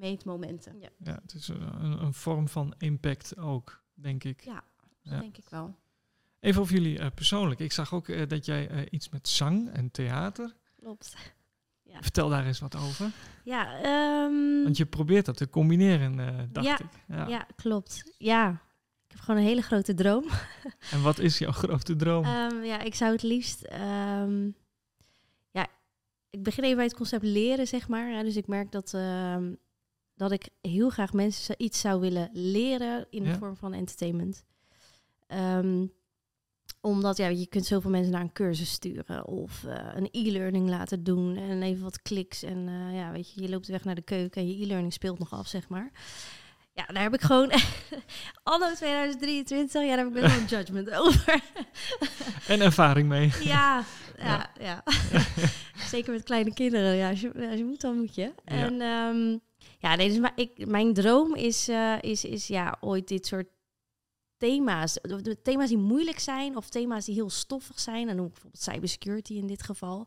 meetmomenten. 0.00 0.80
Ja, 0.80 0.88
ja, 0.98 1.18
het 1.22 1.34
is 1.34 1.48
een, 1.48 2.02
een 2.02 2.14
vorm 2.14 2.48
van 2.48 2.74
impact 2.78 3.36
ook, 3.38 3.82
denk 3.94 4.24
ik. 4.24 4.44
dat 4.44 4.54
Ja. 5.00 5.20
denk 5.20 5.36
ik 5.36 5.48
wel. 5.48 5.74
Even 6.40 6.60
over 6.60 6.74
jullie 6.74 6.98
eh, 6.98 7.06
persoonlijk. 7.14 7.60
Ik 7.60 7.72
zag 7.72 7.94
ook 7.94 8.08
eh, 8.08 8.28
dat 8.28 8.44
jij 8.44 8.68
eh, 8.68 8.86
iets 8.90 9.08
met 9.08 9.28
zang 9.28 9.70
en 9.70 9.90
theater. 9.90 10.54
Klopt. 10.76 11.14
Ja. 11.82 12.02
Vertel 12.02 12.28
daar 12.28 12.46
eens 12.46 12.58
wat 12.58 12.76
over. 12.76 13.10
Ja, 13.44 13.74
ehm, 13.82 14.62
Want 14.62 14.76
je 14.76 14.86
probeert 14.86 15.24
dat 15.26 15.36
te 15.36 15.48
combineren, 15.50 16.18
eh, 16.20 16.38
dacht 16.52 16.66
Ja, 16.66 16.78
ik. 16.80 16.86
Ja. 17.08 17.26
ja, 17.28 17.46
klopt. 17.56 18.14
Ja, 18.18 18.50
ik 19.06 19.10
heb 19.12 19.20
gewoon 19.20 19.40
een 19.40 19.46
hele 19.46 19.62
grote 19.62 19.94
droom. 19.94 20.24
En 20.92 21.02
wat 21.02 21.18
is 21.18 21.38
jouw 21.38 21.52
grote 21.52 21.96
droom? 21.96 22.24
Ehm, 22.24 22.62
ja, 22.62 22.80
ik 22.80 22.94
zou 22.94 23.12
het 23.12 23.22
liefst. 23.22 23.62
ehm, 23.62 24.50
ja, 25.50 25.66
ik 26.30 26.42
begin 26.42 26.64
even 26.64 26.76
bij 26.76 26.84
het 26.84 26.94
concept 26.94 27.24
leren, 27.24 27.66
zeg 27.66 27.88
maar. 27.88 28.10
Ja, 28.10 28.22
dus 28.22 28.36
ik 28.36 28.46
merk 28.46 28.72
dat, 28.72 28.94
ehm, 28.94 29.52
dat 30.20 30.30
ik 30.32 30.48
heel 30.60 30.90
graag 30.90 31.12
mensen 31.12 31.54
iets 31.58 31.80
zou 31.80 32.00
willen 32.00 32.30
leren 32.32 33.06
in 33.10 33.22
de 33.22 33.28
Ja. 33.28 33.38
vorm 33.38 33.56
van 33.56 33.72
entertainment. 33.72 34.44
Ehm, 35.26 35.86
omdat 36.80 37.16
ja, 37.16 37.26
je 37.28 37.46
kunt 37.46 37.66
zoveel 37.66 37.90
mensen 37.90 38.12
naar 38.12 38.20
een 38.20 38.32
cursus 38.32 38.70
sturen 38.70 39.26
of 39.26 39.64
eh, 39.64 39.86
een 39.94 40.08
e-learning 40.10 40.68
laten 40.68 41.04
doen 41.04 41.36
en 41.36 41.62
even 41.62 41.82
wat 41.82 42.02
kliks. 42.02 42.42
En 42.42 42.68
eh, 42.68 42.96
ja, 42.96 43.12
weet 43.12 43.32
je, 43.32 43.42
je 43.42 43.48
loopt 43.48 43.66
weg 43.66 43.84
naar 43.84 43.94
de 43.94 44.02
keuken 44.02 44.40
en 44.42 44.48
je 44.48 44.64
e-learning 44.64 44.92
speelt 44.92 45.18
nog 45.18 45.32
af, 45.32 45.46
zeg 45.46 45.68
maar. 45.68 45.90
Ja, 46.74 46.86
daar 46.86 47.02
heb 47.02 47.14
ik 47.14 47.20
gewoon 47.20 47.52
anno 48.42 48.74
2023, 48.74 49.82
ja, 49.82 49.88
daar 49.88 49.98
heb 49.98 50.06
ik 50.06 50.12
best 50.22 50.26
wel 50.34 50.40
een 50.42 50.46
judgment 50.56 50.90
over. 50.90 51.40
En 52.48 52.60
ervaring 52.60 53.08
mee. 53.08 53.32
Ja, 53.42 53.84
ja, 54.18 54.50
ja. 54.60 54.82
Zeker 55.76 56.12
met 56.12 56.22
kleine 56.22 56.54
kinderen. 56.54 56.96
Ja, 56.96 57.08
als 57.10 57.20
je, 57.20 57.48
als 57.50 57.58
je 57.58 57.64
moet, 57.64 57.80
dan 57.80 57.96
moet 57.96 58.14
je. 58.14 58.32
En 58.44 58.80
ehm, 58.80 59.38
ja, 59.80 59.94
nee, 59.96 60.08
dus 60.08 60.18
maar 60.18 60.32
ik, 60.34 60.66
mijn 60.66 60.94
droom 60.94 61.34
is, 61.34 61.68
eh, 61.68 61.96
is, 62.00 62.24
is 62.24 62.46
ja, 62.46 62.76
ooit 62.80 63.08
dit 63.08 63.26
soort 63.26 63.48
thema's. 64.36 64.98
Thema's 65.42 65.68
die 65.68 65.78
moeilijk 65.78 66.18
zijn 66.18 66.56
of 66.56 66.68
thema's 66.68 67.04
die 67.04 67.14
heel 67.14 67.30
stoffig 67.30 67.80
zijn. 67.80 68.06
Dan 68.06 68.16
noem 68.16 68.26
ik 68.26 68.32
bijvoorbeeld 68.32 68.62
cybersecurity 68.62 69.34
in 69.34 69.46
dit 69.46 69.62
geval. 69.62 70.06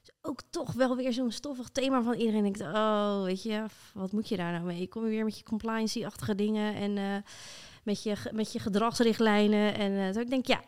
Dus 0.00 0.14
ook 0.20 0.40
toch 0.50 0.72
wel 0.72 0.96
weer 0.96 1.12
zo'n 1.12 1.30
stoffig 1.30 1.68
thema 1.68 2.02
van 2.02 2.14
iedereen 2.14 2.42
denkt, 2.42 2.60
oh, 2.60 3.22
weet 3.22 3.42
je, 3.42 3.64
wat 3.94 4.12
moet 4.12 4.28
je 4.28 4.36
daar 4.36 4.52
nou 4.52 4.64
mee? 4.64 4.88
Kom 4.88 5.04
je 5.04 5.10
weer 5.10 5.24
met 5.24 5.38
je 5.38 5.44
compliancy-achtige 5.44 6.34
dingen 6.34 6.74
en 6.74 6.98
eh, 6.98 7.32
met, 7.82 8.02
je, 8.02 8.16
met 8.32 8.52
je 8.52 8.58
gedragsrichtlijnen. 8.58 9.74
En 9.74 9.98
eh, 9.98 10.06
dus 10.06 10.16
ik 10.16 10.30
denk, 10.30 10.46
ja, 10.46 10.60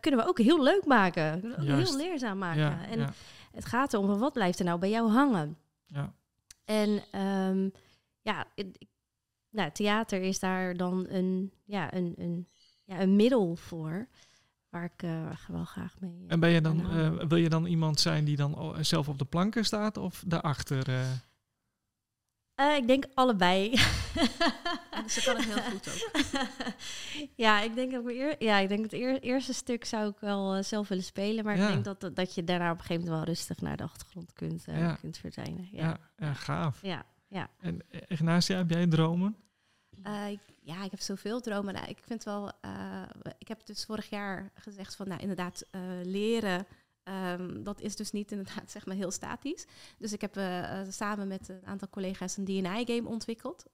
kunnen 0.00 0.20
we 0.20 0.26
ook 0.28 0.38
heel 0.38 0.62
leuk 0.62 0.84
maken. 0.84 1.54
Heel 1.60 1.96
leerzaam 1.96 2.38
maken. 2.38 2.62
Ja, 2.62 2.86
en 2.86 2.98
ja, 2.98 3.12
het 3.52 3.64
gaat 3.64 3.92
erom, 3.92 4.06
van 4.06 4.18
wat 4.18 4.32
blijft 4.32 4.58
er 4.58 4.64
nou 4.64 4.78
bij 4.78 4.90
jou 4.90 5.10
hangen? 5.10 5.58
ja. 5.86 6.14
En 6.64 7.02
ehm, 7.10 7.68
ja, 8.24 8.46
ik- 8.54 8.76
nou, 9.50 9.70
theater 9.70 10.20
is 10.22 10.38
daar 10.38 10.76
dan 10.76 11.06
een, 11.08 11.52
ja, 11.64 11.94
een, 11.94 12.14
een, 12.16 12.48
ja, 12.84 13.00
een 13.00 13.16
middel 13.16 13.56
voor. 13.56 14.08
Waar 14.68 14.84
ik 14.84 15.02
eh, 15.02 15.30
wel 15.48 15.64
graag 15.64 15.94
mee. 16.00 16.10
eh, 16.26 16.32
En 16.32 16.40
ben 16.40 16.50
je 16.50 16.60
dan, 16.60 16.90
eh, 16.90 17.26
wil 17.28 17.38
je 17.38 17.48
dan 17.48 17.64
iemand 17.66 18.00
zijn 18.00 18.24
die 18.24 18.36
dan 18.36 18.56
o- 18.58 18.82
zelf 18.82 19.08
op 19.08 19.18
de 19.18 19.24
planken 19.24 19.64
staat 19.64 19.96
of 19.96 20.22
daarachter? 20.26 20.88
eh? 20.88 21.10
Eh, 22.54 22.76
ik 22.76 22.86
denk 22.86 23.04
allebei. 23.14 23.76
Ze 25.08 25.22
kan 25.24 25.36
het 25.36 25.44
heel 25.44 25.62
goed 25.72 25.88
ook. 25.88 26.10
ja, 27.36 27.60
ik 27.60 27.74
denk, 27.74 27.92
dat 27.92 28.04
we 28.04 28.14
eer, 28.14 28.42
ja, 28.44 28.58
ik 28.58 28.68
denk 28.68 28.82
het 28.82 28.92
eer- 28.92 29.20
eerste 29.20 29.52
stuk 29.54 29.84
zou 29.84 30.08
ik 30.10 30.18
wel 30.18 30.62
zelf 30.62 30.88
willen 30.88 31.04
spelen. 31.04 31.44
Maar 31.44 31.56
Ja. 31.56 31.62
ik 31.66 31.72
denk 31.72 31.84
dat, 31.84 32.00
dat- 32.00 32.16
dat 32.16 32.34
je 32.34 32.44
daarna 32.44 32.70
op 32.70 32.78
een 32.78 32.84
gegeven 32.84 33.02
moment 33.04 33.24
wel 33.24 33.34
rustig 33.34 33.60
naar 33.60 33.76
de 33.76 33.82
achtergrond 33.82 34.32
kunt, 34.32 34.64
eh, 34.66 34.78
Ja. 34.78 34.94
kunt 34.94 35.18
verdwijnen. 35.18 35.68
Ja, 35.72 35.82
Ja, 35.86 35.98
ja, 36.26 36.34
gaaf. 36.34 36.78
ja, 36.82 37.04
ja. 37.34 37.50
En 37.58 37.80
Ignacia, 38.08 38.56
heb 38.56 38.70
jij 38.70 38.86
dromen? 38.86 39.36
Eh, 40.02 40.30
ik- 40.30 40.54
ja, 40.60 40.84
ik 40.84 40.90
heb 40.90 41.00
zoveel 41.00 41.40
dromen. 41.40 41.74
Nou, 41.74 41.86
ik 41.88 41.98
vind 42.06 42.24
wel, 42.24 42.52
eh, 42.60 43.02
ik 43.38 43.48
heb 43.48 43.66
dus 43.66 43.84
vorig 43.84 44.10
jaar 44.10 44.50
gezegd 44.54 44.96
van, 44.96 45.08
nou 45.08 45.20
inderdaad, 45.20 45.64
eh, 45.70 45.80
leren, 46.02 46.66
ehm, 47.02 47.62
dat 47.62 47.80
is 47.80 47.96
dus 47.96 48.10
niet 48.12 48.30
inderdaad 48.30 48.70
zeg 48.76 48.86
maar 48.86 48.96
heel 48.96 49.10
statisch. 49.10 49.66
Dus 49.98 50.12
ik 50.12 50.20
heb 50.20 50.34
samen 50.92 51.28
met 51.28 51.48
een 51.48 51.66
aantal 51.66 51.88
collega's 51.88 52.36
een 52.36 52.44
DNA-game 52.44 53.08
ontwikkeld, 53.08 53.64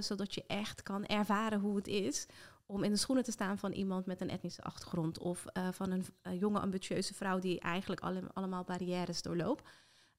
zodat 0.00 0.34
je 0.34 0.44
echt 0.46 0.82
kan 0.82 1.06
ervaren 1.06 1.60
hoe 1.60 1.76
het 1.76 1.86
is 1.86 2.26
om 2.66 2.82
in 2.84 2.90
de 2.90 2.96
schoenen 2.96 3.24
te 3.24 3.30
staan 3.32 3.58
van 3.58 3.72
iemand 3.72 4.06
met 4.06 4.20
een 4.20 4.30
etnische 4.30 4.62
achtergrond 4.62 5.18
of 5.18 5.44
van 5.70 5.90
een 5.90 6.38
jonge 6.38 6.60
ambitieuze 6.60 7.14
vrouw 7.14 7.38
die 7.38 7.60
eigenlijk 7.60 8.00
alle, 8.00 8.22
allemaal 8.32 8.64
barrières 8.64 9.22
doorloopt. 9.22 9.68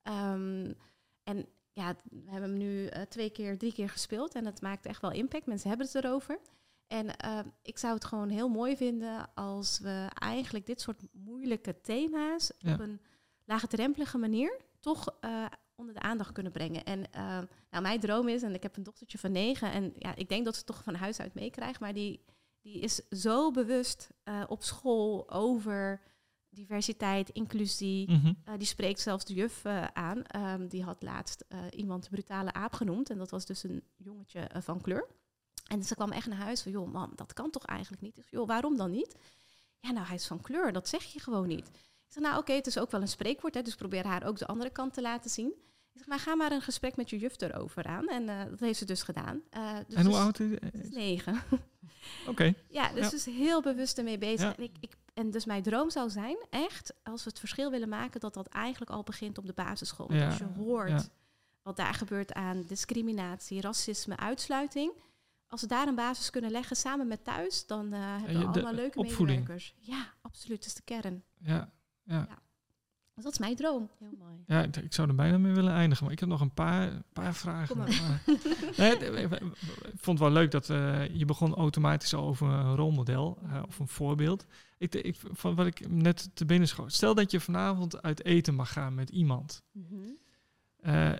Ehm, 0.02 0.72
en 1.24 1.46
ja, 1.74 1.96
we 2.10 2.30
hebben 2.32 2.50
hem 2.50 2.58
nu 2.58 2.86
eh, 2.86 3.02
twee 3.02 3.30
keer, 3.30 3.58
drie 3.58 3.74
keer 3.74 3.90
gespeeld 3.90 4.34
en 4.36 4.46
het 4.46 4.62
maakt 4.62 4.86
echt 4.86 5.02
wel 5.02 5.12
impact. 5.12 5.46
Mensen 5.46 5.70
hebben 5.70 5.88
het 5.88 5.96
erover. 5.96 6.40
En 6.88 7.18
eh, 7.18 7.40
ik 7.62 7.78
zou 7.78 7.94
het 7.94 8.06
gewoon 8.06 8.30
heel 8.30 8.50
mooi 8.50 8.78
vinden 8.78 9.34
als 9.34 9.80
we 9.80 10.08
eigenlijk 10.14 10.66
dit 10.66 10.82
soort 10.82 11.02
moeilijke 11.12 11.82
thema's 11.82 12.52
Ja. 12.58 12.74
op 12.74 12.80
een 12.80 13.00
laagdrempelige 13.46 14.18
manier 14.18 14.60
toch 14.80 15.16
eh, 15.20 15.46
onder 15.76 15.94
de 15.94 16.02
aandacht 16.02 16.32
kunnen 16.32 16.52
brengen. 16.52 16.84
En 16.84 17.12
eh, 17.12 17.22
nou, 17.70 17.84
mijn 17.84 18.00
droom 18.00 18.28
is, 18.28 18.44
en 18.44 18.54
ik 18.54 18.64
heb 18.64 18.78
een 18.78 18.84
dochtertje 18.84 19.18
van 19.18 19.32
negen, 19.32 19.72
en 19.72 19.94
ja, 19.98 20.16
ik 20.16 20.30
denk 20.30 20.46
dat 20.46 20.54
ze 20.54 20.60
het 20.60 20.68
toch 20.70 20.84
van 20.84 20.96
huis 20.96 21.20
uit 21.20 21.34
meekrijgt, 21.34 21.80
maar 21.80 21.94
die, 21.94 22.26
die 22.62 22.80
is 22.80 22.96
zo 23.10 23.52
bewust 23.52 24.10
eh, 24.24 24.44
op 24.48 24.64
school 24.64 25.32
over 25.32 26.02
diversiteit, 26.52 27.30
inclusie, 27.30 28.12
Mhm. 28.12 28.34
eh, 28.46 28.54
die 28.58 28.68
spreekt 28.68 29.00
zelfs 29.00 29.26
de 29.26 29.34
juf 29.34 29.66
eh, 29.66 29.84
aan. 29.94 30.24
Ehm, 30.26 30.68
die 30.68 30.84
had 30.84 31.02
laatst 31.04 31.46
eh, 31.48 31.60
iemand 31.76 32.10
brutale 32.10 32.54
aap 32.54 32.74
genoemd. 32.74 33.10
En 33.10 33.18
dat 33.18 33.30
was 33.32 33.46
dus 33.46 33.64
een 33.64 33.84
jongetje 33.98 34.50
van 34.60 34.82
kleur. 34.82 35.08
En 35.68 35.84
ze 35.84 35.96
kwam 35.96 36.12
echt 36.12 36.28
naar 36.28 36.38
huis 36.38 36.62
van, 36.62 36.72
joh, 36.72 36.92
mam, 36.92 37.12
dat 37.16 37.34
kan 37.34 37.50
toch 37.52 37.66
eigenlijk 37.66 38.02
niet? 38.02 38.18
Ik 38.18 38.26
joh, 38.30 38.48
waarom 38.48 38.78
dan 38.78 38.92
niet? 38.92 39.16
Ja, 39.80 39.92
nou, 39.92 40.06
hij 40.06 40.16
is 40.16 40.28
van 40.28 40.42
kleur, 40.42 40.72
dat 40.74 40.88
zeg 40.88 41.04
je 41.04 41.20
gewoon 41.20 41.48
niet. 41.48 41.68
Ik 41.68 42.18
zeg, 42.18 42.24
nou, 42.24 42.38
oké, 42.38 42.54
het 42.54 42.68
is 42.68 42.78
ook 42.80 42.92
wel 42.92 43.02
een 43.02 43.08
spreekwoord, 43.08 43.54
hè, 43.54 43.62
dus 43.62 43.76
probeer 43.76 44.06
haar 44.06 44.24
ook 44.26 44.38
de 44.38 44.48
andere 44.48 44.70
kant 44.70 44.94
te 44.94 45.02
laten 45.02 45.30
zien. 45.30 45.48
Ik 45.94 45.98
zeg, 45.98 46.08
maar 46.08 46.20
ga 46.20 46.36
maar 46.36 46.52
een 46.52 46.62
gesprek 46.62 46.96
met 46.96 47.10
je 47.10 47.18
juf 47.18 47.42
erover 47.42 47.84
aan. 47.86 48.08
En 48.08 48.26
dat 48.50 48.60
heeft 48.60 48.80
ze 48.80 48.86
dus 48.86 49.04
gedaan. 49.04 49.42
Dus 49.88 49.96
en 49.96 50.06
hoe 50.06 50.14
dus- 50.14 50.22
oud 50.22 50.40
is 50.40 50.50
ze 50.50 50.60
is 50.72 50.90
negen. 50.90 51.42
Oké, 52.28 52.54
Ja, 52.70 52.94
dus 52.94 53.04
Ja. 53.04 53.10
dus 53.10 53.26
heel 53.26 53.62
bewust 53.62 53.98
ermee 53.98 54.18
bezig. 54.18 54.40
Ja. 54.50 54.56
En, 54.58 54.64
ik, 54.64 54.76
ik, 54.80 54.96
en 55.14 55.32
dus 55.32 55.46
mijn 55.46 55.64
droom 55.64 55.90
zou 55.90 56.10
zijn, 56.10 56.38
echt, 56.50 56.94
als 57.04 57.24
we 57.24 57.30
het 57.30 57.40
verschil 57.40 57.72
willen 57.72 57.90
maken, 57.90 58.20
dat 58.20 58.34
dat 58.34 58.48
eigenlijk 58.48 58.92
al 58.92 59.04
begint 59.04 59.38
op 59.38 59.46
de 59.46 59.54
basisschool. 59.54 60.14
Ja, 60.14 60.26
Als 60.26 60.38
je 60.38 60.46
hoort 60.46 60.90
ja. 60.90 61.04
wat 61.62 61.76
daar 61.78 61.94
gebeurt 61.94 62.34
aan 62.34 62.64
discriminatie, 62.68 63.62
racisme, 63.62 64.18
uitsluiting. 64.18 64.92
Als 65.48 65.62
we 65.62 65.68
daar 65.68 65.88
een 65.88 65.96
basis 65.96 66.30
kunnen 66.30 66.52
leggen 66.52 66.76
samen 66.76 67.08
met 67.08 67.24
thuis, 67.24 67.66
dan 67.66 67.94
eh, 67.94 68.00
hebben 68.02 68.40
we 68.40 68.48
allemaal 68.48 68.74
leuke 68.74 69.00
opvoeding. 69.00 69.40
medewerkers. 69.40 69.76
Ja, 69.78 70.14
absoluut. 70.22 70.58
Dat 70.58 70.68
is 70.68 70.74
de 70.74 70.82
kern. 70.84 71.24
ja. 71.38 71.72
ja. 72.04 72.28
Dat 73.24 73.32
is 73.32 73.40
mijn 73.40 73.56
droom. 73.56 73.90
Heel 74.00 74.14
mooi. 74.20 74.32
Ja, 74.48 74.64
ik, 74.64 74.76
ik 74.78 74.94
zou 74.94 75.08
er 75.10 75.16
bijna 75.16 75.38
mee 75.38 75.54
willen 75.54 75.74
eindigen, 75.74 76.04
maar 76.04 76.14
ik 76.14 76.20
heb 76.20 76.30
nog 76.30 76.42
een 76.42 76.54
paar, 76.54 77.02
paar 77.14 77.34
vragen. 77.34 77.68
Kom 77.68 77.78
maar. 77.78 78.22
Nee, 78.78 78.96
ik 78.98 80.00
vond 80.00 80.20
het 80.20 80.28
wel 80.28 80.32
leuk 80.32 80.52
dat 80.52 80.70
eh, 80.70 81.08
je 81.16 81.26
begon 81.26 81.56
automatisch 81.56 82.14
al 82.14 82.28
over 82.28 82.48
een 82.48 82.76
rolmodel 82.76 83.38
eh, 83.44 83.64
of 83.68 83.80
een 83.80 83.88
voorbeeld. 83.88 84.46
Ik, 84.78 84.96
ik, 84.96 85.16
van 85.32 85.56
wat 85.56 85.66
ik 85.66 85.90
net 85.90 86.30
te 86.34 86.46
binnen 86.46 86.68
schoot. 86.68 86.94
Stel 86.94 87.16
dat 87.16 87.32
je 87.32 87.40
vanavond 87.40 88.02
uit 88.02 88.26
eten 88.26 88.56
mag 88.56 88.72
gaan 88.72 88.96
met 88.96 89.10
iemand. 89.10 89.64
Mhm. 89.72 89.96
Eh, 90.78 91.12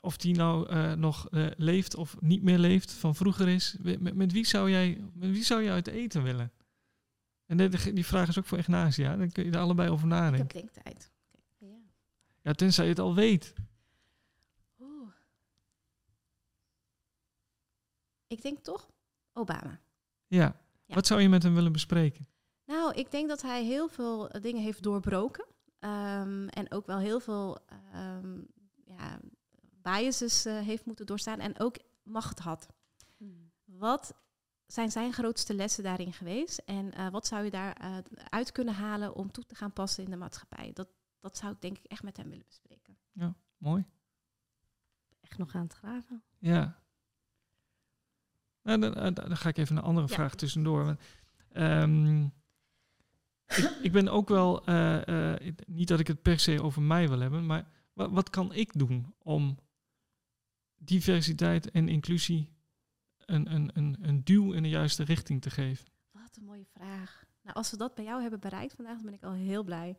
of 0.00 0.16
die 0.16 0.34
nou 0.34 0.76
nog 0.96 1.28
leeft 1.56 1.94
of 1.94 2.16
niet 2.20 2.42
meer 2.42 2.58
leeft, 2.58 2.92
van 2.92 3.14
vroeger 3.14 3.48
is. 3.48 3.76
Met, 3.80 4.14
met 4.14 4.32
wie 4.32 4.46
zou 4.46 4.70
jij 4.70 5.00
met 5.14 5.30
wie 5.30 5.44
zou 5.44 5.62
je 5.62 5.70
uit 5.70 5.86
eten 5.86 6.22
willen? 6.22 6.52
En 7.46 7.70
die 7.94 8.06
vraag 8.06 8.28
is 8.28 8.38
ook 8.38 8.46
voor 8.46 8.58
Ignacia. 8.58 9.16
Dan 9.16 9.30
kun 9.30 9.44
je 9.44 9.50
er 9.50 9.58
allebei 9.58 9.90
over 9.90 10.04
Ik 10.04 10.10
nadenken. 10.12 10.60
heb 10.60 10.72
denktijd. 10.72 11.10
Ja. 12.42 12.52
Tenzij 12.52 12.84
je 12.84 12.90
het 12.90 12.98
al 12.98 13.14
weet. 13.14 13.54
Oeh. 14.78 15.12
Ik 18.26 18.42
denk 18.42 18.58
toch 18.58 18.90
Obama. 19.32 19.80
Ja. 20.26 20.60
Ja. 20.86 20.94
Wat 20.94 21.06
zou 21.06 21.20
je 21.20 21.28
met 21.28 21.42
hem 21.42 21.54
willen 21.54 21.72
bespreken? 21.72 22.28
Nou, 22.64 22.94
ik 22.94 23.10
denk 23.10 23.28
dat 23.28 23.42
hij 23.42 23.64
heel 23.64 23.88
veel 23.88 24.30
eh, 24.30 24.42
dingen 24.42 24.62
heeft 24.62 24.82
doorbroken. 24.82 25.46
Ehm, 25.78 26.48
en 26.48 26.72
ook 26.72 26.86
wel 26.86 26.98
heel 26.98 27.20
veel 27.20 27.58
ehm, 27.92 28.38
ja, 28.84 29.20
biases 29.82 30.44
eh, 30.44 30.58
heeft 30.58 30.86
moeten 30.86 31.06
doorstaan. 31.06 31.40
En 31.40 31.60
ook 31.60 31.76
macht 32.02 32.38
had. 32.38 32.68
Wat 33.64 34.14
zijn 34.66 34.90
zijn 34.90 35.12
grootste 35.12 35.54
lessen 35.54 35.84
daarin 35.84 36.12
geweest? 36.12 36.58
En 36.58 36.92
eh, 36.92 37.10
wat 37.10 37.26
zou 37.26 37.44
je 37.44 37.50
daaruit 37.50 38.08
uit 38.28 38.52
kunnen 38.52 38.74
halen 38.74 39.14
om 39.14 39.30
toe 39.30 39.46
te 39.46 39.54
gaan 39.54 39.72
passen 39.72 40.04
in 40.04 40.10
de 40.10 40.16
maatschappij? 40.16 40.70
Dat, 40.72 40.88
dat 41.20 41.36
zou 41.36 41.52
ik 41.52 41.60
denk 41.60 41.78
ik 41.78 41.84
echt 41.84 42.02
met 42.02 42.16
hem 42.16 42.28
willen 42.28 42.46
bespreken. 42.46 42.96
Mooi. 43.58 43.84
Echt 45.20 45.38
nog 45.38 45.54
aan 45.54 45.62
het 45.62 45.72
graven. 45.72 46.22
Ja. 46.38 46.82
Nou, 48.62 48.80
dan, 48.80 48.92
dan- 48.92 49.14
dan 49.14 49.36
ga 49.36 49.48
ik 49.48 49.56
even 49.56 49.76
een 49.76 49.82
andere 49.82 50.06
Ja. 50.08 50.14
vraag 50.14 50.34
tussendoor. 50.34 50.84
Want, 50.84 51.00
ehm, 51.52 52.24
ik, 53.46 53.78
ik 53.82 53.92
ben 53.92 54.08
ook 54.08 54.28
wel, 54.28 54.64
eh, 54.66 55.32
eh, 55.34 55.54
niet 55.66 55.88
dat 55.88 56.00
ik 56.00 56.06
het 56.06 56.22
per 56.22 56.38
se 56.38 56.62
over 56.62 56.82
mij 56.82 57.08
wil 57.08 57.18
hebben, 57.20 57.46
maar 57.46 57.70
wat, 57.92 58.10
wat 58.10 58.30
kan 58.30 58.52
ik 58.52 58.78
doen 58.78 59.14
om 59.18 59.58
diversiteit 60.76 61.70
en 61.70 61.88
inclusie 61.88 62.52
een, 63.18 63.54
een, 63.54 63.70
een, 63.74 63.96
een 64.00 64.24
duw 64.24 64.52
in 64.52 64.62
de 64.62 64.68
juiste 64.68 65.02
richting 65.04 65.42
te 65.42 65.50
geven? 65.50 65.86
Wat 66.10 66.36
een 66.36 66.44
mooie 66.44 66.66
vraag. 66.66 67.24
Nou, 67.42 67.56
als 67.56 67.70
we 67.70 67.76
dat 67.76 67.94
bij 67.94 68.04
jou 68.04 68.20
hebben 68.22 68.40
bereikt 68.40 68.74
vandaag, 68.74 68.94
dan 68.96 69.04
ben 69.04 69.14
ik 69.14 69.22
al 69.22 69.32
heel 69.32 69.62
blij. 69.64 69.96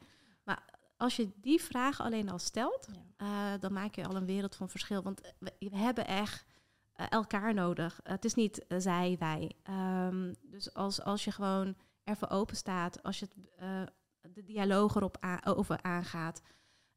Als 1.02 1.16
je 1.16 1.32
die 1.36 1.62
vraag 1.62 2.02
alleen 2.02 2.30
al 2.30 2.40
stelt, 2.40 2.88
eh, 3.18 3.54
dan 3.60 3.74
maak 3.74 3.96
je 3.96 4.06
al 4.06 4.16
een 4.16 4.26
wereld 4.26 4.56
van 4.56 4.70
verschil. 4.70 5.04
Want 5.04 5.34
we, 5.40 5.54
we 5.60 5.78
hebben 5.78 6.08
echt 6.08 6.46
eh, 6.94 7.06
elkaar 7.10 7.54
nodig. 7.54 8.00
het 8.04 8.26
is 8.26 8.34
niet 8.34 8.68
eh, 8.68 8.78
zij, 8.80 9.16
wij. 9.20 9.52
Ehm, 9.64 10.34
dus 10.42 10.74
als, 10.74 11.02
als 11.02 11.24
je 11.24 11.32
gewoon 11.32 11.76
ervoor 12.04 12.30
open 12.30 12.56
staat, 12.56 13.04
als 13.04 13.20
je 13.20 13.26
het, 13.26 13.92
de 14.34 14.44
dialoog 14.44 14.96
erop 14.96 15.18
over 15.44 15.82
aangaat. 15.82 16.42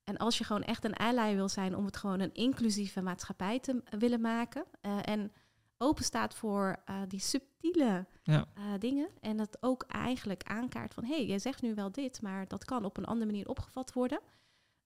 En 0.04 0.16
als 0.16 0.38
je 0.38 0.44
gewoon 0.44 0.62
echt 0.62 0.84
een 0.84 0.96
ally 0.96 1.34
wil 1.34 1.48
zijn 1.48 1.76
om 1.76 1.84
het 1.84 1.96
gewoon 1.96 2.20
een 2.20 2.34
inclusieve 2.34 3.02
maatschappij 3.02 3.60
te 3.60 3.82
willen 3.98 4.20
maken. 4.20 4.64
en 5.02 5.32
open 5.84 6.04
staat 6.04 6.34
voor 6.34 6.76
eh, 6.84 6.96
die 7.08 7.20
subtiele 7.20 8.06
Ja. 8.22 8.44
eh, 8.54 8.64
dingen. 8.78 9.08
En 9.20 9.36
dat 9.36 9.56
ook 9.60 9.82
eigenlijk 9.82 10.42
aankaart 10.42 10.94
van... 10.94 11.04
hé, 11.04 11.14
hey, 11.14 11.26
jij 11.26 11.38
zegt 11.38 11.62
nu 11.62 11.74
wel 11.74 11.92
dit, 11.92 12.22
maar 12.22 12.48
dat 12.48 12.64
kan 12.64 12.84
op 12.84 12.96
een 12.96 13.04
andere 13.04 13.26
manier 13.30 13.48
opgevat 13.48 13.92
worden. 13.92 14.20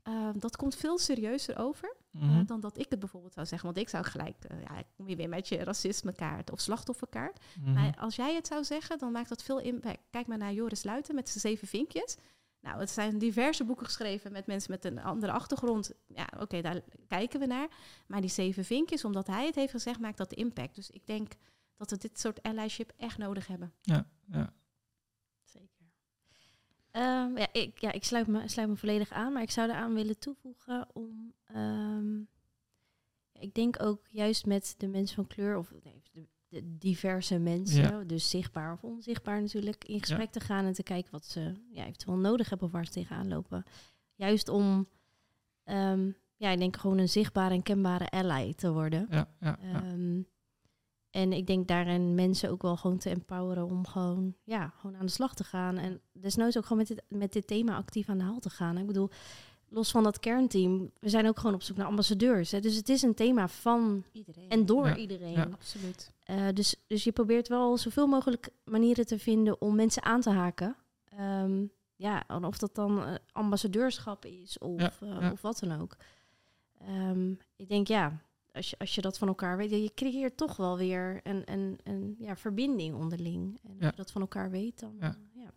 Eh, 0.03 0.29
dat 0.35 0.57
komt 0.57 0.75
veel 0.77 0.99
serieuzer 0.99 1.59
over 1.59 1.97
eh, 2.13 2.21
Mhm. 2.23 2.45
dan 2.45 2.61
dat 2.61 2.79
ik 2.79 2.87
het 2.91 2.99
bijvoorbeeld 2.99 3.33
zou 3.33 3.47
zeggen. 3.47 3.67
Want 3.67 3.81
ik 3.81 3.89
zou 3.89 4.05
gelijk, 4.05 4.37
ja, 4.65 4.83
kom 4.97 5.09
je 5.09 5.17
weer 5.17 5.29
met 5.29 5.49
je 5.49 5.57
racismekaart 5.65 6.51
of 6.53 6.61
slachtofferkaart. 6.61 7.45
Mhm. 7.61 7.73
Maar 7.73 7.97
als 8.01 8.17
jij 8.17 8.35
het 8.35 8.47
zou 8.47 8.65
zeggen, 8.65 8.99
dan 8.99 9.13
maakt 9.13 9.29
dat 9.29 9.43
veel 9.43 9.59
impact. 9.61 9.99
Kijk 10.11 10.27
maar 10.27 10.39
naar 10.39 10.53
Joris 10.53 10.83
Luiten 10.85 11.15
met 11.15 11.29
zijn 11.29 11.41
zeven 11.41 11.69
vinkjes. 11.69 12.17
Nou, 12.69 12.81
het 12.81 12.91
zijn 12.91 13.19
diverse 13.19 13.65
boeken 13.65 13.87
geschreven 13.87 14.33
met 14.33 14.47
mensen 14.47 14.71
met 14.71 14.85
een 14.85 15.03
andere 15.03 15.33
achtergrond. 15.33 15.93
Ja, 16.07 16.29
oké, 16.41 16.61
daar 16.61 16.81
kijken 17.07 17.41
we 17.41 17.47
naar. 17.47 17.69
Maar 18.07 18.21
die 18.21 18.31
zeven 18.31 18.65
vinkjes, 18.65 19.05
omdat 19.05 19.27
hij 19.27 19.47
het 19.47 19.55
heeft 19.55 19.71
gezegd, 19.71 20.01
maakt 20.01 20.17
dat 20.19 20.33
impact. 20.33 20.75
Dus 20.75 20.91
ik 20.91 21.07
denk 21.07 21.33
dat 21.77 21.91
we 21.91 21.97
dit 21.97 22.21
soort 22.21 22.43
allyship 22.43 22.93
echt 22.97 23.19
nodig 23.19 23.47
hebben. 23.47 23.73
ja, 23.83 24.07
ja. 24.27 24.53
Zeker. 25.45 25.87
Ehm, 26.91 27.37
ja, 27.39 27.53
ik, 27.53 27.81
ja, 27.81 27.93
ik 27.93 28.05
sluit 28.05 28.27
me, 28.27 28.49
sluit 28.49 28.69
me 28.69 28.77
volledig 28.77 29.11
aan, 29.11 29.33
maar 29.33 29.43
ik 29.43 29.51
zou 29.51 29.69
eraan 29.69 29.95
willen 29.95 30.19
toevoegen 30.19 30.87
om. 30.93 31.35
ehm, 31.47 32.19
ja, 33.33 33.41
ik 33.41 33.55
denk 33.55 33.83
ook 33.83 34.07
juist 34.09 34.47
met 34.47 34.75
de 34.79 34.89
mensen 34.89 35.15
van 35.17 35.27
kleur, 35.27 35.57
of 35.57 35.73
nee, 35.83 36.03
de, 36.49 36.79
diverse 36.79 37.39
mensen, 37.39 37.83
Ja. 37.83 38.05
dus 38.05 38.31
zichtbaar 38.31 38.73
of 38.73 38.85
onzichtbaar 38.85 39.41
natuurlijk, 39.41 39.85
in 39.85 40.01
gesprek 40.01 40.31
te 40.31 40.41
gaan 40.41 40.65
en 40.65 40.73
te 40.73 40.83
kijken 40.83 41.13
wat 41.13 41.25
ze 41.25 41.53
ja, 41.71 41.83
eventueel 41.83 42.17
nodig 42.17 42.49
hebben 42.49 42.67
of 42.67 42.73
waar 42.73 42.85
ze 42.87 42.93
tegenaan 42.93 43.29
lopen. 43.29 43.65
Juist 44.15 44.49
om, 44.49 44.89
ehm, 45.65 46.11
ja, 46.37 46.51
ik 46.51 46.59
denk 46.59 46.77
gewoon 46.77 46.99
een 46.99 47.09
zichtbare 47.09 47.55
en 47.55 47.63
kenbare 47.63 48.11
ally 48.11 48.55
te 48.55 48.73
worden. 48.73 49.07
ja, 49.11 49.29
ja, 49.41 49.59
ja. 49.63 49.83
Ehm, 49.83 50.23
en 51.11 51.33
ik 51.33 51.47
denk 51.47 51.69
daarin 51.69 52.15
mensen 52.15 52.51
ook 52.51 52.63
wel 52.63 52.77
gewoon 52.77 52.99
te 52.99 53.11
empoweren 53.11 53.65
om 53.65 53.87
gewoon, 53.87 54.35
ja, 54.45 54.69
gewoon 54.77 54.97
aan 54.97 55.07
de 55.07 55.13
slag 55.13 55.35
te 55.35 55.45
gaan. 55.45 55.77
En 55.79 56.01
desnoods 56.13 56.57
ook 56.57 56.63
gewoon 56.63 56.79
met 56.79 56.87
dit, 56.89 57.03
met 57.09 57.33
dit 57.33 57.47
thema 57.47 57.77
actief 57.77 58.09
aan 58.09 58.19
de 58.19 58.25
haal 58.25 58.39
te 58.39 58.51
gaan. 58.51 58.79
Ik 58.79 58.87
bedoel, 58.87 59.11
los 59.69 59.91
van 59.91 60.03
dat 60.03 60.19
kernteam, 60.19 60.91
we 61.01 61.09
zijn 61.09 61.27
ook 61.29 61.39
gewoon 61.39 61.55
op 61.55 61.63
zoek 61.63 61.77
naar 61.77 61.87
ambassadeurs. 61.87 62.51
Hè? 62.51 62.61
Dus 62.61 62.75
het 62.77 62.89
is 62.89 63.03
een 63.03 63.15
thema 63.15 63.49
van 63.49 64.05
Iedereen. 64.13 64.49
en 64.49 64.67
door 64.67 64.87
Ja, 64.87 64.97
iedereen. 64.97 65.33
ja. 65.33 65.49
Absoluut. 65.53 66.13
Eh, 66.25 66.47
dus, 66.55 66.75
dus 66.87 67.05
je 67.05 67.13
probeert 67.13 67.49
wel 67.49 67.77
zoveel 67.77 68.07
mogelijk 68.07 68.49
manieren 68.65 69.07
te 69.07 69.19
vinden 69.19 69.61
om 69.61 69.75
mensen 69.75 70.03
aan 70.03 70.21
te 70.21 70.31
haken. 70.31 70.77
Ehm, 71.05 71.65
ja, 71.97 72.27
en 72.27 72.45
of 72.45 72.59
dat 72.59 72.75
dan 72.75 73.05
eh, 73.05 73.15
ambassadeurschap 73.33 74.25
is 74.25 74.59
of, 74.59 74.81
Ja, 74.81 74.93
eh, 75.01 75.21
ja. 75.21 75.33
of 75.33 75.41
wat 75.41 75.59
dan 75.59 75.81
ook. 75.81 75.97
Ehm, 76.79 77.31
ik 77.57 77.69
denk 77.69 77.87
ja, 77.89 78.23
als 78.53 78.71
je, 78.71 78.79
als 78.79 78.95
je 78.95 79.01
dat 79.01 79.19
van 79.19 79.29
elkaar 79.29 79.57
weet, 79.57 79.71
je 79.71 79.93
creëert 79.95 80.37
toch 80.37 80.57
wel 80.57 80.77
weer 80.77 81.21
een, 81.23 81.43
een, 81.53 81.79
een 81.85 82.17
ja, 82.19 82.37
verbinding 82.37 82.95
onderling. 82.95 83.59
En 83.63 83.75
Ja. 83.79 83.87
als 83.87 83.91
je 83.91 83.97
dat 83.97 84.11
van 84.13 84.21
elkaar 84.21 84.51
weet, 84.51 84.81
dan 84.81 84.97
Ja. 85.01 85.17
ja. 85.35 85.51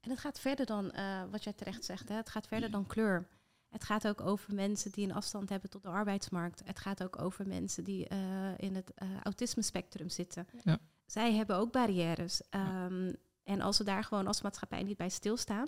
En 0.00 0.10
het 0.10 0.18
gaat 0.18 0.40
verder 0.40 0.66
dan, 0.66 0.90
eh, 0.90 1.22
wat 1.30 1.44
jij 1.44 1.52
terecht 1.52 1.84
zegt, 1.84 2.08
hè? 2.08 2.14
het 2.14 2.28
gaat 2.30 2.46
verder 2.46 2.70
dan 2.70 2.86
kleur. 2.86 3.26
Het 3.72 3.84
gaat 3.84 4.08
ook 4.08 4.20
over 4.20 4.54
mensen 4.54 4.90
die 4.90 5.04
een 5.08 5.14
afstand 5.14 5.48
hebben 5.48 5.70
tot 5.70 5.82
de 5.82 5.88
arbeidsmarkt. 5.88 6.62
Het 6.64 6.78
gaat 6.78 7.02
ook 7.02 7.22
over 7.22 7.46
mensen 7.46 7.84
die 7.84 8.08
eh, 8.08 8.18
in 8.58 8.74
het 8.74 8.92
eh, 8.94 9.08
autisme-spectrum 9.22 10.08
zitten. 10.08 10.46
Ja. 10.64 10.78
Zij 11.06 11.32
hebben 11.34 11.56
ook 11.56 11.72
barrières. 11.72 12.42
Ehm, 12.50 13.12
en 13.42 13.60
als 13.60 13.78
we 13.78 13.84
daar 13.84 14.04
gewoon 14.04 14.26
als 14.26 14.42
maatschappij 14.42 14.82
niet 14.82 14.96
bij 14.96 15.08
stilstaan, 15.08 15.66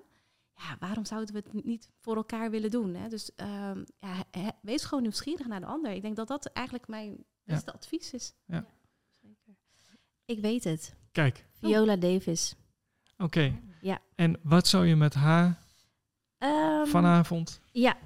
ja, 0.54 0.76
waarom 0.78 1.04
zouden 1.04 1.34
we 1.34 1.40
het 1.44 1.64
niet 1.64 1.88
voor 2.00 2.16
elkaar 2.16 2.50
willen 2.50 2.70
doen? 2.70 2.94
Hè? 2.94 3.08
Dus 3.08 3.34
ehm, 3.34 3.84
ja, 3.98 4.24
he- 4.30 4.48
wees 4.62 4.84
gewoon 4.84 5.02
nieuwsgierig 5.02 5.46
naar 5.46 5.60
de 5.60 5.66
ander. 5.66 5.92
Ik 5.92 6.02
denk 6.02 6.16
dat 6.16 6.28
dat 6.28 6.46
eigenlijk 6.46 6.88
mijn 6.88 7.24
beste 7.44 7.72
advies 7.72 8.12
is. 8.12 8.34
Zeker. 9.20 9.56
Ik 10.24 10.38
weet 10.40 10.64
het. 10.64 10.94
Kijk, 11.12 11.46
Viola 11.52 11.96
Davis. 11.96 12.54
oké. 13.18 13.60
Ja. 13.80 13.98
En 14.14 14.40
wat 14.42 14.66
zou 14.66 14.86
je 14.86 14.96
met 14.96 15.14
haar 15.14 15.62
Ehm, 16.48 16.86
vanavond? 16.86 17.60
Ja. 17.72 17.96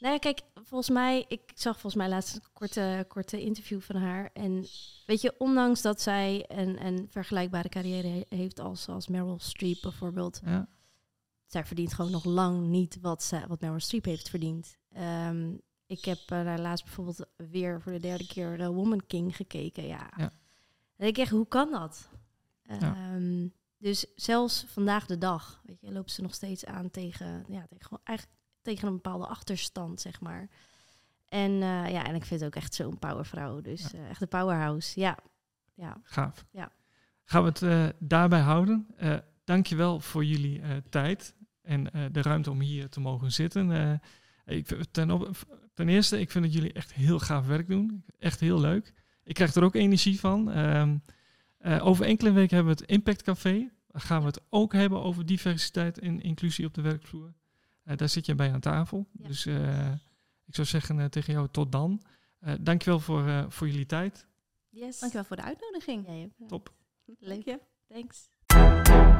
Nou 0.00 0.12
ja, 0.12 0.18
kijk, 0.18 0.40
volgens 0.54 0.90
mij, 0.90 1.24
ik 1.28 1.40
zag 1.54 1.72
volgens 1.72 1.94
mij 1.94 2.08
laatst 2.08 2.34
een 2.34 2.42
korte, 2.52 3.04
korte 3.08 3.40
interview 3.42 3.80
van 3.80 3.96
haar. 3.96 4.30
En 4.32 4.66
weet 5.06 5.20
je, 5.20 5.34
ondanks 5.38 5.82
dat 5.82 6.00
zij 6.00 6.44
een, 6.48 6.86
een 6.86 7.06
vergelijkbare 7.10 7.68
carrière 7.68 8.08
he- 8.08 8.36
heeft 8.36 8.60
als, 8.60 8.88
als 8.88 9.08
Meryl 9.08 9.38
Streep 9.38 9.78
bijvoorbeeld, 9.82 10.40
Ja, 10.44 10.68
zij 11.46 11.64
verdient 11.64 11.94
gewoon 11.94 12.10
nog 12.10 12.24
lang 12.24 12.66
niet 12.66 12.98
wat, 13.00 13.22
zij, 13.22 13.46
wat 13.46 13.60
Meryl 13.60 13.80
Streep 13.80 14.04
heeft 14.04 14.28
verdiend. 14.30 14.76
Ehm, 14.92 15.52
ik 15.86 16.04
heb 16.04 16.18
daar 16.26 16.58
laatst 16.58 16.84
bijvoorbeeld 16.84 17.26
weer 17.36 17.80
voor 17.82 17.92
de 17.92 18.00
derde 18.00 18.26
keer 18.26 18.58
de 18.58 18.68
Woman 18.72 19.06
King 19.06 19.36
gekeken. 19.36 19.86
Ja. 19.86 20.10
Ja. 20.16 20.32
En 20.96 21.06
ik 21.06 21.18
echt, 21.18 21.30
hoe 21.30 21.46
kan 21.48 21.70
dat? 21.70 22.08
Ja. 22.62 23.14
Dus 23.78 24.06
zelfs 24.14 24.64
vandaag 24.68 25.06
de 25.06 25.18
dag, 25.18 25.60
weet 25.64 25.80
je, 25.80 25.92
loopt 25.92 26.10
ze 26.10 26.22
nog 26.22 26.34
steeds 26.34 26.64
aan 26.64 26.90
tegen, 26.90 27.44
ja, 27.48 27.66
tegen, 27.68 28.00
eigenlijk 28.04 28.38
tegen 28.62 28.88
een 28.88 28.94
bepaalde 28.94 29.26
achterstand, 29.26 30.00
zeg 30.00 30.20
maar. 30.20 30.48
En 31.28 31.50
eh, 31.52 31.90
ja, 31.90 32.04
en 32.04 32.14
ik 32.14 32.24
vind 32.24 32.40
het 32.40 32.44
ook 32.44 32.62
echt 32.62 32.74
zo'n 32.74 32.98
powervrouw. 32.98 33.60
Dus 33.60 33.92
eh, 33.92 34.08
echt 34.08 34.20
een 34.20 34.28
powerhouse. 34.28 35.00
Ja, 35.00 35.18
ja. 35.74 36.00
gaaf. 36.02 36.44
Ja. 36.50 36.72
Gaan 37.24 37.42
we 37.42 37.48
het 37.48 37.62
eh, 37.62 37.86
daarbij 37.98 38.40
houden. 38.40 38.86
Eh 38.96 39.16
dankjewel 39.44 40.00
voor 40.00 40.24
jullie 40.24 40.62
tijd 40.88 41.34
en 41.62 41.84
de 42.12 42.22
ruimte 42.22 42.50
om 42.50 42.60
hier 42.60 42.88
te 42.88 43.00
mogen 43.00 43.32
zitten. 43.32 44.00
Ik, 44.44 44.66
ten, 44.90 45.10
op- 45.10 45.30
ten 45.74 45.88
eerste, 45.88 46.20
ik 46.20 46.30
vind 46.30 46.44
dat 46.44 46.52
jullie 46.52 46.72
echt 46.72 46.92
heel 46.92 47.18
gaaf 47.18 47.46
werk 47.46 47.68
doen. 47.68 48.04
Echt 48.18 48.40
heel 48.40 48.60
leuk. 48.60 48.92
Ik 49.24 49.34
krijg 49.34 49.54
er 49.54 49.62
ook 49.62 49.74
energie 49.74 50.20
van. 50.20 50.50
Ehm, 50.50 50.96
eh, 51.58 51.86
over 51.86 52.04
enkele 52.04 52.32
weken 52.32 52.56
hebben 52.56 52.74
we 52.74 52.80
het 52.80 52.90
Impact 52.90 53.22
Café. 53.22 53.70
Daar 53.86 54.00
gaan 54.00 54.20
we 54.20 54.26
het 54.26 54.40
ook 54.48 54.72
hebben 54.72 55.02
over 55.02 55.26
diversiteit 55.26 55.98
en 55.98 56.20
inclusie 56.20 56.66
op 56.66 56.74
de 56.74 56.82
werkvloer. 56.82 57.32
Eh, 57.84 57.96
daar 57.96 58.08
zit 58.08 58.26
je 58.26 58.34
bij 58.34 58.52
aan 58.52 58.60
tafel. 58.60 59.06
Ja. 59.12 59.28
Dus 59.28 59.46
eh, 59.46 59.92
ik 60.46 60.54
zou 60.54 60.66
zeggen 60.66 61.00
eh, 61.00 61.04
tegen 61.04 61.32
jou 61.32 61.48
tot 61.50 61.72
dan. 61.72 62.02
Eh 62.40 62.54
dankjewel 62.60 63.00
voor, 63.00 63.26
eh, 63.26 63.44
voor 63.48 63.68
jullie 63.68 63.86
tijd. 63.86 64.26
Yes. 64.68 64.98
Dankjewel 64.98 65.26
voor 65.26 65.36
de 65.36 65.42
uitnodiging. 65.42 66.08
Ook. 66.08 66.48
Top. 66.48 66.72
Leuk. 67.04 67.28
Dank 67.28 67.44
je. 67.44 67.60
Thanks. 67.88 69.16